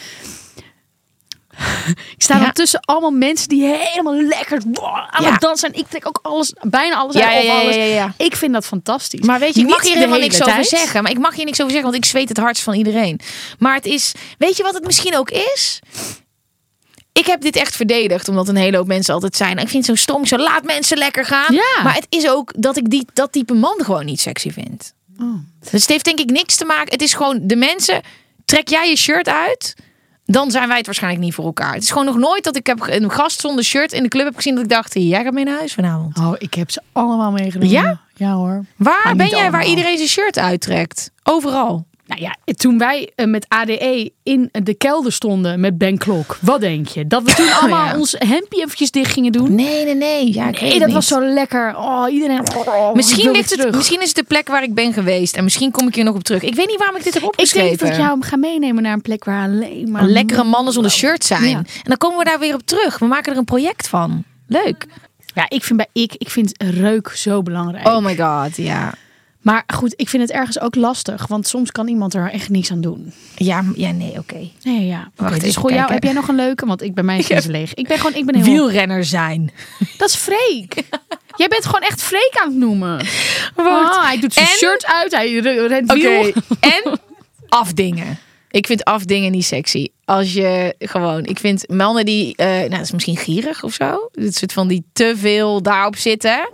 Ik 2.16 2.22
sta 2.22 2.38
Ja. 2.40 2.52
tussen 2.52 2.80
allemaal 2.80 3.10
mensen 3.10 3.48
die 3.48 3.64
helemaal 3.64 4.14
lekker 4.22 4.62
aan 5.10 5.24
Ja. 5.24 5.30
het 5.32 5.40
dansen 5.40 5.58
zijn. 5.58 5.84
Ik 5.84 5.88
trek 5.90 6.06
ook 6.06 6.18
alles, 6.22 6.52
bijna 6.60 6.94
alles 6.96 7.14
Ja, 7.14 7.26
uit. 7.34 7.44
ja, 7.44 7.56
of 7.62 7.74
ja, 7.74 8.02
alles. 8.02 8.14
Ik 8.16 8.36
vind 8.36 8.52
dat 8.52 8.66
fantastisch. 8.66 9.20
Maar 9.20 9.38
weet 9.38 9.54
je, 9.54 9.60
ik 9.60 9.68
mag 9.68 9.82
hier 9.82 9.94
helemaal 9.94 10.18
hele 10.18 10.28
niks 10.28 10.42
over 10.42 10.64
zeggen. 10.64 11.02
Maar 11.02 11.12
ik 11.12 11.18
mag 11.18 11.34
hier 11.34 11.44
niks 11.44 11.60
over 11.60 11.72
zeggen, 11.72 11.90
want 11.90 12.04
ik 12.04 12.10
zweet 12.10 12.28
het 12.28 12.38
hardst 12.38 12.62
van 12.62 12.74
iedereen. 12.74 13.20
Maar 13.58 13.74
het 13.74 13.86
is, 13.86 14.12
weet 14.38 14.56
je 14.56 14.62
wat 14.62 14.74
het 14.74 14.84
misschien 14.84 15.16
ook 15.16 15.30
is? 15.30 15.78
Ik 17.12 17.26
heb 17.26 17.40
dit 17.40 17.56
echt 17.56 17.76
verdedigd, 17.76 18.28
omdat 18.28 18.48
een 18.48 18.56
hele 18.56 18.76
hoop 18.76 18.86
mensen 18.86 19.14
altijd 19.14 19.36
zijn. 19.36 19.58
Ik 19.58 19.68
vind 19.68 19.86
het 19.86 19.96
zo 19.98 20.02
stom, 20.02 20.26
zo 20.26 20.36
laat 20.36 20.64
mensen 20.64 20.98
lekker 20.98 21.24
gaan. 21.24 21.54
Ja. 21.54 21.82
Maar 21.82 21.94
het 21.94 22.06
is 22.08 22.28
ook 22.28 22.52
dat 22.56 22.76
ik 22.76 22.90
die, 22.90 23.06
dat 23.12 23.32
type 23.32 23.54
man 23.54 23.74
gewoon 23.84 24.04
niet 24.04 24.20
sexy 24.20 24.50
vind. 24.50 24.92
Oh. 25.20 25.34
Dus 25.70 25.80
het 25.80 25.90
heeft 25.90 26.04
denk 26.04 26.18
ik 26.18 26.30
niks 26.30 26.56
te 26.56 26.64
maken. 26.64 26.92
Het 26.92 27.02
is 27.02 27.12
gewoon 27.14 27.38
de 27.42 27.56
mensen. 27.56 28.00
Trek 28.44 28.68
jij 28.68 28.88
je 28.88 28.96
shirt 28.96 29.28
uit, 29.28 29.74
dan 30.32 30.50
zijn 30.50 30.68
wij 30.68 30.76
het 30.76 30.86
waarschijnlijk 30.86 31.22
niet 31.24 31.34
voor 31.34 31.44
elkaar. 31.44 31.74
Het 31.74 31.82
is 31.82 31.90
gewoon 31.90 32.04
nog 32.04 32.16
nooit 32.16 32.44
dat 32.44 32.56
ik 32.56 32.66
heb 32.66 32.80
een 32.80 33.10
gast 33.10 33.40
zonder 33.40 33.64
shirt 33.64 33.92
in 33.92 34.02
de 34.02 34.08
club 34.08 34.24
heb 34.24 34.36
gezien 34.36 34.54
dat 34.54 34.64
ik 34.64 34.70
dacht, 34.70 34.94
jij 34.94 35.24
gaat 35.24 35.32
mee 35.32 35.44
naar 35.44 35.58
huis 35.58 35.72
vanavond. 35.72 36.18
Oh, 36.18 36.34
ik 36.38 36.54
heb 36.54 36.70
ze 36.70 36.82
allemaal 36.92 37.30
meegenomen. 37.30 37.68
Ja? 37.68 38.00
Ja 38.16 38.32
hoor. 38.32 38.64
Waar 38.76 39.12
ben 39.16 39.28
jij 39.28 39.50
waar 39.50 39.66
iedereen 39.66 39.96
zijn 39.96 40.08
shirt 40.08 40.38
uittrekt? 40.38 41.10
Overal. 41.22 41.86
Nou 42.10 42.22
ja, 42.22 42.36
toen 42.54 42.78
wij 42.78 43.10
eh, 43.14 43.26
met 43.26 43.44
ADE 43.48 44.12
in 44.22 44.48
de 44.52 44.74
kelder 44.74 45.12
stonden 45.12 45.60
met 45.60 45.78
Ben 45.78 45.98
Klok. 45.98 46.38
Wat 46.40 46.60
denk 46.60 46.88
je? 46.88 47.06
Dat 47.06 47.22
we 47.22 47.34
toen 47.34 47.52
allemaal 47.60 47.84
ja. 47.86 47.96
ons 47.98 48.14
hemdje 48.18 48.62
eventjes 48.62 48.90
dicht 48.90 49.12
gingen 49.12 49.32
doen? 49.32 49.54
Nee, 49.54 49.84
nee, 49.84 49.94
nee. 49.94 50.34
Ja, 50.34 50.48
ik 50.48 50.58
weet 50.58 50.68
Nee, 50.70 50.78
dat 50.78 50.86
niet. 50.86 50.94
was 50.96 51.06
zo 51.06 51.20
lekker. 51.20 51.76
Oh, 51.76 52.04
iedereen. 52.12 52.40
oh, 52.56 52.88
ik 52.88 52.94
Misschien, 52.94 53.30
ligt 53.30 53.56
het, 53.56 53.74
misschien 53.74 54.00
is 54.00 54.06
het 54.06 54.16
de 54.16 54.22
plek 54.22 54.48
waar 54.48 54.62
ik 54.62 54.74
ben 54.74 54.92
geweest. 54.92 55.36
En 55.36 55.44
misschien 55.44 55.70
kom 55.70 55.88
ik 55.88 55.94
hier 55.94 56.04
nog 56.04 56.14
op 56.14 56.22
terug. 56.22 56.42
Ik 56.42 56.54
weet 56.54 56.66
niet 56.66 56.78
waarom 56.78 56.96
ik 56.96 57.04
dit 57.04 57.14
heb 57.14 57.22
Ik 57.22 57.28
opgeschreven. 57.28 57.68
denk 57.68 57.80
dat 57.80 57.88
ik 57.90 57.96
jou 57.96 58.22
ga 58.24 58.36
meenemen 58.36 58.82
naar 58.82 58.92
een 58.92 59.02
plek 59.02 59.24
waar 59.24 59.44
alleen 59.48 59.90
maar 59.90 60.04
Lekkere 60.04 60.44
mannen 60.44 60.72
zonder 60.72 60.92
shirt 60.92 61.24
zijn. 61.24 61.48
Ja. 61.48 61.56
En 61.56 61.64
dan 61.82 61.96
komen 61.96 62.18
we 62.18 62.24
daar 62.24 62.38
weer 62.38 62.54
op 62.54 62.62
terug. 62.64 62.98
We 62.98 63.06
maken 63.06 63.32
er 63.32 63.38
een 63.38 63.44
project 63.44 63.88
van. 63.88 64.24
Leuk. 64.46 64.86
Ja, 65.34 65.46
ik 65.48 65.64
vind 65.64 65.76
bij 65.78 65.88
ik, 65.92 66.14
ik 66.18 66.30
vind 66.30 66.52
reuk 66.62 67.08
zo 67.08 67.42
belangrijk. 67.42 67.86
Oh 67.88 68.04
my 68.04 68.16
god, 68.16 68.56
ja. 68.56 68.94
Maar 69.40 69.62
goed, 69.74 69.92
ik 69.96 70.08
vind 70.08 70.22
het 70.22 70.32
ergens 70.32 70.60
ook 70.60 70.74
lastig, 70.74 71.26
want 71.26 71.46
soms 71.46 71.70
kan 71.70 71.88
iemand 71.88 72.14
er 72.14 72.30
echt 72.30 72.48
niks 72.48 72.70
aan 72.70 72.80
doen. 72.80 73.12
Ja, 73.36 73.64
ja 73.74 73.90
nee, 73.90 74.18
oké. 74.18 74.48
Nee, 74.62 74.86
ja. 74.86 75.10
Wacht 75.16 75.40
dus 75.40 75.54
voor 75.54 75.62
jou, 75.72 75.76
kijken. 75.76 75.94
heb 75.94 76.04
jij 76.04 76.12
nog 76.12 76.28
een 76.28 76.34
leuke? 76.34 76.66
Want 76.66 76.82
ik 76.82 76.94
bij 76.94 77.04
mij 77.04 77.18
is 77.18 77.26
ze 77.26 77.50
leeg. 77.50 77.74
Ik 77.74 77.88
ben 77.88 77.96
gewoon, 77.98 78.14
ik 78.14 78.26
ben 78.26 78.34
heel. 78.34 78.44
Wielrenner 78.44 79.04
zijn. 79.04 79.52
Dat 79.96 80.08
is 80.08 80.14
Freek. 80.14 80.74
jij 81.36 81.48
bent 81.48 81.66
gewoon 81.66 81.80
echt 81.80 82.02
Freek 82.02 82.36
aan 82.42 82.48
het 82.48 82.58
noemen. 82.58 83.06
Ah, 83.54 84.04
hij 84.06 84.20
doet 84.20 84.32
zijn 84.32 84.46
En- 84.46 84.52
shirt 84.52 84.86
uit, 84.86 85.12
hij 85.12 85.32
re- 85.32 85.66
rent 85.66 85.92
wiel. 85.92 86.32
En 86.60 87.00
afdingen. 87.48 88.18
Ik 88.50 88.66
vind 88.66 88.84
afdingen 88.84 89.30
niet 89.32 89.44
sexy. 89.44 89.88
Als 90.04 90.32
je 90.32 90.74
gewoon, 90.78 91.24
ik 91.24 91.38
vind 91.38 91.68
mannen 91.68 92.04
die, 92.04 92.36
eh, 92.36 92.46
nou 92.46 92.68
dat 92.68 92.80
is 92.80 92.90
misschien 92.90 93.16
gierig 93.16 93.62
of 93.62 93.72
zo. 93.72 94.08
Het 94.14 94.36
soort 94.36 94.52
van 94.52 94.68
die 94.68 94.84
te 94.92 95.12
veel 95.16 95.62
daarop 95.62 95.96
zitten. 95.96 96.48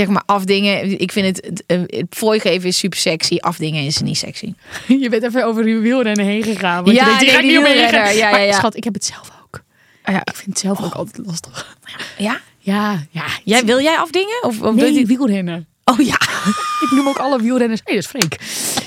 Zeg 0.00 0.08
maar 0.08 0.22
afdingen. 0.26 1.00
Ik 1.00 1.12
vind 1.12 1.26
het, 1.26 1.46
het, 1.46 1.64
eh, 1.90 2.02
fooi 2.10 2.40
geven 2.40 2.68
is 2.68 2.78
super 2.78 2.98
sexy. 2.98 3.36
Afdingen 3.36 3.84
is 3.84 4.00
niet 4.00 4.16
sexy. 4.18 4.54
Je 5.00 5.08
bent 5.08 5.22
even 5.22 5.44
over 5.44 5.64
uw 5.64 5.80
wielrennen 5.80 6.24
heen 6.24 6.42
gegaan. 6.42 6.84
Want 6.84 6.96
Ja, 6.96 7.02
je 7.02 7.08
denkt, 7.08 7.20
nee, 7.20 7.30
ga 7.30 7.38
ik 7.38 7.42
die 7.42 7.60
wielrenner. 7.60 7.92
Ja, 7.92 8.08
ja, 8.08 8.30
Maar 8.30 8.44
ja. 8.44 8.52
Schat, 8.52 8.76
ik 8.76 8.84
heb 8.84 8.94
het 8.94 9.04
zelf 9.04 9.30
ook. 9.42 9.62
Ja. 10.04 10.20
Ik 10.20 10.34
vind 10.34 10.46
het 10.46 10.58
zelf 10.58 10.82
ook 10.82 10.94
altijd 10.94 11.26
lastig. 11.26 11.76
Ja? 12.18 12.40
Ja, 12.58 13.06
ja. 13.10 13.24
Jij, 13.44 13.64
wil 13.64 13.80
jij 13.80 13.96
afdingen? 13.96 14.42
Of, 14.42 14.62
of 14.62 14.74
Nee, 14.74 15.06
wielrennen. 15.06 15.66
Oh 15.84 16.00
ja. 16.00 16.20
Ik 16.84 16.90
noem 16.90 17.08
ook 17.08 17.18
alle 17.18 17.40
wielrenners. 17.40 17.80
Hé, 17.84 17.94
dat 17.94 18.02
is 18.02 18.08
Freek. 18.08 18.34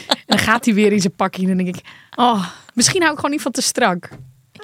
En 0.07 0.23
dan 0.25 0.39
gaat 0.39 0.65
hij 0.65 0.73
weer 0.73 0.91
in 0.91 0.99
zijn 1.01 1.15
pakje. 1.15 1.41
En 1.41 1.47
dan 1.47 1.57
denk 1.65 1.75
ik, 1.75 1.83
oh, 2.15 2.47
misschien 2.73 2.99
hou 2.99 3.11
ik 3.11 3.17
gewoon 3.17 3.31
niet 3.31 3.41
van 3.41 3.51
te 3.51 3.61
strak. 3.61 4.09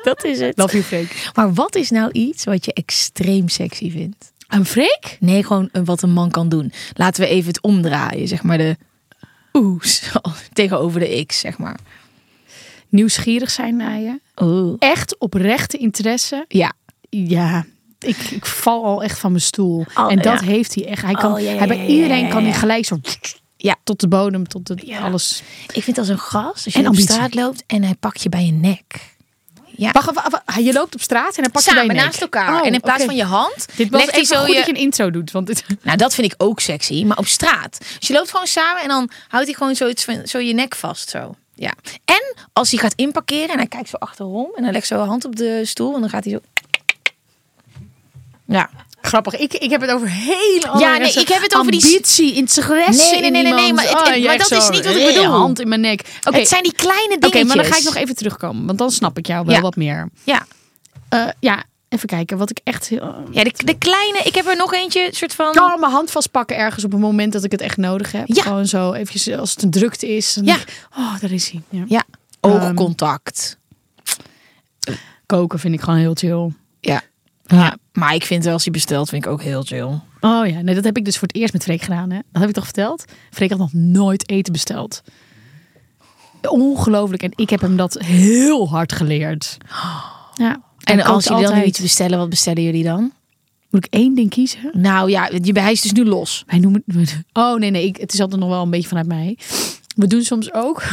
Dat 0.03 0.23
is 0.23 0.39
het. 0.39 0.57
Love 0.57 0.71
you, 0.71 0.83
Freek. 0.83 1.29
Maar 1.33 1.53
wat 1.53 1.75
is 1.75 1.89
nou 1.89 2.11
iets 2.11 2.43
wat 2.43 2.65
je 2.65 2.73
extreem 2.73 3.49
sexy 3.49 3.91
vindt? 3.91 4.31
Een 4.49 4.65
Freek? 4.65 5.17
Nee, 5.19 5.43
gewoon 5.43 5.69
een- 5.71 5.85
wat 5.85 6.01
een 6.01 6.11
man 6.11 6.29
kan 6.31 6.49
doen. 6.49 6.71
Laten 6.93 7.21
we 7.23 7.29
even 7.29 7.47
het 7.47 7.61
omdraaien. 7.61 8.27
Zeg 8.27 8.43
maar 8.43 8.57
de 8.57 8.77
oes 9.53 10.11
tegenover 10.53 10.99
de 10.99 11.23
x, 11.25 11.39
zeg 11.39 11.57
maar. 11.57 11.79
Nieuwsgierig 12.89 13.49
zijn 13.51 13.75
naar 13.75 13.99
je. 13.99 14.19
Oeh. 14.41 14.75
Echt 14.79 15.17
oprechte 15.17 15.77
interesse. 15.77 16.45
Ja. 16.47 16.73
Ja, 17.09 17.65
ik, 17.99 18.17
ik 18.17 18.45
val 18.45 18.85
al 18.85 19.03
echt 19.03 19.19
van 19.19 19.31
mijn 19.31 19.43
stoel. 19.43 19.85
Oh, 19.95 20.11
en 20.11 20.15
dat 20.21 20.39
ja. 20.39 20.45
heeft 20.45 20.75
hij 20.75 20.85
echt. 20.85 21.01
Hij 21.01 21.13
kan, 21.13 21.33
Oh, 21.33 21.39
ja, 21.39 21.51
ja, 21.51 21.57
hij 21.57 21.67
bij 21.67 21.85
iedereen 21.85 22.29
kan 22.29 22.43
hij 22.43 22.53
gelijk 22.53 22.85
zo 22.85 22.99
Ja. 23.57 23.75
tot 23.83 23.99
de 23.99 24.07
bodem, 24.07 24.47
tot 24.47 24.67
de, 24.67 24.97
alles. 24.99 25.41
Ik 25.73 25.83
vind 25.83 25.97
als 25.97 26.07
een 26.07 26.19
gast, 26.19 26.65
als 26.65 26.73
je 26.73 26.79
En 26.79 26.87
op 26.87 26.95
straat 26.95 27.33
loopt 27.35 27.63
en 27.67 27.83
hij 27.83 27.95
pakt 27.99 28.21
je 28.23 28.29
bij 28.29 28.45
je 28.45 28.51
nek. 28.51 29.17
Ja. 29.80 29.91
Wacht, 29.91 30.13
wacht, 30.13 30.32
wacht, 30.32 30.63
je 30.63 30.73
loopt 30.73 30.95
op 30.95 31.01
straat 31.01 31.36
en 31.36 31.43
dan 31.43 31.51
pak 31.51 31.61
je 31.61 31.69
Samen 31.69 31.88
bij 31.88 31.95
je 31.95 32.01
nek. 32.01 32.09
naast 32.11 32.21
elkaar. 32.21 32.59
Oh, 32.59 32.67
en 32.67 32.73
in 32.73 32.82
plaats 32.82 33.03
van 33.03 33.15
je 33.15 33.23
hand, 33.23 33.65
Dit 33.75 33.89
was 33.89 34.07
even 34.07 34.25
zo 34.25 34.39
goed 34.39 34.47
je... 34.47 34.53
dat 34.53 34.65
je 34.65 34.71
een 34.71 34.77
intro 34.80 35.11
doet. 35.11 35.32
Want 35.32 35.47
dit, 35.47 35.63
Nou, 35.82 35.97
dat 35.97 36.13
vind 36.15 36.34
ik 36.34 36.43
ook 36.43 36.59
sexy. 36.59 37.03
Maar 37.03 37.17
op 37.17 37.27
straat. 37.27 37.77
Dus 37.99 38.07
je 38.07 38.13
loopt 38.13 38.30
gewoon 38.32 38.47
samen 38.47 38.82
en 38.82 38.88
dan 38.88 39.09
houdt 39.27 39.45
hij 39.45 39.55
gewoon 39.55 39.75
zoiets 39.75 40.03
van, 40.03 40.27
zo 40.27 40.38
je 40.39 40.53
nek 40.53 40.75
vast. 40.75 41.09
Zo. 41.09 41.36
Ja. 41.55 41.73
En 42.05 42.36
als 42.53 42.71
hij 42.71 42.80
gaat 42.80 42.93
inparkeren 42.95 43.49
en 43.49 43.57
hij 43.57 43.67
kijkt 43.67 43.89
zo 43.89 43.95
achterom 43.97 44.51
en 44.55 44.63
hij 44.63 44.71
legt 44.71 44.88
zo 44.88 45.01
een 45.01 45.07
hand 45.07 45.25
op 45.25 45.36
de 45.36 45.65
stoel 45.65 45.93
en 45.95 45.99
dan 46.01 46.09
gaat 46.09 46.23
hij 46.23 46.34
zo. 46.34 46.39
Ja. 48.45 48.69
Grappig, 49.01 49.35
ik, 49.37 49.53
ik 49.53 49.69
heb 49.69 49.81
het 49.81 49.89
over 49.91 50.09
hele 50.09 50.67
andere 50.67 50.91
Ja, 50.91 50.97
nee, 50.97 51.13
ik 51.13 51.27
heb 51.27 51.41
het 51.41 51.55
over 51.55 51.71
die- 51.71 51.83
ambitie, 51.83 52.33
interesse 52.33 53.11
Nee, 53.11 53.21
nee, 53.21 53.31
nee, 53.31 53.43
nee, 53.43 53.53
nee, 53.53 53.73
maar 53.73 53.83
het- 53.83 53.93
Oh, 53.93 54.03
het- 54.13 54.23
maar 54.23 54.37
dat 54.37 54.51
is 54.51 54.69
niet 54.69 54.85
wat 54.85 54.95
ik 54.95 55.05
bedoel. 55.05 55.25
hand 55.25 55.59
in 55.59 55.67
mijn 55.67 55.81
nek. 55.81 56.19
Oké, 56.27 56.37
Het 56.37 56.47
zijn 56.47 56.63
die 56.63 56.73
kleine 56.75 57.03
Oké, 57.15 57.19
dingetjes. 57.19 57.47
maar 57.47 57.55
dan 57.55 57.65
ga 57.73 57.77
ik 57.77 57.83
nog 57.83 57.95
even 57.95 58.15
terugkomen, 58.15 58.65
want 58.65 58.77
dan 58.77 58.91
snap 58.91 59.17
ik 59.17 59.27
jou 59.27 59.45
wel 59.45 59.61
wat 59.61 59.75
meer. 59.75 60.09
Ja. 60.23 60.45
Eh, 61.09 61.27
ja, 61.39 61.63
even 61.89 62.07
kijken, 62.07 62.37
wat 62.37 62.49
ik 62.49 62.59
echt 62.63 62.87
heel... 62.87 63.15
Ja, 63.31 63.43
de, 63.43 63.51
de 63.65 63.77
kleine, 63.77 64.19
ik 64.23 64.35
heb 64.35 64.47
er 64.47 64.55
nog 64.55 64.73
eentje, 64.73 65.07
soort 65.11 65.33
van. 65.33 65.59
Oh, 65.59 65.79
mijn 65.79 65.91
hand 65.91 66.11
vastpakken 66.11 66.57
ergens 66.57 66.83
op 66.83 66.93
een 66.93 66.99
moment 66.99 67.33
dat 67.33 67.43
ik 67.43 67.51
het 67.51 67.61
echt 67.61 67.77
nodig 67.77 68.11
heb. 68.11 68.23
Ja. 68.27 68.41
Gewoon 68.43 68.65
zo 68.65 68.93
eventjes 68.93 69.37
als 69.37 69.49
het 69.51 69.63
een 69.63 69.71
drukte 69.71 70.15
is. 70.15 70.33
Dan 70.33 70.45
Ja. 70.45 70.55
ik, 70.55 70.87
oh, 70.97 71.19
daar 71.19 71.31
is 71.31 71.49
hij. 71.49 71.61
Ja. 71.69 71.83
Ja, 71.87 72.03
oogcontact. 72.39 73.57
Koken 75.25 75.59
vind 75.59 75.73
ik 75.73 75.81
gewoon 75.81 75.99
heel 75.99 76.13
chill. 76.13 76.51
Ja. 76.79 77.01
ja. 77.45 77.77
Maar 77.99 78.13
ik 78.13 78.25
vind 78.25 78.43
wel, 78.43 78.53
als 78.53 78.63
hij 78.63 78.73
bestelt, 78.73 79.09
vind 79.09 79.25
ik 79.25 79.31
ook 79.31 79.41
heel 79.41 79.63
chill. 79.63 79.99
Oh 80.19 80.47
ja, 80.47 80.61
nee, 80.61 80.75
dat 80.75 80.83
heb 80.83 80.97
ik 80.97 81.05
dus 81.05 81.17
voor 81.17 81.27
het 81.27 81.37
eerst 81.37 81.53
met 81.53 81.63
Freek 81.63 81.81
gedaan. 81.81 82.09
Hè? 82.09 82.19
Dat 82.31 82.41
heb 82.41 82.49
ik 82.49 82.55
toch 82.55 82.63
verteld? 82.63 83.05
Freek 83.31 83.49
had 83.49 83.59
nog 83.59 83.73
nooit 83.73 84.29
eten 84.29 84.53
besteld. 84.53 85.01
Ongelooflijk. 86.41 87.23
En 87.23 87.31
ik 87.35 87.49
heb 87.49 87.61
hem 87.61 87.77
dat 87.77 87.99
heel 87.99 88.69
hard 88.69 88.91
geleerd. 88.91 89.57
Ja. 90.33 90.61
En 90.83 90.99
Hij 90.99 91.05
als 91.05 91.25
jullie 91.25 91.43
dan 91.43 91.57
nu 91.57 91.63
iets 91.63 91.79
bestellen, 91.79 92.17
wat 92.17 92.29
bestellen 92.29 92.63
jullie 92.63 92.83
dan? 92.83 93.11
Moet 93.69 93.85
ik 93.85 93.93
één 93.93 94.15
ding 94.15 94.29
kiezen? 94.29 94.69
Nou 94.73 95.09
ja, 95.09 95.29
hij 95.53 95.71
is 95.71 95.81
dus 95.81 95.91
nu 95.91 96.05
los. 96.05 96.43
Wij 96.47 96.59
noemen 96.59 96.83
het... 96.93 97.21
Oh 97.33 97.59
nee, 97.59 97.71
nee. 97.71 97.85
Ik, 97.85 97.97
het 97.97 98.13
is 98.13 98.19
altijd 98.19 98.41
nog 98.41 98.49
wel 98.49 98.63
een 98.63 98.69
beetje 98.69 98.87
vanuit 98.87 99.07
mij. 99.07 99.37
We 99.95 100.07
doen 100.07 100.23
soms 100.23 100.53
ook... 100.53 100.83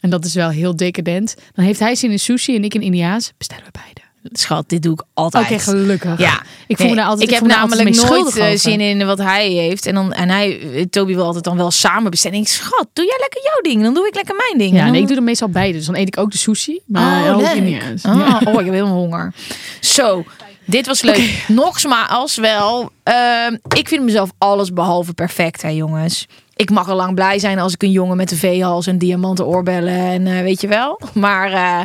En 0.00 0.12
dat 0.12 0.24
is 0.24 0.34
wel 0.34 0.48
heel 0.48 0.76
decadent. 0.76 1.34
Dan 1.54 1.64
heeft 1.64 1.80
hij 1.80 1.94
zin 1.94 2.10
in 2.10 2.18
sushi 2.18 2.56
en 2.56 2.64
ik 2.64 2.74
in 2.74 2.82
Indiaas. 2.82 3.32
Bestellen 3.36 3.64
we 3.64 3.70
beide. 3.72 4.00
Schat, 4.32 4.68
dit 4.68 4.82
doe 4.82 4.92
ik 4.92 5.02
altijd. 5.14 5.44
Oké, 5.50 5.58
gelukkig. 5.58 6.18
Ja, 6.18 6.42
Ik 6.66 6.76
voel 6.76 6.88
me 6.88 6.94
daar 6.94 7.04
altijd 7.06 7.28
Ik 7.28 7.34
heb 7.34 7.48
daar 7.48 7.58
altijd 7.58 7.78
namelijk 7.84 8.08
nooit 8.10 8.36
eh, 8.36 8.44
over. 8.44 8.58
zin 8.58 8.80
in 8.80 9.06
wat 9.06 9.18
hij 9.18 9.48
heeft. 9.48 9.86
En, 9.86 9.94
dan, 9.94 10.12
en 10.12 10.28
hij, 10.28 10.60
eh, 10.60 10.84
Toby 10.90 11.14
wil 11.14 11.24
altijd 11.24 11.44
dan 11.44 11.56
wel 11.56 11.70
samen 11.70 12.10
bestellen. 12.10 12.36
En 12.36 12.42
ik, 12.42 12.48
schat, 12.48 12.86
doe 12.92 13.04
jij 13.04 13.16
lekker 13.20 13.40
jouw 13.42 13.72
ding, 13.72 13.82
dan 13.82 13.94
doe 13.94 14.06
ik 14.06 14.14
lekker 14.14 14.34
mijn 14.36 14.58
ding. 14.58 14.74
Ja, 14.80 14.86
En 14.86 14.92
nee, 14.92 15.00
ik 15.00 15.06
doe 15.08 15.16
er 15.16 15.22
meestal 15.22 15.48
beide. 15.48 15.76
Dus 15.78 15.86
dan 15.86 15.94
eet 15.96 16.06
ik 16.08 16.18
ook 16.18 16.30
de 16.30 16.38
sushi. 16.38 16.80
Maar 16.86 17.30
Oh, 17.30 17.36
ook. 17.36 17.54
Indiaas. 17.54 18.02
Ah, 18.02 18.18
Ja. 18.18 18.40
Oh, 18.44 18.52
ik 18.60 18.64
heb 18.64 18.74
helemaal 18.74 18.96
honger. 18.96 19.32
Zo, 19.80 20.24
dit 20.64 20.86
was 20.86 21.00
leuk. 21.02 21.44
Nogmaals 21.48 22.36
wel. 22.36 22.90
ehm, 23.02 23.56
ik 23.74 23.88
vind 23.88 24.04
mezelf 24.04 24.30
alles 24.38 24.72
behalve 24.72 25.12
perfect, 25.14 25.62
hè 25.62 25.68
jongens. 25.68 26.26
Ik 26.56 26.70
mag 26.70 26.88
al 26.88 26.96
lang 26.96 27.14
blij 27.14 27.38
zijn 27.38 27.58
als 27.58 27.72
ik 27.72 27.82
een 27.82 27.90
jongen 27.90 28.16
met 28.16 28.30
een 28.30 28.36
V-hals 28.36 28.86
en 28.86 28.98
diamanten 28.98 29.46
oorbellen 29.46 29.94
en 29.94 30.26
eh, 30.26 30.40
weet 30.42 30.60
je 30.60 30.68
wel. 30.68 31.00
Maar 31.14 31.52
eh, 31.52 31.80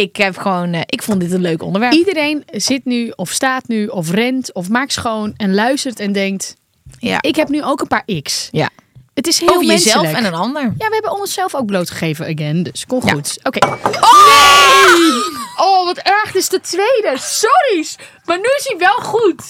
ik 0.00 0.16
heb 0.16 0.36
gewoon, 0.38 0.72
eh, 0.72 0.80
ik 0.86 1.02
vond 1.02 1.20
dit 1.20 1.32
een 1.32 1.40
leuk 1.40 1.62
onderwerp. 1.62 1.92
Iedereen 1.92 2.42
zit 2.46 2.84
nu 2.84 3.12
of 3.16 3.30
staat 3.30 3.68
nu 3.68 3.86
of 3.86 4.10
rent 4.10 4.52
of 4.54 4.68
maakt 4.68 4.92
schoon 4.92 5.34
en 5.36 5.54
luistert 5.54 6.00
en 6.00 6.12
denkt... 6.12 6.56
Ja. 6.98 7.22
Ik 7.22 7.36
heb 7.36 7.48
nu 7.48 7.62
ook 7.64 7.80
een 7.80 7.86
paar 7.86 8.04
x. 8.22 8.48
ja. 8.52 8.70
Het 9.14 9.26
is 9.26 9.38
heel 9.40 9.48
Over 9.48 9.64
jezelf 9.64 10.02
menselijk. 10.02 10.26
en 10.26 10.32
een 10.32 10.38
ander. 10.40 10.62
Ja, 10.62 10.86
we 10.88 10.94
hebben 10.94 11.12
onszelf 11.18 11.54
ook 11.54 11.66
blootgegeven 11.66 12.24
again. 12.26 12.62
Dus 12.62 12.86
kom 12.86 13.00
Ja. 13.06 13.12
goed. 13.12 13.38
Oké. 13.42 13.66
Oh! 13.66 15.66
oh, 15.66 15.84
wat 15.84 15.96
erg. 15.98 16.24
Dit 16.32 16.42
is 16.42 16.48
de 16.48 16.60
tweede. 16.60 17.16
Sorry. 17.18 17.86
Maar 18.24 18.36
nu 18.36 18.44
is 18.58 18.64
hij 18.66 18.78
wel 18.78 18.94
goed. 18.94 19.42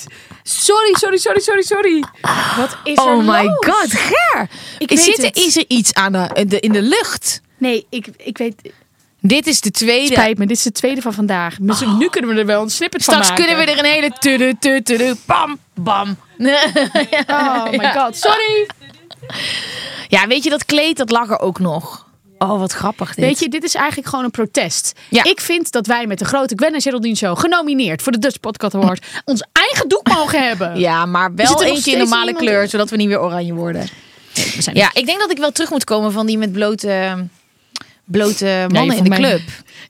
Sorry, 0.42 0.94
sorry, 0.98 1.16
sorry, 1.16 1.40
sorry, 1.40 1.62
sorry. 1.62 2.04
Wat 2.56 2.76
is 2.84 2.96
er 2.98 3.04
Oh 3.04 3.18
my 3.18 3.42
los? 3.44 3.56
god, 3.66 3.92
Ger. 3.92 4.48
Ik 4.78 4.90
is, 4.90 5.06
weet 5.06 5.14
zit 5.14 5.18
er, 5.18 5.24
het. 5.24 5.36
is 5.36 5.56
er 5.56 5.64
iets 5.68 5.94
aan 5.94 6.12
de, 6.12 6.28
in 6.32 6.48
de, 6.48 6.60
in 6.60 6.72
de 6.72 6.82
lucht? 6.82 7.40
Nee, 7.58 7.86
ik, 7.90 8.06
ik 8.16 8.38
weet... 8.38 8.54
Dit 9.26 9.46
is 9.46 9.60
de 9.60 9.70
tweede. 9.70 10.12
Spijt 10.12 10.38
me, 10.38 10.46
dit 10.46 10.56
is 10.56 10.62
de 10.62 10.72
tweede 10.72 11.00
van 11.00 11.12
vandaag. 11.12 11.56
Dus 11.60 11.80
Nu 11.98 12.08
kunnen 12.08 12.34
we 12.34 12.40
er 12.40 12.46
wel 12.46 12.62
een 12.62 12.70
snippet 12.70 13.02
Straks 13.02 13.26
van 13.26 13.28
maken. 13.28 13.44
kunnen 13.46 13.66
we 13.66 13.72
er 13.72 13.78
een 13.78 13.92
hele 13.92 14.10
tudu, 14.18 14.54
tudu, 14.58 14.82
tudu, 14.82 15.14
bam, 15.26 15.58
bam. 15.74 16.16
Oh 17.26 17.70
my 17.70 17.92
god, 17.92 18.16
sorry. 18.16 18.66
Ja, 20.08 20.26
weet 20.26 20.44
je, 20.44 20.50
dat 20.50 20.64
kleed, 20.64 20.96
dat 20.96 21.10
lag 21.10 21.30
er 21.30 21.40
ook 21.40 21.58
nog. 21.58 22.04
Oh, 22.38 22.58
wat 22.58 22.72
grappig 22.72 23.14
dit. 23.14 23.24
Weet 23.24 23.38
je, 23.38 23.48
dit 23.48 23.64
is 23.64 23.74
eigenlijk 23.74 24.08
gewoon 24.08 24.24
een 24.24 24.30
protest. 24.30 24.92
Ja. 25.10 25.24
Ik 25.24 25.40
vind 25.40 25.72
dat 25.72 25.86
wij 25.86 26.06
met 26.06 26.18
de 26.18 26.24
grote 26.24 26.54
Gwen 26.56 26.74
en 26.74 26.80
Geraldine 26.80 27.16
Show 27.16 27.38
genomineerd 27.38 28.02
voor 28.02 28.12
de 28.12 28.18
Dutch 28.18 28.40
Podcast 28.40 28.74
Award 28.74 29.06
ons 29.24 29.44
eigen 29.52 29.88
doek 29.88 30.08
mogen 30.08 30.46
hebben. 30.46 30.78
Ja, 30.78 31.06
maar 31.06 31.34
wel 31.34 31.62
eentje 31.62 31.90
in 31.92 31.98
normale 31.98 32.32
kleur, 32.32 32.62
in? 32.62 32.68
zodat 32.68 32.90
we 32.90 32.96
niet 32.96 33.08
weer 33.08 33.20
oranje 33.20 33.54
worden. 33.54 33.88
We 34.34 34.62
zijn 34.62 34.76
Ja, 34.76 34.90
ik 34.92 35.06
denk 35.06 35.18
dat 35.20 35.30
ik 35.30 35.38
wel 35.38 35.52
terug 35.52 35.70
moet 35.70 35.84
komen 35.84 36.12
van 36.12 36.26
die 36.26 36.38
met 36.38 36.52
blote, 36.52 37.26
blote 38.06 38.66
mannen 38.72 38.96
in 38.96 39.02
de 39.02 39.08
mij- 39.08 39.18
club. 39.18 39.40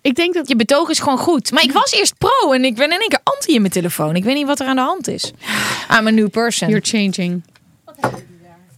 Ik 0.01 0.15
denk 0.15 0.35
dat 0.35 0.49
Je 0.49 0.57
betoog 0.57 0.89
is 0.89 0.99
gewoon 0.99 1.19
goed. 1.19 1.51
Maar 1.51 1.63
ik 1.63 1.73
was 1.73 1.93
eerst 1.93 2.19
pro 2.19 2.53
en 2.53 2.65
ik 2.65 2.75
ben 2.75 2.93
in 2.93 3.01
één 3.01 3.09
keer 3.09 3.21
anti 3.23 3.55
in 3.55 3.61
mijn 3.61 3.73
telefoon. 3.73 4.17
Ik 4.17 4.25
weet 4.25 4.35
niet 4.35 4.47
wat 4.47 4.61
er 4.61 4.67
aan 4.67 4.77
de 4.77 4.83
hand 4.83 5.09
is. 5.09 5.33
I'm 5.99 6.07
a 6.07 6.11
new 6.11 6.31
person. 6.31 6.69
you're 6.69 6.87
changing. 6.87 7.43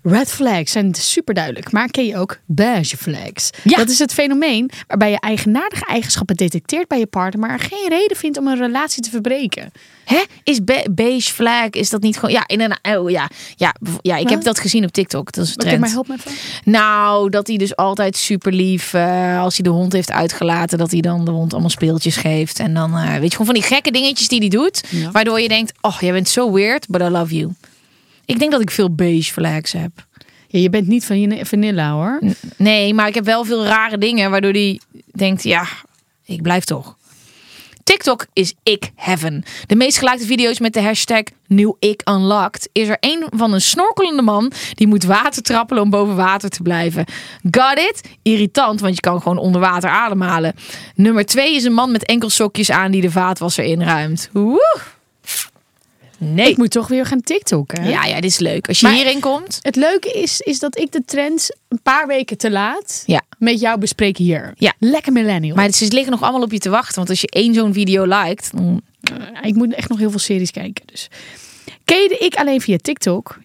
Red 0.03 0.30
flags 0.30 0.72
zijn 0.72 0.94
super 0.94 1.34
duidelijk, 1.34 1.72
maar 1.72 1.88
ken 1.90 2.07
je 2.07 2.16
ook 2.16 2.38
beige 2.46 2.96
flags? 2.96 3.51
Ja. 3.64 3.76
Dat 3.76 3.88
is 3.90 3.99
het 3.99 4.12
fenomeen 4.12 4.70
waarbij 4.86 5.11
je 5.11 5.20
eigenaardige 5.20 5.84
eigenschappen 5.86 6.36
detecteert 6.36 6.88
bij 6.88 6.99
je 6.99 7.07
partner, 7.07 7.40
maar 7.40 7.51
er 7.51 7.61
geen 7.70 7.88
reden 7.88 8.16
vindt 8.16 8.38
om 8.38 8.46
een 8.46 8.57
relatie 8.59 9.03
te 9.03 9.11
verbreken. 9.11 9.72
Hè? 10.05 10.22
Is 10.44 10.64
be- 10.64 10.86
beige 10.90 11.32
flag, 11.32 11.70
is 11.70 11.90
dat 11.90 12.03
niet 12.03 12.14
gewoon... 12.18 12.34
Ja, 12.34 12.42
in 12.46 12.61
een, 12.61 12.99
oh, 12.99 13.11
ja, 13.11 13.28
ja, 13.57 13.74
ja, 14.03 14.16
ik 14.16 14.28
heb 14.28 14.42
dat 14.42 14.59
gezien 14.61 14.84
op 14.84 14.90
TikTok. 14.92 15.32
Dat 15.32 15.44
is 15.44 15.51
een 15.51 15.57
trend. 15.57 15.80
maar 15.80 15.90
help 15.90 16.09
me 16.09 16.14
even. 16.14 16.32
Nou, 16.64 17.30
dat 17.30 17.46
hij 17.46 17.57
dus 17.57 17.76
altijd 17.76 18.16
super 18.16 18.53
lief, 18.53 18.94
eh, 18.94 19.40
als 19.40 19.55
hij 19.57 19.64
de 19.64 19.70
hond 19.70 19.92
heeft 19.92 20.11
uitgelaten, 20.11 20.78
dat 20.78 20.90
hij 20.90 21.01
dan 21.01 21.24
de 21.24 21.30
hond 21.30 21.53
allemaal 21.53 21.70
speeltjes 21.70 22.16
geeft. 22.16 22.59
En 22.59 22.74
dan, 22.74 22.96
eh, 22.96 23.12
weet 23.12 23.22
je, 23.22 23.30
gewoon 23.30 23.46
van 23.46 23.55
die 23.55 23.62
gekke 23.62 23.90
dingetjes 23.90 24.28
die 24.28 24.38
hij 24.38 24.49
doet, 24.49 24.82
Ja. 24.90 25.11
waardoor 25.11 25.40
je 25.40 25.49
denkt, 25.49 25.72
oh, 25.80 25.99
jij 26.01 26.12
bent 26.12 26.28
zo 26.28 26.53
weird, 26.53 26.88
but 26.88 27.01
I 27.01 27.05
love 27.09 27.34
you. 27.36 27.53
Ik 28.29 28.39
denk 28.39 28.51
dat 28.51 28.61
ik 28.61 28.70
veel 28.70 28.95
beige 28.95 29.33
flags 29.33 29.72
heb. 29.72 29.91
Ja, 30.47 30.59
je 30.59 30.70
bent 30.70 30.87
niet 30.87 31.05
van 31.05 31.20
je 31.20 31.47
vanilla 31.47 31.93
hoor. 31.93 32.20
Nee, 32.57 32.95
maar 32.95 33.09
ik 33.09 33.14
heb 33.14 33.24
wel 33.24 33.45
veel 33.45 33.64
rare 33.64 33.99
dingen, 33.99 34.31
waardoor 34.31 34.53
hij 34.53 34.81
denkt, 35.12 35.43
ja, 35.43 35.66
ik 36.24 36.43
blijf 36.43 36.64
toch. 36.64 36.97
TikTok 37.85 38.26
is 38.33 38.55
ik 38.62 38.91
heaven. 38.95 39.43
De 39.66 39.74
meest 39.74 39.99
gelikte 39.99 40.26
video's 40.26 40.59
met 40.59 40.72
de 40.72 40.83
hashtag 40.83 41.22
nieuw 41.47 41.76
ik 41.79 42.03
unlocked 42.09 42.68
is 42.72 42.89
er 42.89 42.97
een 43.01 43.26
van 43.31 43.53
een 43.53 43.61
snorkelende 43.61 44.22
man 44.22 44.53
die 44.74 44.87
moet 44.87 45.05
water 45.05 45.43
trappelen 45.43 45.83
om 45.83 45.91
boven 45.91 46.16
water 46.16 46.51
te 46.51 46.62
blijven. 46.62 47.05
Got 47.51 47.79
it? 47.79 48.01
Irritant, 48.22 48.81
want 48.81 48.95
je 48.95 49.01
kan 49.01 49.22
gewoon 49.22 49.39
onder 49.39 49.61
water 49.61 49.91
ademhalen. 49.91 50.55
Nummer 50.95 51.26
twee 51.26 51.55
is 51.55 51.64
een 51.64 51.72
man 51.72 51.93
met 51.93 52.05
enkelsokjes 52.05 52.70
aan 52.70 52.91
die 52.91 53.01
de 53.01 53.11
vaatwasser 53.11 53.64
inruimt. 53.64 54.29
Woe! 54.33 54.97
Nee. 56.18 56.48
Ik 56.48 56.56
moet 56.56 56.70
toch 56.70 56.88
weer 56.88 57.06
gaan 57.06 57.20
TikToken. 57.20 57.88
Ja, 57.88 58.04
ja, 58.04 58.14
dit 58.14 58.30
is 58.30 58.38
leuk. 58.38 58.68
Als 58.68 58.80
je 58.80 58.86
Maar- 58.86 58.94
hierin 58.96 59.20
komt. 59.20 59.58
Het 59.62 59.76
leuke 59.76 60.10
is, 60.12 60.40
is 60.40 60.58
dat 60.58 60.78
ik 60.78 60.92
de 60.92 61.02
trends 61.06 61.52
een 61.68 61.80
paar 61.82 62.06
weken 62.06 62.38
te 62.38 62.50
laat 62.50 63.02
Ja. 63.06 63.22
met 63.38 63.60
jou 63.60 63.78
bespreek 63.78 64.16
hier. 64.16 64.52
Ja. 64.56 64.72
Lekker 64.78 65.12
millennial. 65.12 65.56
Maar 65.56 65.70
ze 65.70 65.86
liggen 65.92 66.10
nog 66.10 66.22
allemaal 66.22 66.42
op 66.42 66.52
je 66.52 66.58
te 66.58 66.70
wachten. 66.70 66.94
Want 66.94 67.08
als 67.08 67.20
je 67.20 67.28
één 67.30 67.54
zo'n 67.54 67.72
video 67.72 68.04
liked, 68.04 68.50
dan 68.54 68.80
Eh, 69.02 69.48
ik 69.48 69.54
moet 69.54 69.74
echt 69.74 69.88
nog 69.88 69.98
heel 69.98 70.10
veel 70.10 70.18
series 70.18 70.50
kijken. 70.50 70.82
Dus. 70.86 71.08
Ken 71.84 72.02
je 72.02 72.08
de 72.08 72.18
ik 72.18 72.34
alleen 72.34 72.60
via 72.60 72.76
TikTok? 72.82 73.38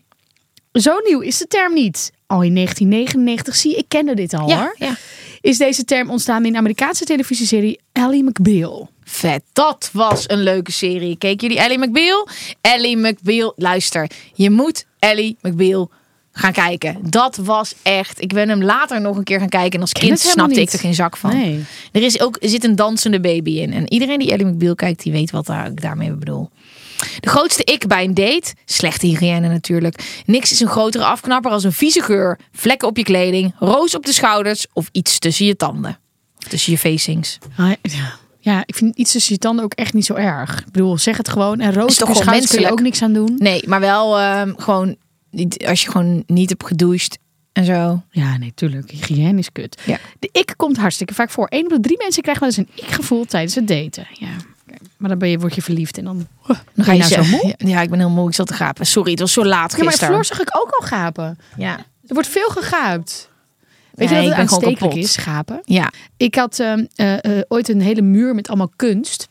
Zo 0.71 0.97
nieuw 1.07 1.19
is 1.19 1.37
de 1.37 1.47
term 1.47 1.73
niet. 1.73 2.11
Al 2.27 2.41
in 2.41 2.53
1999 2.53 3.55
zie 3.55 3.75
ik 3.75 3.85
kende 3.87 4.13
dit 4.15 4.33
al 4.33 4.49
Ja, 4.49 4.57
hoor. 4.59 4.75
ja. 4.77 4.95
Is 5.43 5.57
deze 5.57 5.83
term 5.83 6.09
ontstaan 6.09 6.45
in 6.45 6.51
de 6.51 6.57
Amerikaanse 6.57 7.05
televisieserie 7.05 7.79
Ally 7.91 8.19
McBeal. 8.19 8.89
Vet. 9.03 9.43
Dat 9.53 9.89
was 9.93 10.23
een 10.27 10.43
leuke 10.43 10.71
serie. 10.71 11.17
Keken 11.17 11.47
jullie 11.47 11.63
Ellie 11.63 11.77
McBeal? 11.77 12.27
Ellie 12.61 12.97
McBeal. 12.97 13.53
Luister, 13.55 14.09
je 14.33 14.49
moet 14.49 14.85
Ellie 14.99 15.37
McBeal 15.41 15.89
gaan 16.31 16.51
kijken. 16.51 16.97
Dat 17.01 17.35
was 17.35 17.75
echt. 17.81 18.21
Ik 18.21 18.33
ben 18.33 18.49
hem 18.49 18.63
later 18.63 19.01
nog 19.01 19.17
een 19.17 19.23
keer 19.23 19.39
gaan 19.39 19.49
kijken. 19.49 19.73
En 19.73 19.81
als 19.81 19.91
kind 19.91 20.19
snapte 20.19 20.61
ik 20.61 20.71
er 20.71 20.79
geen 20.79 20.93
zak 20.93 21.17
van. 21.17 21.35
Nee. 21.35 21.63
Er, 21.91 22.01
is 22.01 22.19
ook, 22.19 22.37
er 22.41 22.49
zit 22.49 22.63
een 22.63 22.75
dansende 22.75 23.19
baby 23.19 23.51
in. 23.51 23.73
En 23.73 23.93
iedereen 23.93 24.19
die 24.19 24.31
Ellie 24.31 24.45
McBeal 24.45 24.75
kijkt, 24.75 25.03
die 25.03 25.11
weet 25.11 25.31
wat 25.31 25.45
daar, 25.45 25.67
ik 25.67 25.81
daarmee 25.81 26.11
bedoel. 26.11 26.49
De 27.19 27.29
grootste 27.29 27.63
ik 27.63 27.87
bij 27.87 28.03
een 28.03 28.13
date, 28.13 28.53
slechte 28.65 29.07
hygiëne 29.07 29.47
natuurlijk. 29.47 30.21
Niks 30.25 30.51
is 30.51 30.59
een 30.59 30.67
grotere 30.67 31.03
afknapper 31.03 31.51
als 31.51 31.63
een 31.63 31.71
vieze 31.73 32.01
geur, 32.01 32.39
vlekken 32.51 32.87
op 32.87 32.97
je 32.97 33.03
kleding, 33.03 33.53
roos 33.59 33.95
op 33.95 34.05
de 34.05 34.13
schouders 34.13 34.65
of 34.73 34.89
iets 34.91 35.19
tussen 35.19 35.45
je 35.45 35.55
tanden. 35.55 35.97
Tussen 36.49 36.71
je 36.71 36.77
facings. 36.77 37.37
Ah, 37.57 37.71
ja. 37.81 38.13
Ja, 38.39 38.63
ik 38.65 38.75
vind 38.75 38.97
iets 38.97 39.11
tussen 39.11 39.33
je 39.33 39.39
tanden 39.39 39.65
ook 39.65 39.73
echt 39.73 39.93
niet 39.93 40.05
zo 40.05 40.13
erg. 40.13 40.59
Ik 40.59 40.71
bedoel, 40.71 40.97
zeg 40.97 41.17
het 41.17 41.29
gewoon. 41.29 41.59
En 41.59 41.73
roos 41.73 41.89
Is 41.89 41.95
toch 41.95 42.09
op 42.09 42.15
je 42.15 42.21
schouders 42.21 42.51
kun 42.51 42.59
je 42.61 42.71
ook 42.71 42.81
niks 42.81 43.01
aan 43.01 43.13
doen. 43.13 43.35
Nee, 43.37 43.63
maar 43.67 43.79
wel 43.79 44.19
ehm, 44.19 44.53
gewoon 44.57 44.95
niet- 45.31 45.65
als 45.67 45.81
je 45.83 45.91
gewoon 45.91 46.23
niet 46.27 46.49
hebt 46.49 46.65
gedoucht 46.65 47.17
en 47.53 47.65
zo. 47.65 48.01
Ja, 48.09 48.37
nee, 48.37 48.51
tuurlijk. 48.55 48.91
Hygiëne 48.91 49.39
is 49.39 49.51
kut. 49.51 49.81
Ja. 49.85 49.97
De 50.19 50.29
ik 50.31 50.53
komt 50.57 50.77
hartstikke 50.77 51.13
vaak 51.13 51.29
voor. 51.29 51.47
Eén 51.49 51.63
op 51.63 51.69
de 51.69 51.79
drie 51.79 51.97
mensen 51.97 52.21
krijgt 52.21 52.39
wel 52.39 52.49
eens 52.49 52.57
een 52.57 52.69
ik-gevoel 52.75 53.25
tijdens 53.25 53.55
het 53.55 53.67
daten. 53.67 54.07
Ja. 54.13 54.27
Maar 55.03 55.11
dan 55.11 55.21
ben 55.21 55.29
je, 55.29 55.39
word 55.39 55.55
je 55.55 55.61
verliefd 55.61 55.97
en 55.97 56.03
dan... 56.03 56.27
Dan 56.73 56.85
ga 56.85 56.91
je 56.91 56.99
nou 56.99 57.11
zo 57.11 57.23
moe. 57.23 57.55
Ja, 57.71 57.81
ik 57.81 57.89
ben 57.89 57.99
heel 57.99 58.09
moe. 58.09 58.27
Ik 58.27 58.35
zat 58.35 58.47
te 58.47 58.53
gapen. 58.53 58.85
Sorry, 58.85 59.11
het 59.11 59.19
was 59.19 59.33
zo 59.33 59.45
laat 59.45 59.71
Ja, 59.71 59.77
maar 59.77 59.87
gisteren. 59.87 60.07
Floor 60.09 60.25
zag 60.25 60.41
ik 60.41 60.57
ook 60.57 60.69
al 60.69 60.87
gapen. 60.87 61.39
Ja. 61.57 61.77
Er 61.77 62.13
wordt 62.13 62.27
veel 62.27 62.49
gegaapt. 62.49 63.29
Weet 63.91 64.09
Nee, 64.09 64.21
je 64.21 64.29
dat 64.29 64.37
het 64.37 64.51
aanstekelijk 64.51 64.95
is, 64.95 65.15
gapen? 65.15 65.61
Ja. 65.65 65.91
Ik 66.17 66.35
had 66.35 66.59
ehm, 66.59 66.85
eh, 66.95 67.37
eh, 67.37 67.43
ooit 67.47 67.69
een 67.69 67.81
hele 67.81 68.01
muur 68.01 68.35
met 68.35 68.47
allemaal 68.47 68.71
kunst. 68.75 69.27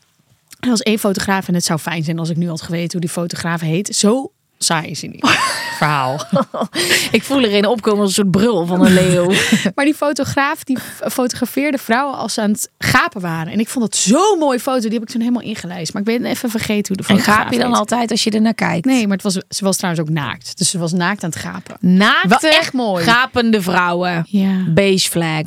Er 0.59 0.69
was 0.69 0.81
één 0.81 0.99
fotograaf 0.99 1.47
en 1.47 1.53
het 1.53 1.65
zou 1.65 1.79
fijn 1.79 2.03
zijn 2.03 2.19
als 2.19 2.29
ik 2.29 2.37
nu 2.37 2.47
had 2.47 2.61
geweten 2.61 2.91
hoe 2.91 3.01
die 3.01 3.09
fotograaf 3.09 3.61
heet. 3.61 3.95
Zo 3.95 4.31
saai 4.63 4.87
is 4.89 5.01
hij 5.01 5.09
niet. 5.09 5.27
Verhaal. 5.77 6.21
Ik 7.11 7.23
voel 7.23 7.41
er 7.43 7.53
een 7.55 7.65
opkomen 7.67 7.99
als 7.99 8.07
een 8.09 8.13
soort 8.15 8.31
brul 8.31 8.65
van 8.65 8.85
een 8.85 8.93
leeuw. 8.93 9.31
Maar 9.75 9.85
die 9.85 9.93
fotograaf 9.93 10.63
die 10.63 10.77
fotografeerde 11.09 11.77
vrouwen 11.77 12.17
als 12.17 12.33
ze 12.33 12.41
aan 12.41 12.51
het 12.51 12.69
gapen 12.77 13.21
waren. 13.21 13.53
En 13.53 13.59
ik 13.59 13.69
vond 13.69 13.85
dat 13.91 13.95
zo'n 13.95 14.39
mooie 14.39 14.59
foto. 14.59 14.79
Die 14.81 14.91
heb 14.93 15.01
ik 15.01 15.09
toen 15.09 15.21
helemaal 15.21 15.41
ingelijst. 15.41 15.93
Maar 15.93 16.01
ik 16.01 16.07
ben 16.07 16.25
even 16.25 16.49
vergeten 16.49 16.87
hoe 16.95 17.05
de 17.05 17.13
En 17.13 17.15
fotograaf 17.15 17.35
gaap 17.43 17.51
je 17.53 17.59
dan 17.59 17.67
heet. 17.69 17.77
altijd 17.77 18.11
als 18.11 18.23
je 18.23 18.31
er 18.31 18.41
naar 18.41 18.53
kijkt? 18.53 18.85
Nee, 18.85 19.07
maar 19.07 19.17
het 19.17 19.23
was, 19.33 19.33
ze 19.49 19.63
was 19.63 19.77
trouwens 19.77 20.07
ook 20.07 20.13
naakt. 20.13 20.57
Dus 20.57 20.69
ze 20.69 20.77
was 20.77 20.91
naakt 20.91 21.23
aan 21.23 21.29
het 21.29 21.39
gapen. 21.39 21.75
Naakte, 21.79 22.37
Wel 22.41 22.51
echt 22.51 22.73
mooi. 22.73 23.03
gapende 23.03 23.61
vrouwen. 23.61 24.25
Ja. 24.27 24.63
Beige 24.67 25.09
flag. 25.09 25.43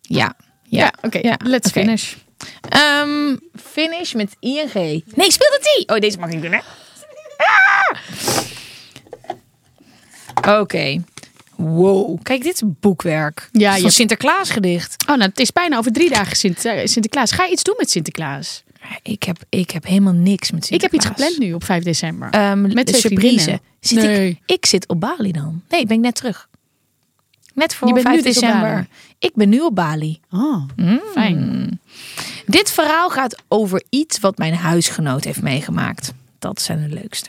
Ja. 0.00 0.34
Ja, 0.68 0.92
oké. 1.02 1.18
Ja, 1.22 1.36
Let's 1.44 1.70
finish. 1.70 2.14
Ehm, 2.68 3.36
finish 3.72 4.12
met 4.12 4.36
ING. 4.40 4.72
Nee, 5.14 5.30
speel 5.32 5.50
de 5.50 5.82
T. 5.86 5.90
Oh, 5.90 5.98
deze 5.98 6.18
mag 6.18 6.30
ik 6.30 6.42
doen, 6.42 6.52
hè? 6.52 6.58
Oké. 10.48 11.02
Wow. 11.56 12.22
Kijk, 12.22 12.42
dit 12.42 12.54
is 12.54 12.62
boekwerk. 12.64 13.48
Ja, 13.52 13.72
van 13.72 13.82
je- 13.82 13.90
Sinterklaas 13.90 14.50
gedicht. 14.50 14.96
Oh, 15.02 15.16
nou, 15.16 15.22
het 15.30 15.38
is 15.40 15.52
bijna 15.52 15.76
over 15.78 15.92
drie 15.92 16.10
dagen 16.10 16.54
eh, 16.54 16.86
Sinterklaas. 16.86 17.30
Ga 17.32 17.44
je 17.44 17.52
iets 17.52 17.62
doen 17.62 17.74
met 17.78 17.90
Sinterklaas? 17.90 18.64
Ik 19.02 19.22
heb, 19.22 19.36
ik 19.48 19.70
heb 19.70 19.84
helemaal 19.84 20.12
niks 20.12 20.50
met 20.50 20.62
Ik 20.62 20.68
Sinterklaas. 20.68 21.04
heb 21.04 21.12
iets 21.16 21.24
gepland 21.24 21.38
nu 21.48 21.54
op 21.54 21.64
5 21.64 21.82
december. 21.82 22.30
Ehm, 22.30 22.62
Met 22.74 22.86
twee 22.86 23.00
surprise. 23.00 23.60
Zit 23.80 23.98
Nee. 23.98 24.28
ik, 24.28 24.38
ik 24.56 24.66
zit 24.66 24.88
op 24.88 25.00
Bali 25.00 25.32
dan. 25.32 25.62
Nee, 25.68 25.80
ik 25.80 25.86
ben 25.86 26.00
net 26.00 26.14
terug. 26.14 26.48
Net 27.54 27.74
voor 27.74 27.88
Je 27.88 27.94
bent 27.94 28.06
5 28.06 28.16
nu 28.18 28.22
dus 28.22 28.34
december. 28.34 28.86
Ik 29.18 29.34
ben 29.34 29.48
nu 29.48 29.60
op 29.60 29.74
Bali. 29.74 30.20
oh, 30.30 30.62
fijn. 31.12 31.80
Dit 32.46 32.70
verhaal 32.70 33.10
gaat 33.10 33.42
over 33.48 33.82
iets 33.90 34.18
wat 34.20 34.38
mijn 34.38 34.54
huisgenoot 34.54 35.24
heeft 35.24 35.42
meegemaakt. 35.42 36.12
Dat 36.38 36.60
zijn 36.62 36.88
de 36.88 36.94
leukste. 36.94 37.28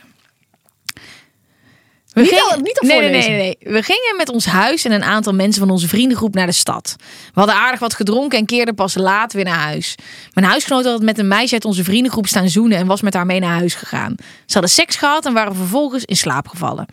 We 2.18 2.24
Niet 2.24 2.40
al- 2.50 2.60
niet 2.60 2.78
al 2.80 2.88
nee, 2.88 3.00
nee, 3.00 3.10
nee, 3.10 3.30
nee. 3.30 3.56
We 3.60 3.82
gingen 3.82 4.16
met 4.16 4.28
ons 4.28 4.46
huis 4.46 4.84
en 4.84 4.92
een 4.92 5.04
aantal 5.04 5.32
mensen 5.32 5.60
van 5.60 5.70
onze 5.70 5.88
vriendengroep 5.88 6.34
naar 6.34 6.46
de 6.46 6.52
stad. 6.52 6.96
We 6.98 7.40
hadden 7.40 7.54
aardig 7.54 7.80
wat 7.80 7.94
gedronken 7.94 8.38
en 8.38 8.46
keerden 8.46 8.74
pas 8.74 8.94
laat 8.94 9.32
weer 9.32 9.44
naar 9.44 9.58
huis. 9.58 9.94
Mijn 10.32 10.46
huisgenoot 10.46 10.84
had 10.84 11.02
met 11.02 11.18
een 11.18 11.28
meisje 11.28 11.54
uit 11.54 11.64
onze 11.64 11.84
vriendengroep 11.84 12.26
staan 12.26 12.48
zoenen 12.48 12.78
en 12.78 12.86
was 12.86 13.02
met 13.02 13.14
haar 13.14 13.26
mee 13.26 13.40
naar 13.40 13.54
huis 13.54 13.74
gegaan. 13.74 14.14
Ze 14.18 14.52
hadden 14.52 14.70
seks 14.70 14.96
gehad 14.96 15.26
en 15.26 15.32
waren 15.32 15.54
vervolgens 15.56 16.04
in 16.04 16.16
slaap 16.16 16.48
gevallen. 16.48 16.86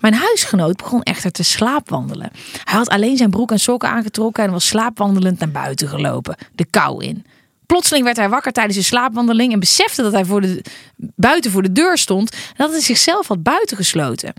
Mijn 0.00 0.14
huisgenoot 0.14 0.76
begon 0.76 1.02
echter 1.02 1.30
te 1.30 1.42
slaapwandelen. 1.42 2.30
Hij 2.64 2.78
had 2.78 2.88
alleen 2.88 3.16
zijn 3.16 3.30
broek 3.30 3.50
en 3.50 3.60
sokken 3.60 3.88
aangetrokken 3.88 4.44
en 4.44 4.50
was 4.50 4.66
slaapwandelend 4.66 5.38
naar 5.38 5.50
buiten 5.50 5.88
gelopen, 5.88 6.36
de 6.54 6.64
kou 6.70 7.04
in. 7.04 7.24
Plotseling 7.68 8.04
werd 8.04 8.16
hij 8.16 8.28
wakker 8.28 8.52
tijdens 8.52 8.76
een 8.76 8.84
slaapwandeling 8.84 9.52
en 9.52 9.60
besefte 9.60 10.02
dat 10.02 10.12
hij 10.12 10.24
voor 10.24 10.40
de, 10.40 10.64
buiten 10.96 11.50
voor 11.50 11.62
de 11.62 11.72
deur 11.72 11.98
stond 11.98 12.32
en 12.32 12.38
dat 12.56 12.70
hij 12.70 12.80
zichzelf 12.80 13.28
had 13.28 13.42
buitengesloten. 13.42 14.32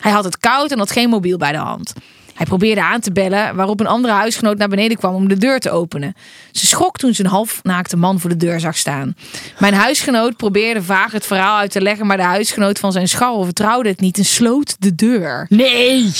Hij 0.00 0.12
had 0.12 0.24
het 0.24 0.38
koud 0.38 0.70
en 0.70 0.78
had 0.78 0.90
geen 0.90 1.08
mobiel 1.08 1.38
bij 1.38 1.52
de 1.52 1.58
hand. 1.58 1.92
Hij 2.34 2.46
probeerde 2.46 2.82
aan 2.82 3.00
te 3.00 3.12
bellen, 3.12 3.56
waarop 3.56 3.80
een 3.80 3.86
andere 3.86 4.14
huisgenoot 4.14 4.58
naar 4.58 4.68
beneden 4.68 4.96
kwam 4.96 5.14
om 5.14 5.28
de 5.28 5.36
deur 5.36 5.60
te 5.60 5.70
openen. 5.70 6.14
Ze 6.52 6.66
schrok 6.66 6.96
toen 6.96 7.14
ze 7.14 7.24
een 7.24 7.30
halfnaakte 7.30 7.96
man 7.96 8.20
voor 8.20 8.30
de 8.30 8.36
deur 8.36 8.60
zag 8.60 8.76
staan. 8.76 9.16
Mijn 9.58 9.74
huisgenoot 9.74 10.36
probeerde 10.36 10.82
vaag 10.82 11.12
het 11.12 11.26
verhaal 11.26 11.58
uit 11.58 11.70
te 11.70 11.80
leggen, 11.80 12.06
maar 12.06 12.16
de 12.16 12.22
huisgenoot 12.22 12.78
van 12.78 12.92
zijn 12.92 13.08
scharrel 13.08 13.44
vertrouwde 13.44 13.88
het 13.88 14.00
niet 14.00 14.18
en 14.18 14.24
sloot 14.24 14.76
de 14.78 14.94
deur. 14.94 15.46
Nee! 15.48 16.12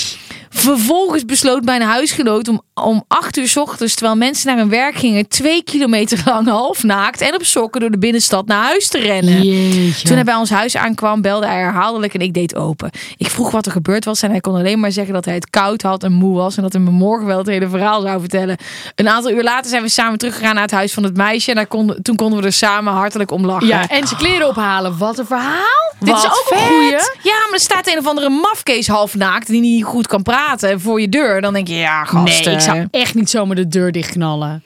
Vervolgens 0.49 1.25
besloot 1.25 1.63
mijn 1.63 1.81
huisgenoot 1.81 2.47
om, 2.47 2.61
om 2.73 3.03
8 3.07 3.37
uur 3.37 3.47
's 3.47 3.55
ochtends, 3.57 3.93
terwijl 3.93 4.17
mensen 4.17 4.47
naar 4.47 4.57
hun 4.57 4.69
werk 4.69 4.95
gingen, 4.95 5.27
twee 5.27 5.63
kilometer 5.63 6.21
lang 6.25 6.47
half 6.47 6.83
naakt 6.83 7.21
en 7.21 7.35
op 7.35 7.43
sokken 7.43 7.81
door 7.81 7.91
de 7.91 7.97
binnenstad 7.97 8.45
naar 8.45 8.63
huis 8.63 8.87
te 8.87 8.99
rennen. 8.99 9.43
Jeetje. 9.43 10.07
Toen 10.07 10.15
hij 10.15 10.23
bij 10.25 10.35
ons 10.35 10.49
huis 10.49 10.77
aankwam, 10.77 11.21
belde 11.21 11.45
hij 11.45 11.59
herhaaldelijk 11.59 12.13
en 12.13 12.19
ik 12.19 12.33
deed 12.33 12.55
open. 12.55 12.89
Ik 13.17 13.29
vroeg 13.29 13.51
wat 13.51 13.65
er 13.65 13.71
gebeurd 13.71 14.05
was 14.05 14.21
en 14.21 14.29
hij 14.29 14.39
kon 14.39 14.55
alleen 14.55 14.79
maar 14.79 14.91
zeggen 14.91 15.13
dat 15.13 15.25
hij 15.25 15.33
het 15.33 15.49
koud 15.49 15.81
had 15.81 16.03
en 16.03 16.11
moe 16.11 16.35
was 16.35 16.57
en 16.57 16.63
dat 16.63 16.73
hij 16.73 16.81
me 16.81 16.91
morgen 16.91 17.27
wel 17.27 17.37
het 17.37 17.47
hele 17.47 17.69
verhaal 17.69 18.01
zou 18.01 18.19
vertellen. 18.19 18.57
Een 18.95 19.09
aantal 19.09 19.31
uur 19.31 19.43
later 19.43 19.69
zijn 19.69 19.81
we 19.81 19.89
samen 19.89 20.17
teruggegaan 20.17 20.53
naar 20.53 20.63
het 20.63 20.71
huis 20.71 20.93
van 20.93 21.03
het 21.03 21.17
meisje 21.17 21.49
en 21.49 21.55
daar 21.55 21.67
toen 22.01 22.15
konden 22.15 22.39
we 22.39 22.45
er 22.45 22.53
samen 22.53 22.93
hartelijk 22.93 23.31
om 23.31 23.45
lachen. 23.45 23.67
Ja, 23.67 23.87
en 23.87 24.07
zijn 24.07 24.19
kleren 24.19 24.47
ophalen. 24.47 24.97
Wat 24.97 25.17
een 25.17 25.25
verhaal. 25.25 25.93
Dit 25.99 26.15
is 26.15 26.25
ook 26.25 26.47
een 26.49 26.57
vet. 26.57 26.67
goeie. 26.67 26.91
Ja, 27.21 27.39
maar 27.39 27.53
er 27.53 27.59
staat 27.59 27.87
een 27.87 27.97
of 27.97 28.07
andere 28.07 28.29
mafkees 28.29 28.87
half 28.87 29.15
naakt 29.15 29.47
die 29.47 29.61
niet 29.61 29.83
goed 29.83 30.07
kan 30.07 30.21
praten 30.23 30.44
voor 30.75 31.01
je 31.01 31.09
deur. 31.09 31.41
Dan 31.41 31.53
denk 31.53 31.67
je, 31.67 31.73
ja, 31.75 32.03
gast. 32.05 32.45
Nee, 32.45 32.55
ik 32.55 32.61
zou 32.61 32.87
echt 32.91 33.13
niet 33.15 33.29
zomaar 33.29 33.55
de 33.55 33.67
deur 33.67 33.91
dichtknallen. 33.91 34.63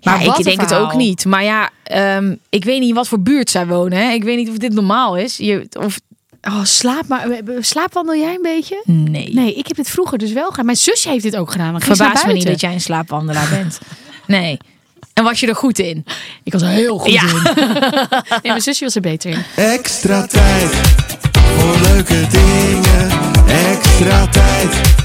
Ja, 0.00 0.10
Maar 0.16 0.24
wat 0.24 0.38
ik 0.38 0.44
denk 0.44 0.60
het 0.60 0.74
ook 0.74 0.94
niet. 0.94 1.24
Maar 1.24 1.44
ja, 1.44 1.70
ehm, 1.84 2.34
ik 2.48 2.64
weet 2.64 2.80
niet 2.80 2.94
wat 2.94 3.08
voor 3.08 3.20
buurt 3.20 3.50
zij 3.50 3.66
wonen. 3.66 3.98
Hè. 3.98 4.10
Ik 4.12 4.22
weet 4.24 4.36
niet 4.36 4.48
of 4.48 4.56
dit 4.56 4.72
normaal 4.72 5.16
is. 5.16 5.36
Je, 5.36 5.66
of, 5.78 6.00
Oh, 6.48 6.64
slaap 6.64 7.06
maar. 7.08 7.26
Slaapwandel 7.60 8.14
jij 8.16 8.34
een 8.34 8.42
beetje? 8.42 8.82
nee. 8.84 9.34
Nee, 9.34 9.54
ik 9.54 9.66
heb 9.66 9.76
dit 9.76 9.90
vroeger 9.90 10.18
dus 10.18 10.32
wel 10.32 10.48
gedaan. 10.48 10.64
Mijn 10.64 10.76
zusje 10.76 11.08
heeft 11.08 11.22
dit 11.22 11.36
ook 11.36 11.50
gedaan. 11.50 11.80
Verbaas 11.80 12.24
me 12.24 12.32
niet 12.32 12.46
dat 12.46 12.60
jij 12.60 12.72
een 12.72 12.80
slaapwandelaar 12.80 13.48
bent. 13.50 13.78
Nee. 14.26 14.58
En 15.14 15.24
was 15.24 15.40
je 15.40 15.46
er 15.46 15.54
goed 15.56 15.78
in? 15.78 16.04
Ik 16.44 16.52
was 16.52 16.62
er 16.62 16.68
heel 16.68 16.98
goed 16.98 17.12
Ja. 17.12 17.22
in. 17.22 17.42
nee, 18.30 18.40
mijn 18.42 18.60
zusje 18.60 18.84
was 18.84 18.94
er 18.94 19.00
beter 19.00 19.30
in. 19.30 19.42
Extra 19.56 20.26
tijd 20.26 20.70
voor 21.32 21.76
leuke 21.82 22.26
dingen. 22.30 23.29
Extra 23.80 24.26
tijd 24.26 24.98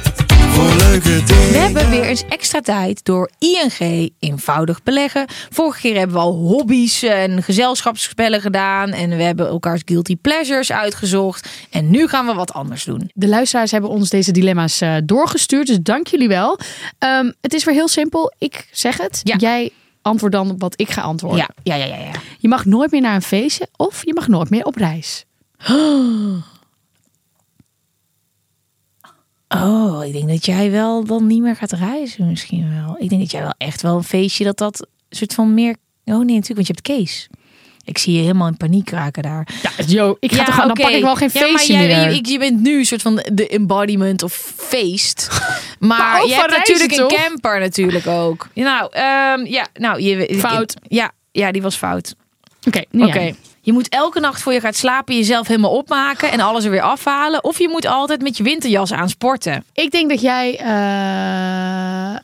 voor 0.56 0.76
leuke 0.76 1.24
dingen. 1.24 1.52
We 1.52 1.58
hebben 1.58 1.90
weer 1.90 2.04
eens 2.04 2.24
extra 2.30 2.62
tijd 2.62 3.06
door 3.06 3.30
ING 3.40 4.12
eenvoudig 4.20 4.84
beleggen. 4.84 5.26
Vorige 5.50 5.80
keer 5.80 5.98
hebben 5.98 6.16
we 6.16 6.22
al 6.22 6.34
hobby's 6.34 7.04
en 7.04 7.44
gezelschapsspellen 7.44 8.42
gedaan. 8.42 8.92
En 8.92 9.10
we 9.10 9.24
hebben 9.24 9.48
elkaars 9.48 9.82
guilty 9.86 10.16
pleasures 10.16 10.72
uitgezocht. 10.72 11.50
En 11.70 11.90
nu 11.90 12.08
gaan 12.08 12.26
we 12.26 12.34
wat 12.34 12.54
anders 12.54 12.84
doen. 12.84 13.12
De 13.14 13.28
luisteraars 13.28 13.72
hebben 13.72 13.90
ons 13.90 14.10
deze 14.10 14.32
dilemma's 14.32 14.82
eh, 14.82 14.96
doorgestuurd. 15.04 15.68
Dus 15.68 15.80
dank 15.82 16.08
jullie 16.08 16.28
wel. 16.28 16.60
Ehm, 17.00 17.32
het 17.42 17.54
is 17.54 17.64
weer 17.64 17.76
heel 17.76 17.88
simpel. 17.88 18.34
Ik 18.38 18.68
zeg 18.72 18.98
het. 18.98 19.22
Ja. 19.24 19.36
Jij 19.38 19.72
antwoordt 20.02 20.36
dan 20.36 20.50
op 20.50 20.62
wat 20.62 20.74
ik 20.80 20.90
ga 20.90 21.02
antwoorden. 21.02 21.48
Ja, 21.64 21.76
ja, 21.76 21.86
ja, 21.86 21.96
ja. 21.96 22.04
ja. 22.04 22.20
Je 22.40 22.48
mag 22.48 22.66
nooit 22.66 22.92
meer 22.92 23.02
naar 23.02 23.16
een 23.16 23.22
feestje 23.22 23.68
of 23.76 24.06
je 24.06 24.14
mag 24.14 24.28
nooit 24.28 24.50
meer 24.50 24.66
op 24.66 24.76
reis. 24.76 25.26
Oh, 29.64 30.06
ik 30.06 30.14
denk 30.14 30.28
dat 30.28 30.46
jij 30.46 30.72
wel 30.72 31.04
dan 31.04 31.28
niet 31.28 31.42
meer 31.42 31.56
gaat 31.56 31.72
reizen 31.72 32.28
misschien 32.28 32.82
wel. 32.82 32.96
Ik 33.00 33.10
denk 33.10 33.22
dat 33.22 33.32
jij 33.32 33.42
wel 33.42 33.54
echt 33.58 33.82
wel 33.82 33.96
een 33.96 34.04
feestje 34.04 34.44
dat 34.44 34.58
dat 34.58 34.88
soort 35.10 35.34
van 35.34 35.54
meer... 35.54 35.76
Oh 36.06 36.16
nee, 36.16 36.36
natuurlijk, 36.36 36.48
want 36.48 36.68
je 36.68 36.74
hebt 36.74 36.82
Kees. 36.82 37.28
Ik 37.84 37.98
zie 37.98 38.14
je 38.14 38.22
helemaal 38.22 38.48
in 38.48 38.58
paniek 38.58 38.90
raken 38.90 39.24
daar. 39.24 39.48
Ja, 39.62 39.86
yo, 39.86 40.18
ik 40.20 40.32
ga 40.32 40.44
toch, 40.44 40.56
dan 40.56 40.74
pak 40.74 40.90
ik 40.90 41.04
wel 41.04 41.16
geen 41.16 41.30
Ja, 41.34 41.40
maar 41.40 41.50
feestje 41.50 41.74
jij, 41.74 41.88
meer. 41.88 42.12
Je, 42.12 42.32
je 42.32 42.40
bent 42.40 42.62
nu 42.62 42.78
een 42.78 42.86
soort 42.86 43.02
van 43.02 43.24
de 43.34 43.48
embodiment 43.48 44.24
of 44.24 44.54
feest. 44.58 45.28
Maar, 45.80 46.26
je 46.26 46.34
hebt 46.34 46.58
natuurlijk 46.58 46.92
een 46.92 47.08
camper 47.08 47.60
natuurlijk 47.60 48.08
ook. 48.08 48.48
Nou, 48.54 48.90
ehm, 48.92 49.46
ja, 49.46 49.68
nou, 49.74 50.02
je, 50.02 50.36
Fout. 50.38 50.74
Ja, 50.88 51.12
ja, 51.32 51.52
die 51.52 51.62
was 51.62 51.76
fout. 51.76 52.16
Oké, 52.68 52.84
Oké. 52.92 53.36
Je 53.66 53.74
moet 53.74 53.90
elke 53.90 54.20
nacht 54.20 54.42
voor 54.42 54.54
je 54.54 54.60
gaat 54.60 54.76
slapen 54.76 55.16
jezelf 55.16 55.48
helemaal 55.48 55.72
opmaken 55.72 56.32
en 56.32 56.40
alles 56.40 56.64
er 56.64 56.70
weer 56.72 56.82
afhalen. 56.82 57.44
Of 57.44 57.60
je 57.60 57.70
moet 57.70 57.86
altijd 57.86 58.22
met 58.22 58.38
je 58.38 58.44
winterjas 58.44 58.94
aan 58.94 59.10
sporten. 59.10 59.64
Ik 59.74 59.92
denk 59.92 60.10
dat 60.10 60.22
jij 60.22 60.58
eh, 60.60 62.20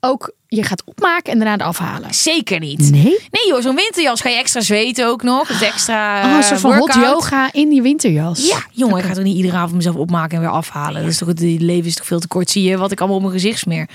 ook 0.00 0.32
je 0.48 0.62
gaat 0.62 0.82
opmaken 0.84 1.32
en 1.32 1.38
daarna 1.38 1.54
eraf 1.64 1.78
halen. 1.78 2.14
Zeker 2.14 2.58
niet. 2.58 2.90
Nee? 2.90 3.02
Nee 3.30 3.46
joh, 3.48 3.62
zo'n 3.62 3.74
winterjas 3.74 4.20
ga 4.20 4.28
je 4.28 4.36
extra 4.36 4.60
zweten 4.60 5.06
ook 5.06 5.22
nog. 5.22 5.48
Het 5.48 5.62
extra 5.62 6.24
Oh, 6.30 6.36
een 6.36 6.42
soort 6.42 6.60
van 6.60 6.70
hot 6.74 6.94
workout. 6.94 7.04
yoga 7.12 7.48
in 7.52 7.68
die 7.68 7.82
winterjas. 7.82 8.46
Ja, 8.48 8.64
jongen, 8.72 8.98
ik 8.98 9.04
ga 9.04 9.12
toch 9.14 9.24
niet 9.24 9.36
iedere 9.36 9.56
avond 9.56 9.74
mezelf 9.74 9.96
opmaken 9.96 10.36
en 10.36 10.40
weer 10.42 10.52
afhalen. 10.52 11.02
Dat 11.02 11.10
is 11.10 11.18
toch, 11.18 11.28
het 11.28 11.40
leven 11.40 11.86
is 11.86 11.94
toch 11.94 12.06
veel 12.06 12.20
te 12.20 12.28
kort. 12.28 12.50
Zie 12.50 12.62
je 12.62 12.76
wat 12.76 12.90
ik 12.92 12.98
allemaal 12.98 13.16
op 13.16 13.22
mijn 13.22 13.34
gezicht 13.34 13.58
smeer. 13.58 13.88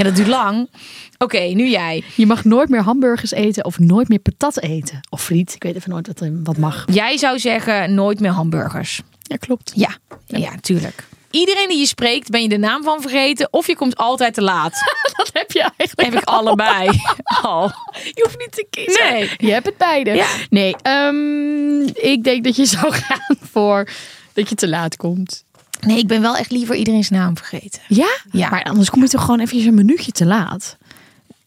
Ja, 0.00 0.06
dat 0.06 0.16
duurt 0.16 0.28
lang. 0.28 0.70
Oké, 1.18 1.38
nu 1.40 1.68
jij. 1.68 2.04
Je 2.14 2.26
mag 2.26 2.44
nooit 2.44 2.68
meer 2.68 2.82
hamburgers 2.82 3.30
eten 3.32 3.64
of 3.64 3.78
nooit 3.78 4.08
meer 4.08 4.18
patat 4.18 4.60
eten. 4.60 5.00
Of 5.10 5.22
friet. 5.24 5.54
Ik 5.54 5.62
weet 5.62 5.74
even 5.76 5.90
nooit 5.90 6.06
wat, 6.06 6.20
er- 6.20 6.40
wat 6.44 6.56
mag. 6.56 6.84
Jij 6.92 7.16
zou 7.16 7.38
zeggen 7.38 7.94
nooit 7.94 8.20
meer 8.20 8.30
hamburgers. 8.30 9.00
Ja, 9.22 9.36
klopt. 9.36 9.72
Ja, 9.74 9.90
ja, 10.26 10.50
tuurlijk. 10.60 11.04
Iedereen 11.30 11.68
die 11.68 11.78
je 11.78 11.86
spreekt, 11.86 12.30
ben 12.30 12.42
je 12.42 12.48
de 12.48 12.58
naam 12.58 12.82
van 12.82 13.00
vergeten 13.00 13.48
of 13.50 13.66
je 13.66 13.76
komt 13.76 13.96
altijd 13.96 14.34
te 14.34 14.42
laat. 14.42 14.72
Dat 15.16 15.30
heb 15.32 15.52
je 15.52 15.60
eigenlijk 15.76 16.12
Heb 16.14 16.22
ik 16.22 16.28
allebei 16.28 16.88
al. 17.42 17.72
Je 18.14 18.20
hoeft 18.22 18.38
niet 18.38 18.52
te 18.52 18.66
kiezen. 18.70 19.12
Nee. 19.12 19.30
Je 19.36 19.52
hebt 19.52 19.66
het 19.66 19.76
beide. 19.76 20.10
Ja. 20.14 20.26
Nee, 20.50 20.74
ehm, 20.82 21.80
ik 22.06 22.24
denk 22.24 22.44
dat 22.44 22.56
je 22.56 22.64
zou 22.64 22.92
gaan 23.02 23.36
voor 23.50 23.88
dat 24.32 24.48
je 24.48 24.54
te 24.54 24.68
laat 24.68 24.96
komt. 24.96 25.44
Nee, 25.86 25.98
ik 25.98 26.06
ben 26.06 26.20
wel 26.20 26.36
echt 26.36 26.50
liever 26.50 26.74
iedereen's 26.74 27.10
naam 27.10 27.36
vergeten. 27.36 27.80
Ja? 27.88 28.08
Ja. 28.32 28.50
Maar 28.50 28.62
anders 28.62 28.90
kom 28.90 29.02
je 29.02 29.08
toch 29.08 29.20
gewoon 29.24 29.40
even 29.40 29.66
een 29.66 29.74
minuutje 29.74 30.12
te 30.12 30.26
laat. 30.26 30.76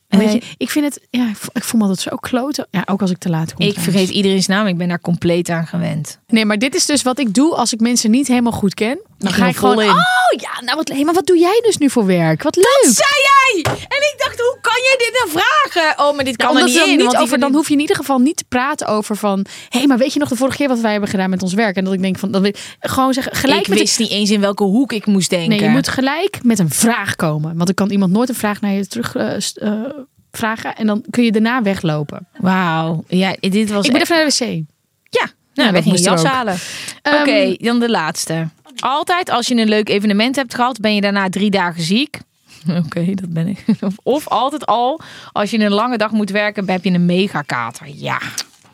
En 0.08 0.20
weet 0.20 0.28
Nee. 0.28 0.36
je, 0.36 0.56
ik 0.58 0.70
vind 0.70 0.86
het, 0.86 1.08
ja, 1.10 1.30
ik 1.30 1.36
vo- 1.36 1.50
ik 1.54 1.64
voel 1.64 1.80
me 1.82 1.88
altijd 1.88 2.08
zo 2.10 2.16
kloten. 2.16 2.68
Ja, 2.72 2.82
ook 2.86 3.02
als 3.02 3.12
ik 3.12 3.18
te 3.18 3.30
laat 3.30 3.54
kom. 3.54 3.66
Ik 3.66 3.80
vergeet 3.80 4.10
iedereen's 4.10 4.48
naam. 4.48 4.68
Ik 4.68 4.78
ben 4.78 4.88
daar 4.88 5.00
compleet 5.02 5.50
aan 5.50 5.68
gewend. 5.68 6.20
Nee, 6.28 6.46
maar 6.46 6.58
dit 6.60 6.76
is 6.76 6.86
dus 6.86 7.02
wat 7.02 7.20
ik 7.20 7.34
doe 7.34 7.56
als 7.56 7.74
ik 7.74 7.80
mensen 7.80 8.12
niet 8.12 8.28
helemaal 8.28 8.52
goed 8.52 8.74
ken. 8.74 9.00
Dan 9.24 9.32
Je 9.32 9.38
ga 9.38 9.48
ik 9.48 9.56
gewoon 9.56 9.82
in. 9.82 9.90
Oh 9.90 10.40
ja, 10.42 10.62
nou 10.66 10.78
wat, 10.78 10.88
hey, 10.88 11.04
maar 11.04 11.14
wat 11.14 11.26
doe 11.26 11.38
jij 11.38 11.60
dus 11.64 11.78
nu 11.78 11.90
voor 11.90 12.06
werk? 12.06 12.44
Wat 12.44 12.56
leuk. 12.56 12.80
Zei 12.82 13.08
jij? 13.22 13.64
En 13.72 13.98
ik 13.98 14.14
dacht, 14.18 14.40
hoe 14.40 14.58
kan 14.62 14.74
je 14.76 14.96
dit 14.98 15.24
dan 15.24 15.42
vragen? 15.42 16.06
Oh, 16.06 16.16
maar 16.16 16.26
dit 16.26 16.36
kan 16.38 16.58
er 16.58 16.64
niet 16.64 16.76
dan 16.76 16.90
in. 16.90 16.98
niet 16.98 17.16
over, 17.18 17.40
dan 17.40 17.54
hoef 17.54 17.68
je 17.68 17.74
in 17.74 17.80
ieder 17.80 17.96
geval 17.96 18.20
niet 18.20 18.38
te 18.38 18.44
praten 18.50 18.88
over 18.88 19.16
van... 19.16 19.46
Hé, 19.70 19.78
hey, 19.78 19.88
maar 19.88 19.98
weet 19.98 20.14
je 20.14 20.20
nog 20.20 20.30
de 20.30 20.36
vorige 20.36 20.58
keer 20.58 20.68
wat 20.68 20.80
wij 20.80 20.92
hebben 20.92 21.10
gedaan 21.10 21.30
met 21.30 21.42
ons 21.42 21.54
werk? 21.54 21.76
En 21.76 21.84
dat 21.84 21.94
ik 21.94 22.02
denk 22.02 22.18
van... 22.20 22.32
Dat 22.32 22.42
we, 22.42 22.54
gewoon 22.80 23.14
zeggen, 23.14 23.36
gelijk 23.36 23.62
ik 23.62 23.68
met 23.68 23.80
wist 23.80 24.00
niet 24.00 24.10
eens 24.10 24.30
in 24.30 24.42
welke 24.42 24.64
hoek 24.64 24.92
ik 24.94 25.06
moest 25.06 25.30
denken. 25.30 25.50
Nee, 25.50 25.62
je 25.62 25.70
moet 25.70 25.88
gelijk 25.88 26.40
met 26.44 26.60
een 26.60 26.70
vraag 26.70 27.16
komen. 27.16 27.54
Want 27.56 27.66
dan 27.66 27.74
kan 27.74 27.90
iemand 27.90 28.12
nooit 28.12 28.30
een 28.30 28.36
vraag 28.36 28.62
naar 28.62 28.72
je 28.72 28.88
terug 28.88 29.16
eh, 29.16 29.36
eh, 29.56 29.90
vragen. 30.32 30.76
En 30.76 30.88
dan 30.88 31.04
kun 31.10 31.24
je 31.24 31.32
daarna 31.32 31.62
weglopen. 31.62 32.28
Wauw. 32.38 33.04
Ja, 33.08 33.36
dit 33.40 33.72
was 33.72 33.86
Ik 33.86 33.92
ben 33.92 34.02
echt- 34.02 34.10
even 34.12 34.22
naar 34.24 34.32
de 34.38 34.46
wc. 34.46 34.64
Ja, 35.10 35.32
Ja, 35.54 35.72
nou, 35.72 35.84
we 35.84 35.90
dat 35.90 36.04
jas 36.04 36.20
ook. 36.20 36.26
halen. 36.26 36.58
Ehm, 37.02 37.22
Oké, 37.22 37.56
dan 37.60 37.80
de 37.80 37.90
laatste. 37.90 38.48
Altijd 38.80 39.30
als 39.30 39.48
je 39.48 39.56
een 39.56 39.68
leuk 39.70 39.90
evenement 39.90 40.36
hebt 40.36 40.56
gehad, 40.56 40.80
ben 40.80 40.96
je 40.96 41.02
daarna 41.02 41.30
drie 41.30 41.50
dagen 41.50 41.82
ziek. 41.84 42.20
Oké, 42.86 43.14
dat 43.14 43.30
ben 43.34 43.48
ik. 43.48 43.66
Of- 44.04 44.28
altijd 44.28 44.66
al, 44.66 45.00
als 45.32 45.52
je 45.52 45.60
een 45.60 45.72
lange 45.74 45.98
dag 45.98 46.12
moet 46.12 46.30
werken, 46.30 46.70
heb 46.70 46.84
je 46.84 46.92
een 46.92 47.06
megakater. 47.06 47.88
Ja. 47.94 48.22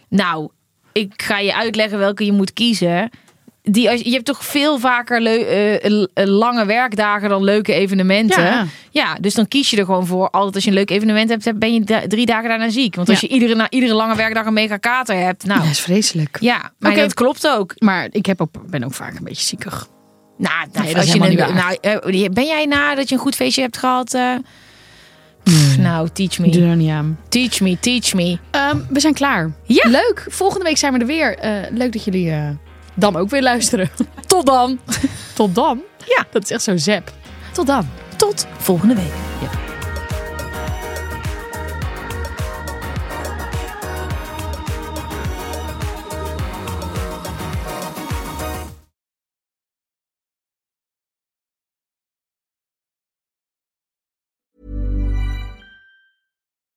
Nou, 0.10 0.50
ik 0.91 1.22
ga 1.22 1.39
je 1.39 1.56
uitleggen 1.56 2.00
welke 2.00 2.26
je 2.26 2.32
moet 2.32 2.54
kiezen. 2.54 3.10
Die, 3.72 3.90
als, 3.90 4.02
je 4.02 4.12
hebt 4.12 4.26
toch 4.26 4.46
veel 4.46 4.80
vaker 4.80 5.22
leu- 5.22 5.44
eh, 5.44 6.26
lange 6.26 6.66
werkdagen 6.66 7.30
dan 7.30 7.44
leuke 7.44 7.74
evenementen. 7.74 8.44
Ja. 8.44 8.66
Ja. 8.92 9.18
dus 9.22 9.34
dan 9.34 9.48
kies 9.48 9.70
je 9.70 9.78
er 9.78 9.86
gewoon 9.86 10.06
voor. 10.06 10.30
Altijd 10.30 10.56
als 10.56 10.64
je 10.64 10.70
een 10.70 10.76
leuk 10.76 10.90
evenement 10.90 11.30
hebt, 11.30 11.60
ben 11.60 11.74
je 11.74 12.06
drie 12.08 12.26
dagen 12.26 12.50
daarna 12.50 12.70
ziek. 12.70 12.96
Want 12.96 13.10
als 13.10 13.20
Ja. 13.20 13.28
je 13.30 13.34
iedere, 13.34 13.56
na 13.56 13.70
iedere 13.70 13.94
lange 13.94 14.16
werkdag 14.16 14.46
een 14.46 14.54
megakater 14.54 15.16
hebt, 15.16 15.46
nou, 15.46 15.60
Dat 15.60 15.70
is 15.70 15.80
vreselijk. 15.80 16.38
ja, 16.40 16.72
maar 16.80 16.92
Oké. 16.92 17.00
dat 17.00 17.14
klopt 17.14 17.48
ook. 17.48 17.74
Maar 17.78 18.08
ik 18.12 18.26
heb 18.26 18.42
ook, 18.42 18.50
ben 18.70 18.84
ook 18.84 18.94
vaak 18.94 19.18
een 19.18 19.24
beetje 19.24 19.46
ziekig. 19.46 19.88
Nou, 20.38 20.68
nou, 20.74 20.86
Nee, 20.86 20.96
als 20.98 21.06
je 21.14 21.20
een, 21.20 21.36
nou 21.56 21.78
eh, 21.82 22.30
ben 22.30 22.46
jij 22.46 22.66
na 22.66 22.96
dat 22.96 23.10
je 23.10 23.16
een 23.16 23.22
goed 23.22 23.36
feestje 23.36 23.62
hebt 23.62 23.78
gehad? 23.78 24.14
eh? 24.14 24.34
Pff, 25.44 25.78
Nou, 25.78 26.10
teach 26.14 26.38
Ik 26.40 26.54
doe 26.54 26.62
me. 26.64 26.70
er 26.70 26.76
niet 26.76 26.90
aan. 26.90 27.20
Teach 27.30 27.60
me, 27.60 27.78
teach 27.80 28.14
me. 28.14 28.38
Ehm, 28.52 28.78
we 28.90 29.00
zijn 29.00 29.14
klaar. 29.14 29.52
Ja. 29.64 29.90
Leuk. 29.90 30.26
Volgende 30.30 30.64
week 30.66 30.78
zijn 30.78 30.94
we 30.94 31.00
er 31.00 31.06
weer. 31.06 31.38
Leuk 31.72 31.94
dat 31.94 32.04
jullie 32.04 32.34
dan 33.00 33.16
ook 33.16 33.30
weer 33.30 33.41
luisteren. 33.41 33.89
Tot 34.28 34.45
dan. 34.45 34.80
Tot 35.36 35.56
dan. 35.56 35.82
Ja. 36.06 36.26
Dat 36.32 36.43
is 36.43 36.52
echt 36.52 36.64
zo 36.64 36.78
zep. 36.78 37.12
Tot 37.52 37.68
dan. 37.68 37.89
Tot 38.16 38.47
volgende 38.58 38.95
week. 38.95 39.69